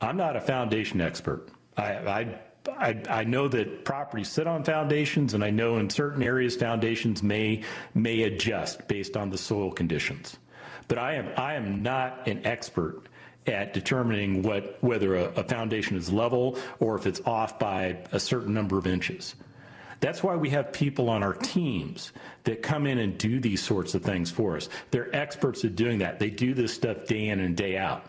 I'm 0.00 0.16
not 0.16 0.36
a 0.36 0.40
foundation 0.40 1.00
expert. 1.00 1.48
I, 1.76 1.82
I, 1.82 2.40
I, 2.78 3.02
I, 3.08 3.24
know 3.24 3.48
that 3.48 3.84
properties 3.84 4.28
sit 4.28 4.46
on 4.46 4.64
foundations, 4.64 5.34
and 5.34 5.44
I 5.44 5.50
know 5.50 5.78
in 5.78 5.88
certain 5.88 6.22
areas 6.22 6.56
foundations 6.56 7.22
may 7.22 7.62
may 7.94 8.22
adjust 8.22 8.86
based 8.88 9.16
on 9.16 9.30
the 9.30 9.38
soil 9.38 9.70
conditions. 9.70 10.36
But 10.88 10.98
I 10.98 11.14
am 11.14 11.32
I 11.36 11.54
am 11.54 11.82
not 11.82 12.26
an 12.26 12.44
expert 12.44 13.02
at 13.46 13.72
determining 13.72 14.42
what 14.42 14.78
whether 14.80 15.16
a, 15.16 15.24
a 15.36 15.44
foundation 15.44 15.96
is 15.96 16.10
level 16.10 16.58
or 16.78 16.98
if 16.98 17.06
it's 17.06 17.20
off 17.24 17.58
by 17.58 17.98
a 18.12 18.20
certain 18.20 18.52
number 18.52 18.78
of 18.78 18.86
inches. 18.86 19.34
That's 20.00 20.22
why 20.22 20.34
we 20.36 20.50
have 20.50 20.72
people 20.72 21.10
on 21.10 21.22
our 21.22 21.34
teams 21.34 22.12
that 22.44 22.62
come 22.62 22.86
in 22.86 22.98
and 22.98 23.16
do 23.18 23.38
these 23.38 23.62
sorts 23.62 23.94
of 23.94 24.02
things 24.02 24.30
for 24.30 24.56
us. 24.56 24.68
They're 24.90 25.14
experts 25.14 25.64
at 25.64 25.76
doing 25.76 25.98
that. 25.98 26.18
They 26.18 26.30
do 26.30 26.54
this 26.54 26.72
stuff 26.72 27.06
day 27.06 27.28
in 27.28 27.40
and 27.40 27.56
day 27.56 27.76
out. 27.76 28.06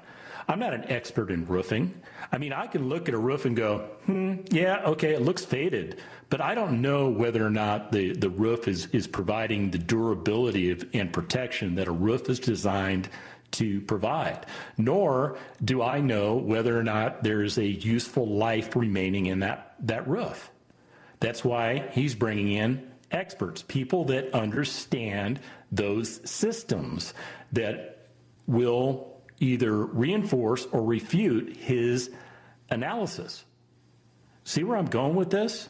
I'm 0.48 0.60
not 0.60 0.74
an 0.74 0.89
expert 0.92 1.32
in 1.32 1.46
roofing. 1.46 1.94
I 2.32 2.38
mean, 2.38 2.52
I 2.52 2.68
can 2.68 2.89
look 2.89 3.08
at 3.08 3.14
a 3.14 3.18
roof 3.18 3.46
and 3.46 3.56
go, 3.56 3.89
hmm, 4.06 4.36
yeah, 4.50 4.82
okay, 4.86 5.14
it 5.14 5.22
looks 5.22 5.46
faded, 5.46 6.00
but 6.30 6.42
I 6.42 6.56
don't 6.56 6.82
know 6.82 7.10
whether 7.10 7.46
or 7.46 7.50
not 7.50 7.92
the, 7.92 8.14
the 8.14 8.30
roof 8.30 8.68
is, 8.68 8.88
is 8.88 9.08
providing 9.08 9.72
the 9.72 9.78
durability 9.78 10.72
of, 10.72 10.86
and 10.94 11.12
protection 11.12 11.76
that 11.76 11.88
a 11.88 11.92
roof 11.92 12.30
is 12.30 12.39
designed 12.39 13.10
to 13.52 13.82
provide. 13.82 14.46
Nor 14.78 15.38
do 15.64 15.82
I 15.82 16.00
know 16.00 16.36
whether 16.36 16.78
or 16.78 16.84
not 16.84 17.24
there's 17.24 17.58
a 17.58 17.66
useful 17.66 18.28
life 18.28 18.76
remaining 18.76 19.28
in 19.28 19.39
that, 19.39 19.76
that 19.82 20.08
roof. 20.08 20.52
That's 21.22 21.45
why 21.45 21.88
he's 21.91 22.15
bringing 22.15 22.51
in 22.51 22.91
experts, 23.11 23.63
people 23.67 24.05
that 24.05 24.34
understand 24.34 25.39
those 25.72 26.19
systems 26.30 27.13
that 27.53 28.07
will 28.47 29.07
either 29.39 29.86
reinforce 29.86 30.65
or 30.72 30.84
refute 30.84 31.55
his 31.57 32.09
analysis. 32.69 33.45
See 34.43 34.63
where 34.63 34.78
I'm 34.78 34.88
going 34.88 35.15
with 35.15 35.30
this? 35.30 35.69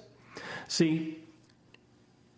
See, 0.67 1.19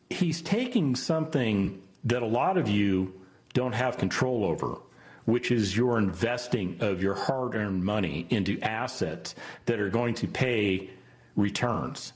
he's 0.09 0.41
taking 0.41 0.95
something 0.95 1.81
that 2.05 2.23
a 2.23 2.27
lot 2.27 2.57
of 2.57 2.67
you 2.67 3.13
don't 3.53 3.73
have 3.73 3.97
control 3.97 4.43
over, 4.43 4.79
which 5.25 5.51
is 5.51 5.77
your 5.77 5.99
investing 5.99 6.77
of 6.79 7.03
your 7.03 7.13
hard 7.13 7.53
earned 7.53 7.83
money 7.83 8.25
into 8.31 8.59
assets 8.61 9.35
that 9.65 9.79
are 9.79 9.89
going 9.89 10.15
to 10.15 10.27
pay 10.27 10.89
returns 11.35 12.13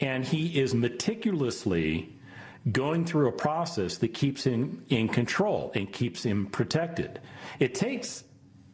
and 0.00 0.24
he 0.24 0.58
is 0.58 0.74
meticulously 0.74 2.14
going 2.72 3.04
through 3.04 3.28
a 3.28 3.32
process 3.32 3.98
that 3.98 4.14
keeps 4.14 4.44
him 4.44 4.84
in 4.88 5.08
control 5.08 5.70
and 5.74 5.92
keeps 5.92 6.24
him 6.24 6.46
protected. 6.46 7.20
It 7.58 7.74
takes 7.74 8.24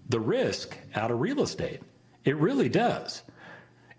the 0.08 0.20
risk 0.20 0.76
out 0.94 1.10
of 1.10 1.20
real 1.20 1.42
estate. 1.42 1.80
It 2.24 2.36
really 2.36 2.68
does. 2.68 3.22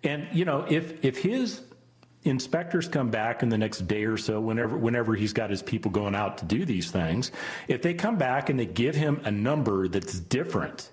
And 0.04 0.28
you 0.34 0.46
know, 0.46 0.66
if 0.70 1.04
if 1.04 1.18
his 1.18 1.62
inspectors 2.24 2.88
come 2.88 3.10
back 3.10 3.42
in 3.42 3.50
the 3.50 3.58
next 3.58 3.88
day 3.88 4.06
or 4.06 4.18
so 4.18 4.40
whenever 4.40 4.78
whenever 4.78 5.16
he's 5.16 5.34
got 5.34 5.50
his 5.50 5.62
people 5.62 5.92
going 5.92 6.16
out 6.16 6.38
to 6.40 6.46
do 6.46 6.66
these 6.66 6.92
things, 6.92 7.32
if 7.68 7.82
they 7.82 7.94
come 7.94 8.18
back 8.18 8.50
and 8.50 8.60
they 8.60 8.66
give 8.66 8.96
him 8.96 9.22
a 9.26 9.32
number 9.32 9.88
that's 9.88 10.20
different 10.20 10.92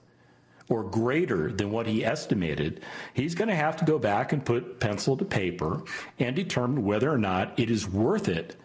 or 0.69 0.85
greater 0.85 1.51
than 1.51 1.71
what 1.71 1.87
he 1.87 2.05
estimated, 2.05 2.83
he's 3.15 3.35
going 3.35 3.49
to 3.49 3.55
have 3.55 3.77
to 3.77 3.85
go 3.85 3.99
back 3.99 4.33
and 4.33 4.45
put 4.45 4.81
pencil 4.81 5.17
to 5.17 5.25
paper 5.25 5.83
and 6.19 6.37
determine 6.37 6.85
whether 6.85 7.11
or 7.11 7.19
not 7.19 7.59
it 7.59 7.71
is 7.71 7.89
worth 7.89 8.29
it 8.29 8.57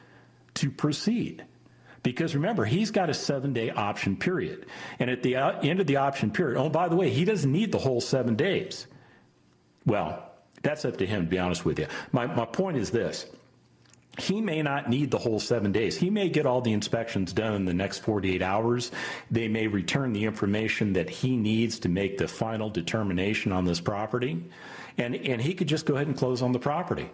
to 0.56 0.70
proceed. 0.70 1.44
Because 2.04 2.36
remember, 2.36 2.66
he's 2.66 2.92
got 2.92 3.10
a 3.10 3.14
seven 3.14 3.54
day 3.54 3.70
option 3.70 4.18
period. 4.18 4.66
And 5.00 5.10
at 5.10 5.24
the 5.24 5.38
uh, 5.38 5.60
end 5.62 5.80
of 5.80 5.88
the 5.88 5.96
option 5.98 6.32
period, 6.32 6.60
oh, 6.60 6.70
by 6.70 6.90
the 6.90 6.98
way, 6.98 7.10
he 7.10 7.24
doesn't 7.24 7.52
need 7.52 7.72
the 7.72 7.80
whole 7.80 8.02
seven 8.02 8.36
days. 8.36 8.88
Well, 9.86 10.30
that's 10.62 10.84
up 10.86 10.98
to 10.98 11.06
him, 11.06 11.24
to 11.24 11.30
be 11.30 11.40
honest 11.40 11.64
with 11.64 11.80
you. 11.80 11.88
My, 12.12 12.26
my 12.26 12.46
point 12.46 12.78
is 12.78 12.92
this 12.92 13.26
he 14.20 14.42
may 14.42 14.62
not 14.62 14.90
need 14.90 15.10
the 15.10 15.18
whole 15.18 15.40
seven 15.40 15.72
days. 15.72 15.98
He 15.98 16.10
may 16.10 16.30
get 16.30 16.46
all 16.46 16.62
the 16.62 16.74
inspections 16.74 17.34
done 17.34 17.56
in 17.56 17.66
the 17.66 17.74
next 17.74 18.00
48 18.00 18.42
hours. 18.44 18.92
They 19.32 19.48
may 19.48 19.68
return 19.68 20.14
the 20.14 20.26
information 20.26 20.94
that 20.94 21.10
he 21.10 21.36
needs 21.36 21.80
to 21.80 21.90
make 21.90 22.20
the 22.20 22.28
final 22.28 22.70
determination 22.70 23.52
on 23.52 23.66
this 23.66 23.82
property. 23.82 24.44
And, 25.00 25.16
and 25.16 25.42
he 25.42 25.56
could 25.56 25.68
just 25.68 25.88
go 25.88 25.96
ahead 25.96 26.08
and 26.08 26.16
close 26.16 26.44
on 26.44 26.52
the 26.52 26.60
property. 26.60 27.10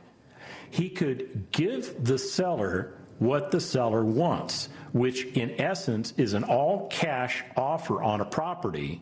He 0.71 0.89
could 0.89 1.51
give 1.51 2.03
the 2.03 2.17
seller 2.17 2.93
what 3.19 3.51
the 3.51 3.61
seller 3.61 4.03
wants, 4.03 4.67
which 4.91 5.25
in 5.25 5.59
essence 5.59 6.13
is 6.17 6.33
an 6.33 6.43
all 6.43 6.87
cash 6.87 7.43
offer 7.55 8.01
on 8.01 8.19
a 8.19 8.25
property 8.25 9.01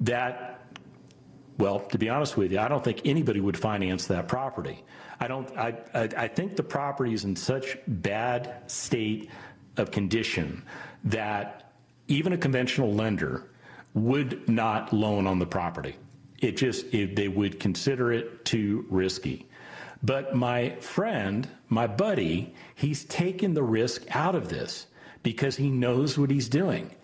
that 0.00 0.65
well, 1.58 1.80
to 1.80 1.98
be 1.98 2.08
honest 2.08 2.36
with 2.36 2.52
you, 2.52 2.58
I 2.58 2.68
don't 2.68 2.84
think 2.84 3.02
anybody 3.04 3.40
would 3.40 3.56
finance 3.56 4.06
that 4.06 4.28
property. 4.28 4.84
I 5.18 5.28
don't. 5.28 5.50
I, 5.56 5.74
I, 5.94 6.08
I 6.16 6.28
think 6.28 6.56
the 6.56 6.62
property 6.62 7.14
is 7.14 7.24
in 7.24 7.36
such 7.36 7.78
bad 7.86 8.70
state 8.70 9.30
of 9.76 9.90
condition 9.90 10.62
that 11.04 11.72
even 12.08 12.32
a 12.32 12.38
conventional 12.38 12.92
lender 12.92 13.50
would 13.94 14.48
not 14.48 14.92
loan 14.92 15.26
on 15.26 15.38
the 15.38 15.46
property. 15.46 15.96
It 16.40 16.56
just 16.56 16.92
it, 16.92 17.16
they 17.16 17.28
would 17.28 17.58
consider 17.58 18.12
it 18.12 18.44
too 18.44 18.86
risky. 18.90 19.48
But 20.02 20.36
my 20.36 20.70
friend, 20.76 21.48
my 21.68 21.86
buddy, 21.86 22.54
he's 22.74 23.04
taken 23.04 23.54
the 23.54 23.62
risk 23.62 24.04
out 24.14 24.34
of 24.34 24.50
this 24.50 24.86
because 25.22 25.56
he 25.56 25.70
knows 25.70 26.18
what 26.18 26.30
he's 26.30 26.48
doing. 26.48 26.94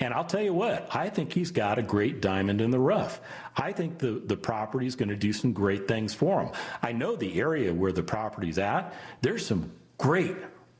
And 0.00 0.14
I'll 0.14 0.24
tell 0.24 0.42
you 0.42 0.54
what, 0.54 0.88
I 0.94 1.08
think 1.08 1.32
he's 1.32 1.50
got 1.50 1.78
a 1.78 1.82
great 1.82 2.20
diamond 2.20 2.60
in 2.60 2.70
the 2.70 2.78
rough. 2.78 3.20
I 3.56 3.72
think 3.72 3.98
the, 3.98 4.22
the 4.24 4.36
property 4.36 4.86
is 4.86 4.94
going 4.94 5.08
to 5.08 5.16
do 5.16 5.32
some 5.32 5.52
great 5.52 5.88
things 5.88 6.14
for 6.14 6.40
him. 6.42 6.52
I 6.82 6.92
know 6.92 7.16
the 7.16 7.40
area 7.40 7.74
where 7.74 7.90
the 7.90 8.02
property's 8.02 8.58
at, 8.58 8.94
there's 9.22 9.44
some 9.44 9.72
great 9.98 10.36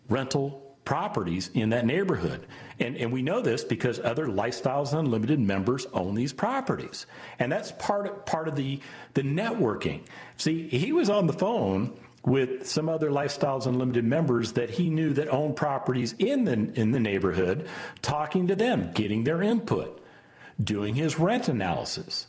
rental 0.09 0.77
properties 0.85 1.51
in 1.53 1.71
that 1.71 1.85
neighborhood. 1.85 2.47
And, 2.79 2.97
and 2.97 3.13
we 3.13 3.21
know 3.21 3.43
this 3.43 3.65
because 3.65 4.01
other 4.01 4.27
Lifestyles 4.27 4.99
Unlimited 4.99 5.41
members 5.41 5.87
own 5.93 6.15
these 6.15 6.33
properties. 6.33 7.05
And 7.39 7.51
that's 7.53 7.73
part 7.73 8.07
of, 8.07 8.25
part 8.25 8.49
of 8.49 8.57
the, 8.57 8.81
the 9.15 9.23
networking. 9.23 10.03
See, 10.37 10.69
he 10.69 10.93
was 10.93 11.11
on 11.11 11.27
the 11.27 11.33
phone 11.33 11.99
with 12.25 12.67
some 12.67 12.89
other 12.89 13.11
Lifestyles 13.11 13.67
Unlimited 13.67 14.05
members 14.05 14.53
that 14.53 14.71
he 14.71 14.91
knew 14.91 15.13
that 15.15 15.29
owned 15.29 15.57
properties 15.57 16.15
in 16.19 16.45
the, 16.45 16.53
in 16.53 16.91
the 16.91 17.01
neighborhood, 17.01 17.69
talking 18.03 18.49
to 18.49 18.57
them, 18.57 18.91
getting 18.93 19.25
their 19.25 19.43
input. 19.43 20.03
doing 20.63 20.95
his 20.95 21.19
rent 21.19 21.49
analysis, 21.49 22.27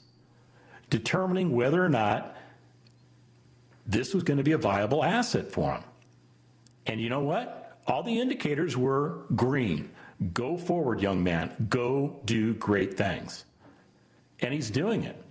determining 0.90 1.52
whether 1.56 1.84
or 1.84 1.90
not 1.90 2.36
this 3.86 4.14
was 4.14 4.24
going 4.24 4.38
to 4.38 4.44
be 4.44 4.52
a 4.52 4.58
viable 4.58 5.04
asset 5.04 5.52
for 5.52 5.74
him. 5.74 5.84
And 6.86 7.02
you 7.02 7.10
know 7.10 7.22
what? 7.22 7.80
All 7.88 8.04
the 8.04 8.20
indicators 8.20 8.78
were 8.78 9.26
green. 9.36 9.90
Go 10.34 10.58
forward, 10.58 11.02
young 11.02 11.24
man. 11.24 11.68
Go 11.70 12.20
do 12.26 12.54
great 12.54 12.98
things. 12.98 13.46
And 14.42 14.54
he's 14.54 14.70
doing 14.70 15.04
it. 15.04 15.22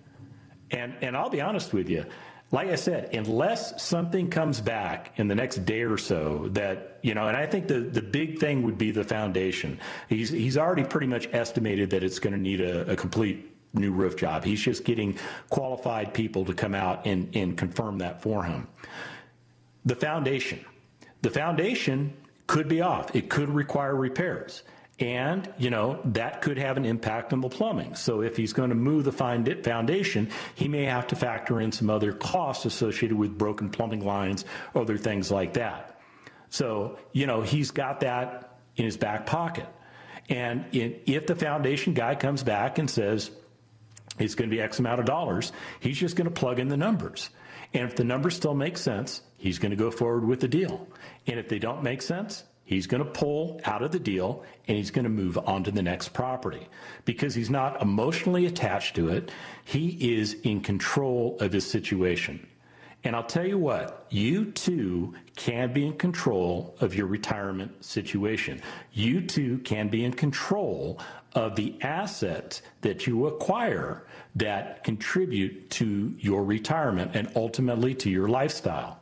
And, 0.70 0.94
and 1.00 1.16
I'll 1.16 1.30
be 1.30 1.40
honest 1.40 1.72
with 1.72 1.88
you, 1.88 2.04
like 2.50 2.68
I 2.68 2.76
said, 2.76 3.14
unless 3.14 3.82
something 3.82 4.30
comes 4.30 4.60
back 4.60 5.12
in 5.16 5.28
the 5.28 5.34
next 5.34 5.66
day 5.66 5.82
or 5.82 5.98
so 5.98 6.48
that, 6.52 6.98
you 7.02 7.14
know, 7.14 7.28
and 7.28 7.36
I 7.36 7.44
think 7.46 7.68
the, 7.68 7.80
the 7.80 8.00
big 8.00 8.38
thing 8.38 8.62
would 8.62 8.78
be 8.78 8.90
the 8.90 9.04
foundation. 9.04 9.78
He's, 10.08 10.30
he's 10.30 10.56
already 10.56 10.84
pretty 10.84 11.08
much 11.08 11.28
estimated 11.32 11.90
that 11.90 12.02
it's 12.02 12.18
going 12.18 12.32
to 12.32 12.40
need 12.40 12.62
a, 12.62 12.92
a 12.92 12.96
complete 12.96 13.54
new 13.74 13.92
roof 13.92 14.16
job. 14.16 14.44
He's 14.44 14.62
just 14.62 14.84
getting 14.84 15.18
qualified 15.50 16.14
people 16.14 16.46
to 16.46 16.54
come 16.54 16.74
out 16.74 17.06
and, 17.06 17.34
and 17.36 17.56
confirm 17.56 17.98
that 17.98 18.22
for 18.22 18.44
him. 18.44 18.66
The 19.84 19.94
foundation. 19.94 20.64
The 21.20 21.30
foundation 21.30 22.14
could 22.46 22.66
be 22.66 22.80
off. 22.80 23.14
It 23.14 23.28
could 23.28 23.50
require 23.50 23.94
repairs. 23.94 24.62
And, 25.00 25.52
you 25.58 25.70
know, 25.70 26.00
that 26.06 26.42
could 26.42 26.58
have 26.58 26.76
an 26.76 26.84
impact 26.84 27.32
on 27.32 27.40
the 27.40 27.48
plumbing. 27.48 27.94
So 27.94 28.20
if 28.20 28.36
he's 28.36 28.52
going 28.52 28.70
to 28.70 28.74
move 28.74 29.04
the 29.04 29.12
foundation, 29.12 30.30
he 30.56 30.66
may 30.66 30.84
have 30.86 31.06
to 31.08 31.16
factor 31.16 31.60
in 31.60 31.70
some 31.70 31.88
other 31.88 32.12
costs 32.12 32.64
associated 32.64 33.16
with 33.16 33.38
broken 33.38 33.70
plumbing 33.70 34.04
lines, 34.04 34.44
other 34.74 34.96
things 34.96 35.30
like 35.30 35.52
that. 35.52 36.00
So, 36.50 36.98
you 37.12 37.26
know, 37.26 37.42
he's 37.42 37.70
got 37.70 38.00
that 38.00 38.58
in 38.74 38.84
his 38.84 38.96
back 38.96 39.24
pocket. 39.26 39.68
And 40.28 40.64
if 40.72 41.26
the 41.26 41.36
foundation 41.36 41.94
guy 41.94 42.16
comes 42.16 42.42
back 42.42 42.78
and 42.78 42.90
says 42.90 43.30
it's 44.18 44.34
going 44.34 44.50
to 44.50 44.56
be 44.56 44.60
X 44.60 44.80
amount 44.80 44.98
of 44.98 45.06
dollars, 45.06 45.52
he's 45.78 45.98
just 45.98 46.16
going 46.16 46.28
to 46.28 46.34
plug 46.34 46.58
in 46.58 46.68
the 46.68 46.76
numbers. 46.76 47.30
And 47.72 47.84
if 47.84 47.94
the 47.94 48.04
numbers 48.04 48.34
still 48.34 48.54
make 48.54 48.76
sense, 48.76 49.22
he's 49.36 49.58
going 49.58 49.70
to 49.70 49.76
go 49.76 49.90
forward 49.90 50.26
with 50.26 50.40
the 50.40 50.48
deal. 50.48 50.88
And 51.26 51.38
if 51.38 51.48
they 51.48 51.58
don't 51.58 51.82
make 51.82 52.02
sense, 52.02 52.42
He's 52.68 52.86
going 52.86 53.02
to 53.02 53.10
pull 53.10 53.62
out 53.64 53.80
of 53.80 53.92
the 53.92 53.98
deal 53.98 54.44
and 54.66 54.76
he's 54.76 54.90
going 54.90 55.04
to 55.04 55.08
move 55.08 55.38
on 55.38 55.64
to 55.64 55.70
the 55.70 55.80
next 55.80 56.10
property 56.10 56.68
because 57.06 57.34
he's 57.34 57.48
not 57.48 57.80
emotionally 57.80 58.44
attached 58.44 58.94
to 58.96 59.08
it. 59.08 59.30
He 59.64 59.96
is 60.18 60.34
in 60.42 60.60
control 60.60 61.38
of 61.40 61.50
his 61.50 61.66
situation. 61.66 62.46
And 63.04 63.16
I'll 63.16 63.24
tell 63.24 63.46
you 63.46 63.56
what, 63.56 64.06
you 64.10 64.50
too 64.50 65.14
can 65.34 65.72
be 65.72 65.86
in 65.86 65.94
control 65.94 66.76
of 66.82 66.94
your 66.94 67.06
retirement 67.06 67.82
situation. 67.82 68.60
You 68.92 69.22
too 69.22 69.60
can 69.60 69.88
be 69.88 70.04
in 70.04 70.12
control 70.12 71.00
of 71.32 71.56
the 71.56 71.74
assets 71.80 72.60
that 72.82 73.06
you 73.06 73.28
acquire 73.28 74.04
that 74.34 74.84
contribute 74.84 75.70
to 75.70 76.14
your 76.18 76.44
retirement 76.44 77.12
and 77.14 77.32
ultimately 77.34 77.94
to 77.94 78.10
your 78.10 78.28
lifestyle. 78.28 79.00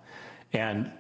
And 0.52 0.92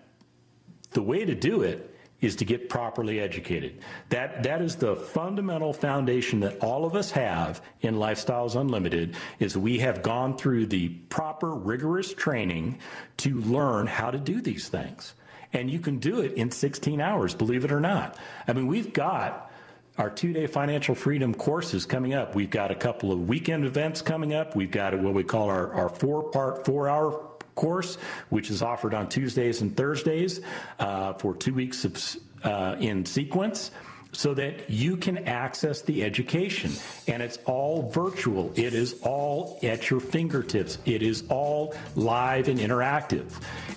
the 0.90 1.02
way 1.02 1.24
to 1.24 1.36
do 1.36 1.62
it 1.62 1.92
is 2.20 2.36
to 2.36 2.44
get 2.44 2.68
properly 2.68 3.20
educated. 3.20 3.80
That 4.08 4.42
that 4.44 4.62
is 4.62 4.76
the 4.76 4.96
fundamental 4.96 5.72
foundation 5.72 6.40
that 6.40 6.58
all 6.60 6.84
of 6.84 6.94
us 6.94 7.10
have 7.10 7.60
in 7.80 7.96
Lifestyles 7.96 8.58
Unlimited 8.58 9.16
is 9.38 9.56
we 9.56 9.78
have 9.80 10.02
gone 10.02 10.36
through 10.36 10.66
the 10.66 10.88
proper 10.88 11.54
rigorous 11.54 12.14
training 12.14 12.78
to 13.18 13.40
learn 13.40 13.86
how 13.86 14.10
to 14.10 14.18
do 14.18 14.40
these 14.40 14.68
things. 14.68 15.14
And 15.52 15.70
you 15.70 15.78
can 15.78 15.98
do 15.98 16.20
it 16.20 16.32
in 16.34 16.50
16 16.50 17.00
hours, 17.00 17.34
believe 17.34 17.64
it 17.64 17.72
or 17.72 17.80
not. 17.80 18.18
I 18.48 18.52
mean, 18.52 18.66
we've 18.66 18.92
got 18.92 19.50
our 19.98 20.10
two 20.10 20.32
day 20.32 20.46
financial 20.46 20.94
freedom 20.94 21.34
courses 21.34 21.86
coming 21.86 22.14
up. 22.14 22.34
We've 22.34 22.50
got 22.50 22.70
a 22.70 22.74
couple 22.74 23.12
of 23.12 23.28
weekend 23.28 23.64
events 23.64 24.02
coming 24.02 24.34
up. 24.34 24.54
We've 24.54 24.70
got 24.70 24.98
what 24.98 25.14
we 25.14 25.24
call 25.24 25.48
our, 25.48 25.72
our 25.72 25.88
four 25.88 26.30
part, 26.30 26.64
four 26.64 26.88
hour 26.88 27.35
course, 27.56 27.98
which 28.28 28.50
is 28.50 28.62
offered 28.62 28.94
on 28.94 29.08
Tuesdays 29.08 29.62
and 29.62 29.76
Thursdays 29.76 30.40
uh, 30.78 31.14
for 31.14 31.34
two 31.34 31.54
weeks 31.54 31.84
of, 31.84 32.16
uh, 32.44 32.76
in 32.78 33.04
sequence 33.04 33.72
so 34.12 34.32
that 34.32 34.70
you 34.70 34.96
can 34.96 35.18
access 35.26 35.82
the 35.82 36.02
education. 36.02 36.72
And 37.06 37.22
it's 37.22 37.38
all 37.44 37.90
virtual. 37.90 38.52
It 38.54 38.72
is 38.72 38.96
all 39.02 39.58
at 39.62 39.90
your 39.90 40.00
fingertips. 40.00 40.78
It 40.86 41.02
is 41.02 41.24
all 41.28 41.74
live 41.96 42.48
and 42.48 42.58
interactive. 42.58 43.30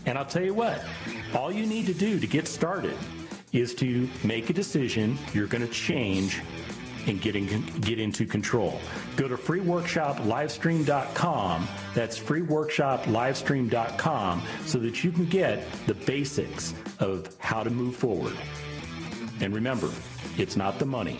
And 0.06 0.18
I'll 0.18 0.26
tell 0.26 0.44
you 0.44 0.54
what, 0.54 0.82
all 1.36 1.52
you 1.52 1.66
need 1.66 1.88
to 1.88 1.94
do 1.94 2.20
to 2.20 2.28
get 2.28 2.48
started 2.48 2.96
is 3.52 3.74
to 3.76 4.08
make 4.24 4.50
a 4.50 4.54
decision 4.54 5.18
you're 5.34 5.48
going 5.48 5.66
to 5.66 5.74
change 5.74 6.42
and 7.08 7.22
getting 7.22 7.45
get 7.82 8.00
into 8.00 8.26
control. 8.26 8.80
Go 9.16 9.28
to 9.28 9.38
freeworkshoplivestream.com. 9.38 11.68
That's 11.93 12.18
freeworkshoplivestream.com 12.20 14.43
so 14.66 14.80
that 14.80 15.04
you 15.04 15.12
can 15.12 15.26
get 15.26 15.64
the 15.88 15.93
basics 15.93 16.74
of 17.00 17.36
how 17.39 17.64
to 17.64 17.70
move 17.70 17.95
forward. 17.95 18.34
And 19.41 19.54
remember, 19.54 19.91
it's 20.38 20.56
not 20.56 20.80
the 20.80 20.86
money. 20.86 21.20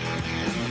The 0.11 0.70